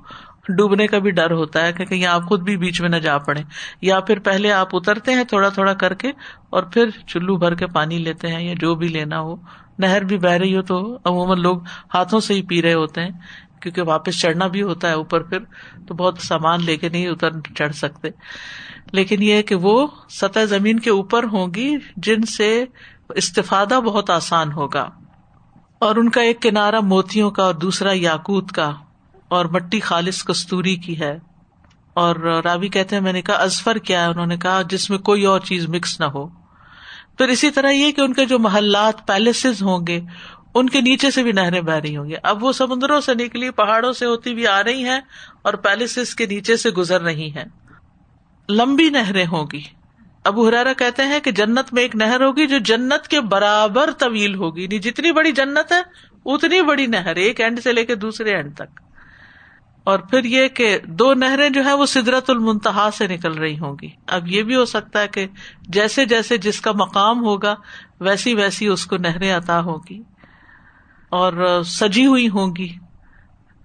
ڈوبنے 0.48 0.86
کا 0.86 0.98
بھی 0.98 1.10
ڈر 1.10 1.30
ہوتا 1.30 1.66
ہے 1.66 1.72
کہ 1.72 1.84
کہیں 1.84 2.06
آپ 2.06 2.22
خود 2.28 2.40
بھی 2.40 2.56
بیچ 2.56 2.80
میں 2.80 2.88
نہ 2.88 2.96
جا 2.96 3.18
پڑے 3.18 3.42
یا 3.82 4.00
پھر 4.00 4.18
پہلے 4.18 4.52
آپ 4.52 4.68
اترتے 4.72 5.12
ہیں 5.12 5.24
تھوڑا 5.24 5.48
تھوڑا 5.48 5.74
کر 5.74 5.94
کے 5.94 6.08
اور 6.50 6.62
پھر 6.62 6.90
چلو 6.90 7.36
بھر 7.36 7.54
کے 7.54 7.66
پانی 7.66 7.98
لیتے 7.98 8.28
ہیں 8.28 8.48
یا 8.48 8.54
جو 8.60 8.74
بھی 8.74 8.88
لینا 8.88 9.20
ہو۔ 9.20 9.36
نہر 9.78 10.04
بھی 10.04 10.18
بہ 10.18 10.28
رہی 10.28 10.56
ہو 10.56 10.62
تو 10.62 10.98
عموماً 11.04 11.40
لوگ 11.40 11.62
ہاتھوں 11.94 12.20
سے 12.20 12.34
ہی 12.34 12.42
پی 12.42 12.62
رہے 12.62 12.74
ہوتے 12.74 13.00
ہیں، 13.00 13.10
کیونکہ 13.60 13.82
واپس 13.82 14.20
چڑھنا 14.20 14.46
بھی 14.46 14.62
ہوتا 14.62 14.88
ہے 14.88 14.92
اوپر 14.92 15.22
پھر 15.22 15.38
تو 15.88 15.94
بہت 15.94 16.18
سامان 16.18 16.64
لے 16.64 16.76
کے 16.76 16.88
نہیں 16.88 17.08
اتر 17.08 17.30
چڑھ 17.56 17.74
سکتے۔ 17.74 18.08
لیکن 18.92 19.22
یہ 19.22 19.42
کہ 19.42 19.54
وہ 19.54 19.86
سطح 20.08 20.44
زمین 20.44 20.78
کے 20.78 20.90
اوپر 20.90 21.24
ہوں 21.24 21.46
گی 21.54 21.76
جن 21.96 22.22
سے 22.22 22.64
استفادہ 23.08 23.80
بہت 23.80 24.10
آسان 24.10 24.52
ہوگا۔ 24.52 24.90
اور 25.78 25.96
ان 25.96 26.08
کا 26.08 26.20
ایک 26.20 26.42
کنارا 26.42 26.80
موتیوں 26.80 27.30
کا 27.30 27.42
اور 27.44 27.54
دوسرا 27.54 27.90
یاقوت 27.94 28.52
کا 28.52 28.72
اور 29.28 29.44
مٹی 29.44 29.80
خالص 29.80 30.24
کستوری 30.24 30.76
کی 30.76 31.00
ہے۔ 31.00 31.18
اور 31.94 32.16
رابی 32.16 32.68
کہتے 32.68 32.96
ہیں، 32.96 33.02
میں 33.02 33.12
نے 33.12 33.22
کہا 33.22 33.34
ازفر 33.34 33.76
کیا 33.76 34.02
ہے؟ 34.02 34.06
انہوں 34.06 34.26
نے 34.26 34.36
کہا، 34.36 34.62
جس 34.62 34.90
میں 34.90 34.98
کوئی 34.98 35.24
اور 35.24 35.40
چیز 35.40 35.68
مکس 35.68 36.00
نہ 36.00 36.04
ہو۔ 36.04 36.47
پھر 37.18 37.28
اسی 37.28 37.50
طرح 37.50 37.70
یہ 37.70 37.92
کہ 37.92 38.00
ان 38.00 38.12
کے 38.12 38.26
جو 38.26 38.38
محلات 38.38 39.06
پیلسز 39.06 39.62
ہوں 39.62 39.86
گے، 39.86 40.00
ان 40.54 40.68
کے 40.68 40.80
نیچے 40.80 41.10
سے 41.10 41.22
بھی 41.22 41.32
نہریں 41.32 41.60
بہ 41.60 41.72
رہی 41.72 41.96
ہوں 41.96 42.08
گی۔ 42.08 42.14
اب 42.22 42.44
وہ 42.44 42.52
سمندروں 42.52 43.00
سے 43.00 43.14
نکلی، 43.14 43.50
پہاڑوں 43.50 43.92
سے 43.92 44.06
ہوتی 44.06 44.32
ہوئی 44.32 44.46
آ 44.46 44.64
رہی 44.64 44.84
ہیں 44.84 45.00
اور 45.42 45.54
پیلسز 45.54 46.14
کے 46.14 46.26
نیچے 46.26 46.56
سے 46.56 46.70
گزر 46.70 47.00
رہی 47.00 47.30
ہیں۔ 47.30 47.44
لمبی 48.50 48.90
نہریں 48.90 49.26
ہوں 49.26 49.46
گی۔ 49.52 49.60
ابو 50.24 50.48
ہرارا 50.48 50.72
کہتے 50.72 51.02
ہیں 51.02 51.20
کہ 51.20 51.30
جنت 51.30 51.72
میں 51.72 51.82
ایک 51.82 51.96
نہر 51.96 52.24
ہوگی 52.24 52.46
جو 52.46 52.58
جنت 52.58 53.08
کے 53.08 53.20
برابر 53.20 53.90
طویل 53.90 54.34
ہوگی۔ 54.34 54.62
یعنی 54.62 54.78
جتنی 54.78 55.12
بڑی 55.12 55.32
جنت 55.32 55.72
ہے، 55.72 55.82
اتنی 56.24 56.62
بڑی 56.62 56.86
نہر، 56.86 57.16
ایک 57.16 57.40
اینڈ 57.40 57.60
سے 57.62 57.72
لے 57.72 57.84
کے 57.84 57.94
دوسرے 57.94 58.30
اینڈ 58.30 58.54
تک۔ 58.54 58.87
اور 59.84 59.98
پھر 59.98 60.24
یہ 60.24 60.48
کہ 60.48 60.78
دو 60.84 61.14
نہریں 61.14 61.50
جو 61.50 61.64
ہے 61.64 61.72
وہ 61.72 61.86
سدرت 61.86 62.30
المنتہا 62.30 62.88
سے 62.92 63.06
نکل 63.06 63.32
رہی 63.32 63.58
ہوں 63.58 63.76
گی۔ 63.82 63.88
اب 64.06 64.28
یہ 64.28 64.42
بھی 64.42 64.56
ہو 64.56 64.64
سکتا 64.64 65.00
ہے 65.00 65.08
کہ 65.08 65.26
جیسے 65.68 66.04
جیسے 66.04 66.36
جس 66.38 66.60
کا 66.60 66.72
مقام 66.72 67.24
ہوگا، 67.24 67.54
ویسی 68.00 68.34
ویسی 68.34 68.66
اس 68.66 68.86
کو 68.86 68.96
نہریں 68.96 69.32
عطا 69.32 69.60
ہوگی 69.60 70.02
اور 71.08 71.62
سجی 71.62 72.06
ہوئی 72.06 72.28
ہوں 72.28 72.56
گی۔ 72.56 72.76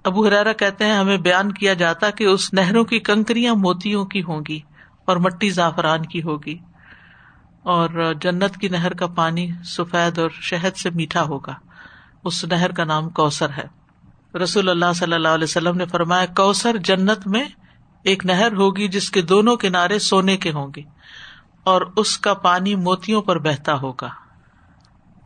ابو 0.04 0.28
ہرارا 0.28 0.54
کہتے 0.54 0.86
ہیں، 0.86 0.93
ہمیں 0.93 1.17
بیان 1.17 1.52
کیا 1.52 1.73
جاتا 1.73 2.10
کہ 2.10 2.23
اس 2.23 2.54
نہروں 2.54 2.84
کی 2.84 2.99
کنکریاں 2.99 3.56
موتیوں 3.56 4.06
کی 4.06 4.23
ہوں 4.23 4.41
گی 4.49 4.60
اور 5.06 5.17
مٹی 5.17 5.49
زعفران 5.49 6.06
کی 6.06 6.23
ہوگی 6.23 6.58
اور 7.63 8.13
جنت 8.21 8.58
کی 8.58 8.67
نہر 8.67 8.93
کا 8.93 9.08
پانی 9.08 9.52
سفید 9.63 10.19
اور 10.19 10.30
شہد 10.34 10.78
سے 10.78 10.89
میٹھا 10.89 11.21
ہوگا۔ 11.21 11.54
اس 12.26 12.45
نہر 12.45 12.71
کا 12.71 12.84
نام 12.84 13.10
کوثر 13.10 13.49
ہے۔ 13.49 13.83
رسول 14.36 14.69
اللہ 14.69 14.93
صلی 14.96 15.13
اللہ 15.13 15.28
علیہ 15.28 15.43
وسلم 15.43 15.78
نے 15.78 15.86
فرمایا، 15.86 16.26
کوثر 16.26 16.78
جنت 16.78 17.28
میں 17.28 17.43
ایک 18.04 18.26
نہر 18.26 18.54
ہوگی 18.54 18.88
جس 18.88 19.12
کے 19.12 19.22
دونوں 19.22 19.56
کنارے 19.56 20.00
سونے 20.00 20.38
کے 20.38 20.52
ہوں 20.52 20.67
گے، 20.76 20.82
اور 21.63 21.82
اس 21.98 22.17
کا 22.17 22.34
پانی 22.34 22.76
موتیوں 22.76 23.22
پر 23.22 23.39
بہتا 23.39 23.74
ہوگا۔ 23.74 24.10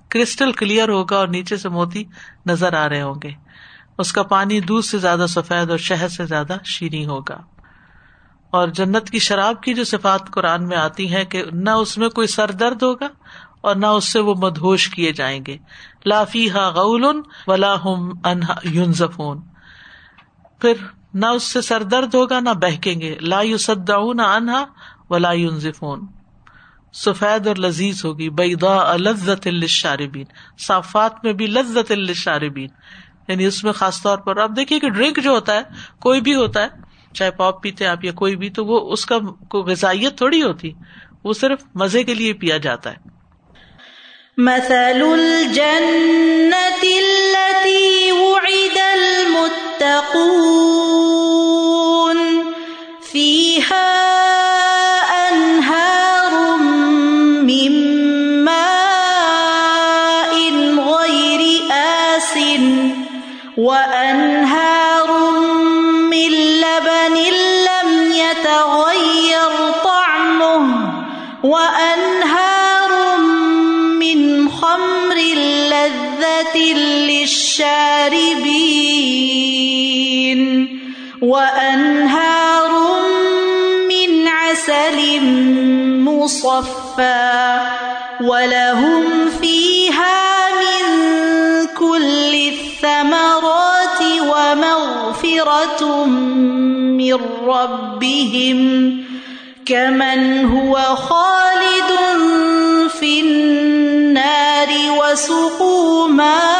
کرسٹل 0.09 0.51
کلیئر 0.51 0.89
ہوگا 0.89 1.17
اور 1.17 1.27
نیچے 1.27 1.57
سے 1.57 1.69
موتی 1.69 2.03
نظر 2.45 2.73
آ 2.73 2.89
رہے 2.89 3.01
ہوں 3.01 3.15
گے۔ 3.23 3.31
اس 3.97 4.13
کا 4.13 4.23
پانی 4.23 4.59
دودھ 4.59 4.85
سے 4.85 4.97
زیادہ 4.97 5.25
سفید 5.29 5.69
اور 5.69 5.77
شہد 5.77 6.09
سے 6.09 6.25
زیادہ 6.25 6.57
شیریں 6.65 7.05
ہوگا۔ 7.05 7.37
اور 8.49 8.67
جنت 8.67 9.09
کی 9.09 9.19
شراب 9.19 9.63
کی 9.63 9.73
جو 9.73 9.83
صفات 9.83 10.29
قرآن 10.31 10.67
میں 10.67 10.77
آتی 10.77 11.13
ہے 11.13 11.25
کہ 11.25 11.43
نہ 11.51 11.69
اس 11.69 11.97
میں 11.97 12.09
کوئی 12.09 12.27
سر 12.27 12.51
درد 12.51 12.83
ہوگا 12.83 13.07
اور 13.61 13.75
نہ 13.75 13.85
اس 13.85 14.13
سے 14.13 14.19
وہ 14.19 14.35
مدہوش 14.35 14.89
کیے 14.89 15.11
جائیں 15.11 15.45
گے۔ 15.47 15.57
لافی 16.05 16.51
ہا 16.51 16.69
غول 16.69 17.21
ولا 17.47 17.75
ہم 17.85 18.11
انہا 18.23 18.55
یونزفون 18.63 19.41
پھر 20.59 20.73
نہ 21.13 21.25
اس 21.25 21.43
سے 21.43 21.61
سر 21.61 21.83
درد 21.83 22.13
ہوگا، 22.13 22.39
نہ 22.39 22.49
بہکیں 22.49 23.01
گے۔ 23.01 23.15
لا 23.21 23.41
یو 23.41 23.57
سدا 23.57 24.13
نہ 24.13 24.21
انہا 24.21 24.65
ولا 25.09 25.31
یونزفون 25.31 26.05
سفید 26.93 27.47
اور 27.47 27.55
لذیذ 27.55 28.05
ہوگی۔ 28.05 28.29
بیدا 28.29 28.95
لذت 28.97 29.47
الشاربین 29.47 30.25
صافات 30.67 31.25
میں 31.25 31.33
بھی 31.33 31.47
لذت 31.47 31.91
الشاربین 31.91 32.69
یعنی 33.27 33.45
اس 33.45 33.63
میں 33.63 33.71
خاص 33.71 34.01
طور 34.01 34.17
پر 34.17 34.37
آپ 34.37 34.49
دیکھیے 34.55 34.79
کہ 34.79 34.89
ڈرنک 34.89 35.19
جو 35.23 35.31
ہوتا 35.31 35.53
ہے، 35.53 35.61
کوئی 35.99 36.21
بھی 36.21 36.35
ہوتا 36.35 36.61
ہے، 36.61 36.67
چاہے 37.13 37.31
پاپ 37.31 37.63
پیتے 37.63 37.87
آپ 37.87 38.05
یا 38.05 38.11
کوئی 38.11 38.35
بھی، 38.35 38.49
تو 38.49 38.65
وہ 38.65 38.91
اس 38.91 39.05
کا 39.05 39.17
غذائیت 39.53 40.17
تھوڑی 40.17 40.43
ہوتی۔ 40.43 40.71
وہ 41.23 41.33
صرف 41.33 41.63
مزے 41.75 42.03
کے 42.03 42.13
لیے 42.13 42.33
پیا 42.33 42.57
جاتا 42.57 42.91
ہے۔ 42.91 43.16
مثل 44.39 45.01
الجنة 45.13 46.83
التي 46.83 48.11
وعد 48.11 48.77
المتقون. 48.95 50.56
وأنهار 81.37 82.71
من 83.89 84.27
عسل 84.27 85.21
مصفى 86.01 87.59
ولهم 88.21 89.29
فيها 89.41 90.49
من 90.49 90.85
كل 91.77 92.33
الثمرات 92.53 94.01
ومغفرة 94.21 96.05
من 96.05 97.19
ربهم 97.45 98.59
كمن 99.65 100.45
هو 100.45 100.75
خالد 100.95 101.91
في 102.99 103.19
النار 103.19 104.69
وسقوا 104.99 106.07
ماء 106.07 106.56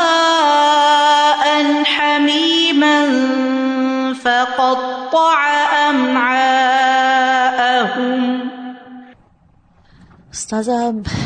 استاذہ، 10.48 10.72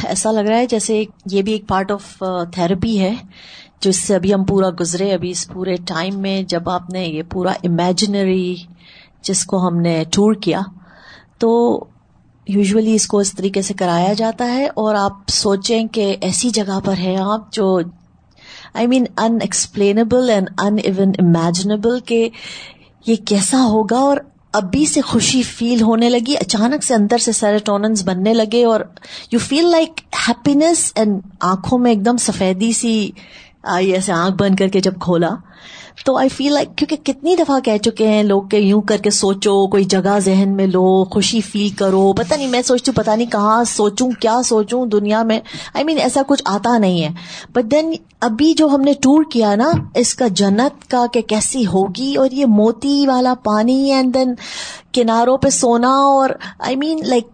ایسا 0.07 0.31
لگ 0.31 0.47
رہا 0.49 0.57
ہے 0.57 0.65
جیسے 0.65 1.03
یہ 1.31 1.41
بھی 1.41 1.51
ایک 1.53 1.67
پارٹ 1.67 1.91
آف 1.91 2.23
تھراپی 2.53 2.97
ہے 2.99 3.13
جس 3.79 3.95
سے 3.97 4.15
ابھی 4.15 4.34
ہم 4.34 4.43
پورا 4.43 4.69
گزرے، 4.79 5.12
ابھی 5.13 5.31
اس 5.31 5.45
پورے 5.47 5.75
ٹائم 5.88 6.17
میں 6.21 6.41
جب 6.49 6.69
آپ 6.69 6.89
نے 6.89 7.05
یہ 7.05 7.23
پورا 7.29 7.51
امیجنری 7.63 8.55
جس 9.21 9.45
کو 9.45 9.67
ہم 9.67 9.77
نے 9.81 9.93
ٹور 10.13 10.34
کیا، 10.43 10.62
تو 11.39 11.51
یوزلی 12.47 12.95
اس 12.95 13.07
کو 13.07 13.19
اس 13.19 13.34
طریقے 13.36 13.62
سے 13.62 13.73
کرایا 13.73 14.13
جاتا 14.13 14.45
ہے 14.53 14.65
اور 14.75 14.95
آپ 14.95 15.29
سوچیں 15.29 15.88
کہ 15.88 16.15
ایسی 16.21 16.49
جگہ 16.49 16.79
پر 16.86 16.97
ہے 16.97 17.15
آپ 17.23 17.51
جو 17.53 17.77
I 18.73 18.88
mean 18.88 19.05
unexplainable 19.41 20.29
and 20.29 20.49
un 20.57 20.77
even 20.84 21.12
imaginable 21.19 21.99
کہ 21.99 22.27
یہ 23.05 23.15
کیسا 23.25 23.63
ہوگا 23.67 23.99
اور 23.99 24.17
ابھی 24.53 24.85
سے 24.85 25.01
خوشی 25.01 25.43
فیل 25.43 25.81
ہونے 25.81 26.09
لگی، 26.09 26.35
اچانک 26.37 26.83
سے 26.83 26.93
اندر 26.93 27.17
سے 27.17 27.31
سیریٹونس 27.31 28.03
بننے 28.03 28.33
لگے 28.33 28.63
اور 28.65 28.81
you 29.31 29.39
feel 29.39 29.65
like 29.65 30.02
happiness 30.27 30.91
and 30.95 31.19
آنکھوں 31.39 31.79
میں 31.79 31.91
ایک 31.91 32.06
دم 32.06 32.17
سفیدی 32.17 32.71
سی 32.71 33.12
آئی 33.63 33.91
ایسے 33.91 34.12
آنکھ 34.12 34.37
بند 34.37 34.55
کر 34.55 34.67
کے 34.67 34.79
جب 34.79 34.93
کھولا، 34.99 35.29
تو 36.05 36.17
آئی 36.17 36.29
فیل 36.29 36.53
لائک 36.53 36.77
کیونکہ 36.77 36.95
کتنی 36.95 37.35
دفعہ 37.35 37.59
کہہ 37.59 37.77
چکے 37.77 38.07
ہیں 38.07 38.23
لوگ 38.23 38.43
کہ 38.43 38.57
یوں 38.57 38.81
کر 38.81 38.97
کے 38.97 39.09
سوچو، 39.09 39.67
کوئی 39.67 39.83
جگہ 39.83 40.19
ذہن 40.19 40.53
میں 40.55 40.67
لو، 40.67 41.03
خوشی 41.03 41.41
فیل 41.41 41.69
کرو، 41.69 42.13
پتہ 42.13 42.33
نہیں 42.33 42.47
میں 42.47 42.62
سوچتی 42.62 42.91
ہوں 42.91 43.03
پتا 43.03 43.15
نہیں 43.15 43.31
کہاں 43.31 43.63
سوچوں، 43.63 44.12
کیا 44.19 44.41
سوچوں 44.45 44.85
دنیا 44.85 45.23
میں۔ 45.23 45.39
آئی 45.73 45.85
مین 45.85 45.97
ایسا 45.99 46.21
کچھ 46.27 46.43
آتا 46.45 46.77
نہیں 46.77 47.03
ہے۔ 47.03 47.09
بٹ 47.53 47.71
دین 47.71 47.93
ابھی 48.21 48.53
جو 48.53 48.67
ہم 48.67 48.81
نے 48.81 48.93
ٹور 48.93 49.23
کیا 49.31 49.55
نا، 49.55 49.71
اس 49.95 50.15
کا 50.15 50.27
جنت 50.27 50.89
کا 50.89 51.05
کہ 51.13 51.21
کیسی 51.21 51.65
ہوگی 51.65 52.15
اور 52.15 52.31
یہ 52.31 52.45
موتی 52.45 53.07
والا 53.07 53.33
پانی 53.43 53.91
اینڈ 53.91 54.13
دین 54.13 54.33
کناروں 54.93 55.37
پہ 55.37 55.49
سونا 55.49 55.91
اور 55.91 56.29
آئی 56.59 56.75
مین 56.75 56.99
لائک 57.05 57.27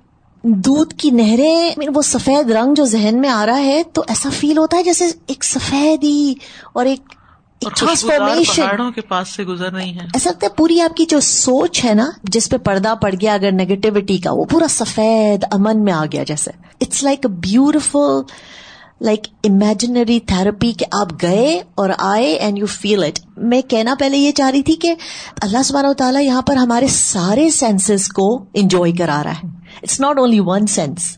دودھ 0.52 0.94
کی 0.96 1.10
نہریں 1.10 1.72
وہ 1.96 2.02
سفید 2.02 2.52
رنگ 2.52 2.74
جو 2.74 2.86
ذہن 2.86 3.22
میں 3.22 3.30
آ 3.30 3.46
رہا 3.46 3.60
ہے 3.60 3.84
تو 3.84 4.04
ایسا 4.08 4.30
فیل 4.40 4.58
ہوتا 4.58 4.78
ہے 4.78 4.84
جیسے 4.84 5.06
ایک 5.28 5.44
سفید 5.44 6.04
ہی 6.04 6.34
اور 6.74 6.86
ایک 6.86 7.02
ٹرانسفارمیشن 7.60 8.92
کے 8.92 9.02
پاس 9.02 9.30
سے 9.30 9.44
گزر 9.44 9.74
رہی 9.74 9.90
ہیں۔ 9.90 10.08
ایسا 10.14 10.30
لگتا 10.30 10.48
ہے 10.48 10.52
پوری 10.58 10.82
آپ 10.82 10.98
کی 10.98 11.06
جو 11.06 11.20
سوچ 11.20 11.86
ہے 11.86 11.94
نا 11.94 12.10
جس 12.24 12.50
پہ 12.50 12.58
پردہ 12.58 12.94
پڑ 13.02 13.16
گیا 13.22 13.34
اگر 13.34 13.52
نیگیٹیوٹی 13.52 14.18
کا 14.18 14.32
وہ 14.32 14.46
پورا 14.46 14.68
سفید 14.70 15.46
امن 15.52 15.84
میں 15.84 15.94
آ 15.94 16.06
گیا 16.12 16.24
جیسے۔ 16.24 16.52
It's 16.82 17.04
like 17.04 17.20
a 17.26 17.32
beautiful 17.32 18.22
like 19.02 19.28
imaginary 19.44 20.20
therapy 20.20 20.72
کہ 20.72 20.86
آپ 20.92 21.08
گئے 21.22 21.62
اور 21.76 21.90
آئے 22.00 22.34
اینڈ 22.34 22.58
یو 22.58 22.66
فیل 22.66 23.04
اٹ 23.04 23.20
میں 23.38 23.62
کہنا 23.62 23.96
پہلے 24.00 24.18
یہ 24.18 24.32
چاہ 24.32 24.50
رہی 24.50 24.62
تھی 24.62 24.76
کہ 24.76 24.96
اللہ 25.42 25.64
سبحانہ 25.66 25.88
و 25.88 25.94
تعالیٰ 25.94 26.22
یہاں 26.22 26.42
پر 26.42 26.56
ہمارے 26.56 26.88
سارے 26.88 27.50
سینسز 27.50 28.08
کو 28.08 28.46
انجوائے 28.54 28.92
کرا 28.92 29.24
رہا 29.24 29.32
ہے۔ 29.32 29.57
It's 29.84 30.00
not 30.00 30.18
only 30.18 30.40
one 30.40 30.68
sense 30.68 31.18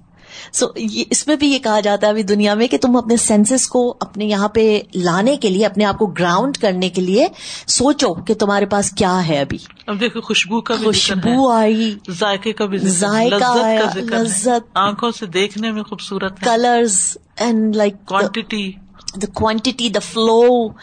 so 0.53 0.65
اس 1.09 1.27
میں 1.27 1.35
بھی 1.35 1.47
یہ 1.53 1.59
کہا 1.59 1.79
جاتا 1.79 2.07
ہے 2.07 2.11
ابھی 2.11 2.23
دنیا 2.23 2.53
میں 2.53 2.67
کہ 2.67 2.77
تم 2.77 2.95
اپنے 2.95 3.17
سینسز 3.17 3.67
کو 3.67 3.97
اپنے 3.99 4.25
یہاں 4.25 4.47
پہ 4.47 4.79
لانے 4.95 5.37
کے 5.37 5.49
لیے 5.49 5.65
اپنے 5.65 5.85
آپ 5.85 5.97
کو 5.97 6.05
گراؤنڈ 6.05 6.57
کرنے 6.57 6.89
کے 6.89 7.01
لیے 7.01 7.27
سوچو 7.67 8.13
کہ 8.13 8.33
تمہارے 8.33 8.65
پاس 8.65 8.91
کیا 8.91 9.27
ہے 9.27 9.39
ابھی 9.39 9.57
اب 9.87 9.99
دیکھو 9.99 10.21
خوشبو 10.21 10.61
کا 10.61 10.75
خوشبو 10.83 11.49
آئی 11.49 11.95
ذائقے 12.09 12.53
کا 12.53 12.65
بھی 12.65 12.77
ذائقہ 12.77 13.97
لذت۔ 13.97 14.69
آنکھوں 14.73 15.11
سے 15.11 15.25
دیکھنے 15.25 15.71
میں 15.71 15.83
خوبصورت 15.83 16.39
colours 16.39 17.17
and 17.35 17.75
like 17.75 17.93
quantity 18.05 18.71
the 19.15 19.27
quantity, 19.27 19.89
the 19.89 20.01
flow, 20.01 20.75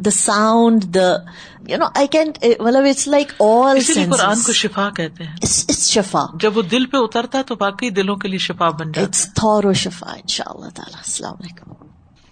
the 0.00 0.10
sound, 0.10 0.82
the 0.92 1.24
you 1.66 1.76
know, 1.76 1.90
I 1.94 2.06
can't. 2.06 2.38
eh, 2.42 2.54
Well, 2.60 2.76
it's 2.86 3.06
like 3.06 3.34
all 3.38 3.76
اسی 3.76 3.94
لیے 3.94 4.06
قرآن 4.10 4.42
کو. 4.46 4.52
شفا 4.52 4.88
کہتے 4.90 5.24
ہیں 5.24 5.34
It's 5.42 5.88
shafa. 5.88 6.26
جب 6.40 6.56
وہ 6.56 6.62
دل 6.62 6.86
پہ 6.86 6.96
اترتا 6.96 7.38
ہے 7.38 7.42
تو 7.42 7.56
باقی 7.56 7.90
دلوں 7.90 8.16
کے 8.16 8.28
لیے 8.28 8.38
شفا 8.38 8.70
بن 8.70 8.92
جاتا 8.92 9.06
It's 9.06 9.24
thorough 9.32 9.74
shafa, 9.74 10.16
inshallah 10.16 10.70
ta'ala. 10.70 11.04
Assalamu 11.04 11.36
alaikum. 11.38 11.74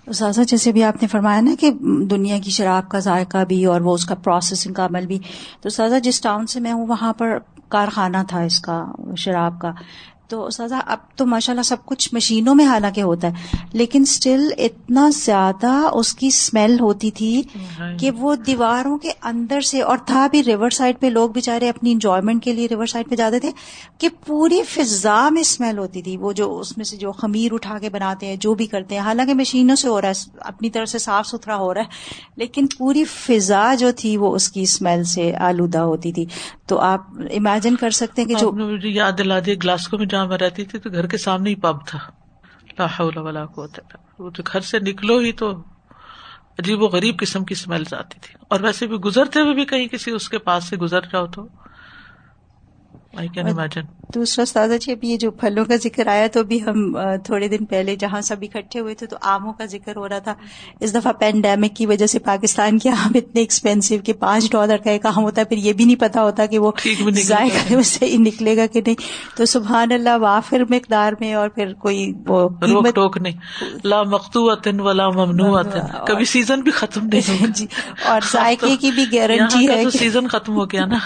سازا 0.07 0.43
جیسے 0.43 0.73
بھی 0.73 0.83
آپ 0.85 1.03
نے 1.03 1.09
فرمایا 1.09 1.41
نا 1.41 1.55
کہ 1.61 1.71
دنیا 2.11 2.39
کی 2.39 2.51
شراب 2.51 2.89
کا 2.89 2.99
ذائقہ 2.99 3.45
بھی 3.49 3.65
اور 3.65 3.81
وہ 3.81 3.95
اس 3.95 4.05
کا 4.07 4.15
پروسیسنگ 4.15 4.75
کا 4.75 4.85
عمل 4.87 5.07
بھی 5.07 5.19
تو 5.61 5.69
سازا 5.69 5.99
جس 5.99 6.21
ٹاؤن 6.21 6.47
سے 6.47 6.61
میں 6.61 6.73
ہوں 6.73 6.87
وہاں 6.87 7.13
پر 7.13 7.39
کارخانہ 7.69 8.17
تھا 8.29 8.41
اس 8.41 8.61
کا 8.61 8.85
شراب 9.17 9.61
کا 9.61 9.73
تو 10.29 10.51
سازا 10.51 10.79
اب 10.87 10.99
تو 11.17 11.27
ماشاء 11.27 11.53
اللہ 11.53 11.63
سب 11.63 11.77
کچھ 11.85 12.09
مشینوں 12.13 12.55
میں 12.55 12.65
حالانکہ 12.67 13.01
ہوتا 13.01 13.29
ہے 13.29 13.33
لیکن 13.73 14.03
اسٹل 14.03 14.49
اتنا 14.59 15.11
زیادہ 15.13 15.89
اس 15.93 16.15
کی 16.15 16.27
اسمیل 16.27 16.81
ہوتی 16.81 17.11
تھی 17.11 17.43
کہ 17.99 18.11
وہ 18.11 18.35
دیواروں 18.35 18.99
کے 18.99 19.11
اندر 19.23 19.61
سے 19.61 19.83
اور 19.83 19.99
تھا 20.07 20.27
بھی 20.31 20.45
ریور 20.45 20.71
سائڈ 20.71 21.01
پہ 21.01 21.07
لوگ 21.07 21.31
بےچارے 21.31 21.69
اپنی 21.69 21.93
انجوائمنٹ 21.93 22.45
کے 22.45 22.53
لیے 22.53 22.67
ریور 22.71 22.87
سائڈ 22.87 23.11
پہ 23.11 23.15
جاتے 23.15 23.41
تھے 23.41 23.51
کہ 23.99 24.09
پوری 24.27 24.63
فضا 24.63 25.29
میں 25.29 25.41
اسمیل 25.41 25.79
ہوتی 25.79 26.03
تھی 26.03 26.17
وہ 26.17 26.33
جو 26.33 26.59
اس 26.59 26.77
میں 26.77 26.85
سے 26.85 26.97
جو 26.97 27.13
خمیر 27.13 27.53
اٹھا 27.53 27.79
کے 27.79 27.91
بناتے 27.91 28.27
ہیں 28.27 28.37
جو 28.37 28.55
بھی 28.55 28.67
کرتے 28.67 28.95
ہیں 28.95 29.03
حالانکہ 29.03 29.35
مشینوں 29.35 29.77
سے 29.77 29.89
ہو 29.89 30.01
رہا 30.01 30.09
ہے 30.09 30.31
اپنی 30.41 30.71
طرف 30.71 30.89
سے 30.89 30.99
صاف 30.99 31.27
ستھرا 31.27 31.57
ہو 31.57 31.75
رہا 31.75 31.81
ہے 31.81 31.87
لیکن 32.37 32.67
پوری 32.79 33.05
فضا 33.05 33.75
جو 33.75 33.91
تھی 33.97 34.17
وہ 34.17 34.35
اس 34.35 34.49
کی 34.49 34.63
اسمیل 34.63 35.05
سے 35.05 35.37
آلودہ 35.37 35.79
ہوتی 35.79 36.13
تھی۔ 36.13 36.27
تو 36.67 36.79
آپ 36.79 37.01
امیجن 37.11 37.77
کر 37.77 37.91
سکتے 37.91 38.23
ہیں 38.23 38.29
کہ 38.29 38.35
جو 38.35 38.53
مجھے 38.53 38.89
یاد 38.89 39.13
دلا 39.19 39.39
دیا 39.39 39.55
گلاسکو 39.55 39.99
میں 39.99 40.07
جہاں 40.17 40.27
میں 40.27 40.39
رہتی 40.39 40.65
تھی 40.65 40.79
تو 40.79 40.91
گھر 40.91 41.07
کے 41.07 41.17
سامنے 41.17 41.51
ہی 41.51 41.55
پب 41.55 41.87
تھا۔ 41.87 41.99
لا 42.79 42.87
حول 42.87 43.17
ولا 43.17 43.47
قوت 43.47 43.79
الا 43.79 43.97
وہ 44.19 44.31
تو 44.31 44.43
گھر 44.53 44.61
سے 44.61 44.79
نکلو 44.79 45.19
ہی 45.19 45.33
تو 45.33 45.51
عجیب 46.59 46.83
و 46.83 46.87
غریب 46.87 47.19
قسم 47.19 47.45
کی 47.45 47.53
اسمیل 47.53 47.83
آتی 47.95 48.19
تھی۔ 48.21 48.35
اور 48.51 48.61
ویسے 48.61 48.87
بھی 48.87 48.97
گزرتے 48.97 49.41
ہوئے 49.41 49.55
بھی 49.55 49.65
کہیں 49.65 49.87
کسی 49.89 50.11
اس 50.11 50.29
کے 50.29 50.39
پاس 50.39 50.65
سے 50.65 50.77
گزر 50.77 51.01
جاؤ 51.01 51.27
تو 51.27 51.49
دوسرا 54.15 54.43
استاذہ 54.43 54.75
جی 54.81 54.93
ابھی 54.93 55.09
یہ 55.09 55.17
جو 55.17 55.31
پھلوں 55.31 55.65
کا 55.65 55.77
ذکر 55.77 56.07
آیا 56.07 56.27
تو 56.27 56.43
بھی 56.43 56.63
ہم 56.63 56.99
تھوڑے 57.25 57.49
دن 57.49 57.65
پہلے 57.65 57.97
جہاں 57.97 58.21
سب 58.21 58.37
اکٹھے 58.43 58.81
ہوئے 58.81 58.95
تھے 58.95 59.07
تو 59.07 59.17
آموں 59.23 59.53
کا 59.53 59.65
ذکر 59.65 59.97
ہو 59.97 60.09
رہا 60.09 60.19
تھا۔ 60.19 60.35
اس 60.81 60.95
دفعہ 60.95 61.13
پینڈیمک 61.13 61.77
کی 61.77 61.87
وجہ 61.87 62.07
سے 62.07 62.19
پاکستان 62.19 62.79
کے 62.79 62.91
آم 62.91 63.13
اتنے 63.15 63.41
ایکسپینسو 63.41 63.95
کہ 64.05 64.13
پانچ 64.13 64.51
ڈالر 64.51 64.77
کا 64.77 64.91
ایک 64.91 65.07
آم 65.07 65.23
ہوتا 65.23 65.41
ہے 65.41 65.47
پھر 65.47 65.57
یہ 65.57 65.73
بھی 65.73 65.85
نہیں 65.85 66.01
پتا 66.01 66.23
ہوتا 66.23 66.47
کہ 66.47 66.59
وہ۔ 66.59 66.73
ذائقہ 67.11 67.83
سے 67.83 68.07
ہی 68.07 68.17
نکلے 68.17 68.57
گا 68.57 68.67
کہ 68.67 68.81
نہیں۔ 68.81 68.95
تو 69.37 69.45
سبحان 69.45 69.93
اللہ 69.93 70.17
وافر 70.17 70.61
مقدار 70.71 71.13
میں 71.21 71.35
اور 71.35 71.49
پھر 71.49 71.73
کوئی 71.73 72.13
وہ 72.27 72.49
روک 72.63 72.87
ٹوک 72.95 73.19
نہیں۔ 73.19 73.33
لا 73.85 74.03
مختو 74.03 74.49
ولا 74.85 75.11
ممنوع 75.11 75.63
کبھی 76.07 76.25
سیزن 76.25 76.61
بھی 76.61 76.71
ختم 76.71 77.07
نہیں 77.07 77.47
جی 77.55 77.67
اور 78.05 78.21
ذائقے 78.33 78.77
کی 78.77 78.91
بھی 78.91 79.05
گارنٹی 79.13 79.69
ہے 79.69 79.91
سیزن 79.91 80.29
ختم 80.29 80.55
ہو 80.55 80.65
گیا 80.65 80.87
نا۔ 80.87 80.99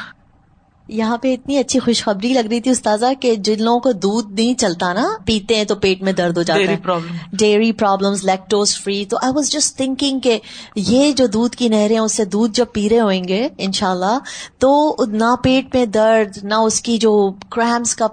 یہاں 0.90 1.16
پہ 1.16 1.32
اتنی 1.32 1.58
اچھی 1.58 1.78
خوشخبری 1.78 2.32
لگ 2.32 2.48
رہی 2.50 2.60
تھی 2.60 2.70
استاذہ 2.70 3.06
کہ 3.20 3.34
جن 3.34 3.62
لوگوں 3.62 3.80
کو 3.80 3.92
دودھ 3.92 4.32
نہیں 4.32 4.54
چلتا 4.54 4.92
نا 4.92 5.06
پیتے 5.24 5.56
ہیں 5.56 5.64
تو 5.64 5.74
پیٹ 5.74 6.02
میں 6.02 6.12
درد 6.12 6.36
ہو 6.36 6.42
جاتا 6.42 6.70
ہے۔ 6.70 6.76
Problem 6.76 7.36
dairy 7.36 7.72
problems 7.72 8.24
lactose 8.24 8.76
free 8.80 9.04
تو 9.04 9.16
آئی 9.22 9.32
واز 9.34 9.50
جسٹ 9.50 9.76
تھنکنگ 9.76 10.20
کہ 10.20 10.38
یہ 10.76 11.12
جو 11.12 11.26
دودھ 11.26 11.56
کی 11.56 11.68
نہریں 11.68 11.98
اس 11.98 12.12
سے 12.12 12.24
دودھ 12.24 12.52
جب 12.52 12.72
پی 12.72 12.88
رہے 12.88 13.00
ہوئیں 13.00 13.24
گے 13.24 13.48
انشاءاللہ 13.58 14.18
تو 14.58 14.96
نہ 15.06 15.34
پیٹ 15.42 15.74
میں 15.74 15.86
درد 15.86 16.44
نہ 16.44 16.54
اس 16.54 16.80
کی 16.80 16.98
جو 16.98 17.12
کریمس 17.50 17.94
کا 17.96 18.06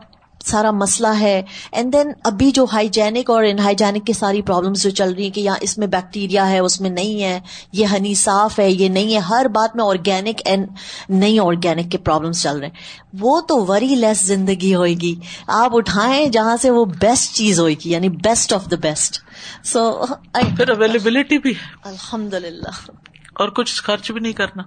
سارا 0.48 0.72
مسئلہ 0.72 1.08
ہے۔ 1.20 1.42
اینڈ 1.72 1.94
دین 1.94 2.12
ابھی 2.24 2.52
جو 2.52 2.66
ہائیجینک 2.74 3.30
اور 3.30 3.44
ان 3.44 3.60
ہائیجینک 3.60 4.06
کی 4.08 4.14
ساری 4.14 4.42
پرابلمس 4.42 4.84
جو 4.84 4.90
چل 4.90 5.14
رہی 5.14 5.24
ہیں 5.24 5.32
کہ 5.32 5.42
یہاں 5.42 5.58
اس 5.62 5.78
میں 5.78 5.88
بیکٹیریا 5.88 6.50
ہے 6.50 6.60
اس 6.60 6.80
میں 6.82 6.90
نہیں 6.90 7.24
ہے 7.24 7.40
یہ 7.74 7.86
ہنی 7.92 8.14
صاف 8.16 8.60
ہے 8.60 8.70
یہ 8.72 8.90
نہیں 8.90 9.14
ہے 9.14 9.20
ہر 9.20 9.46
بات 9.48 9.76
میں 9.76 9.86
آرگینک 9.86 10.42
اینڈ 10.46 10.68
نہیں 11.10 11.40
آرگینک 11.40 11.92
کے 11.92 11.98
پرابلمس 11.98 12.42
چل 12.44 12.58
رہے 12.58 12.68
ہیں۔ 12.68 13.18
وہ 13.20 13.40
تو 13.42 13.66
وری 13.66 13.96
لیس 13.96 14.22
زندگی 14.22 14.76
ہوئے 14.76 14.94
گی۔ 14.94 15.16
آپ 15.48 15.76
اٹھائیں 15.76 16.28
جہاں 16.28 16.58
سے 16.62 16.70
وہ 16.70 16.86
بیسٹ 16.86 17.36
چیز 17.36 17.60
ہوئے 17.60 17.74
گی 17.74 17.92
یعنی 17.92 18.10
best 18.10 18.54
of 18.54 18.72
the 18.72 18.76
best 18.76 19.22
so 19.66 19.92
پھر 20.34 20.70
اویلیبلٹی 20.70 21.38
بھی 21.38 21.54
الحمد 21.86 22.34
للہ 22.34 22.92
اور 23.34 23.50
کچھ 23.50 23.84
خرچ 23.84 24.12
بھی 24.12 24.22
نہیں 24.22 24.34
کرنا۔ 24.34 24.64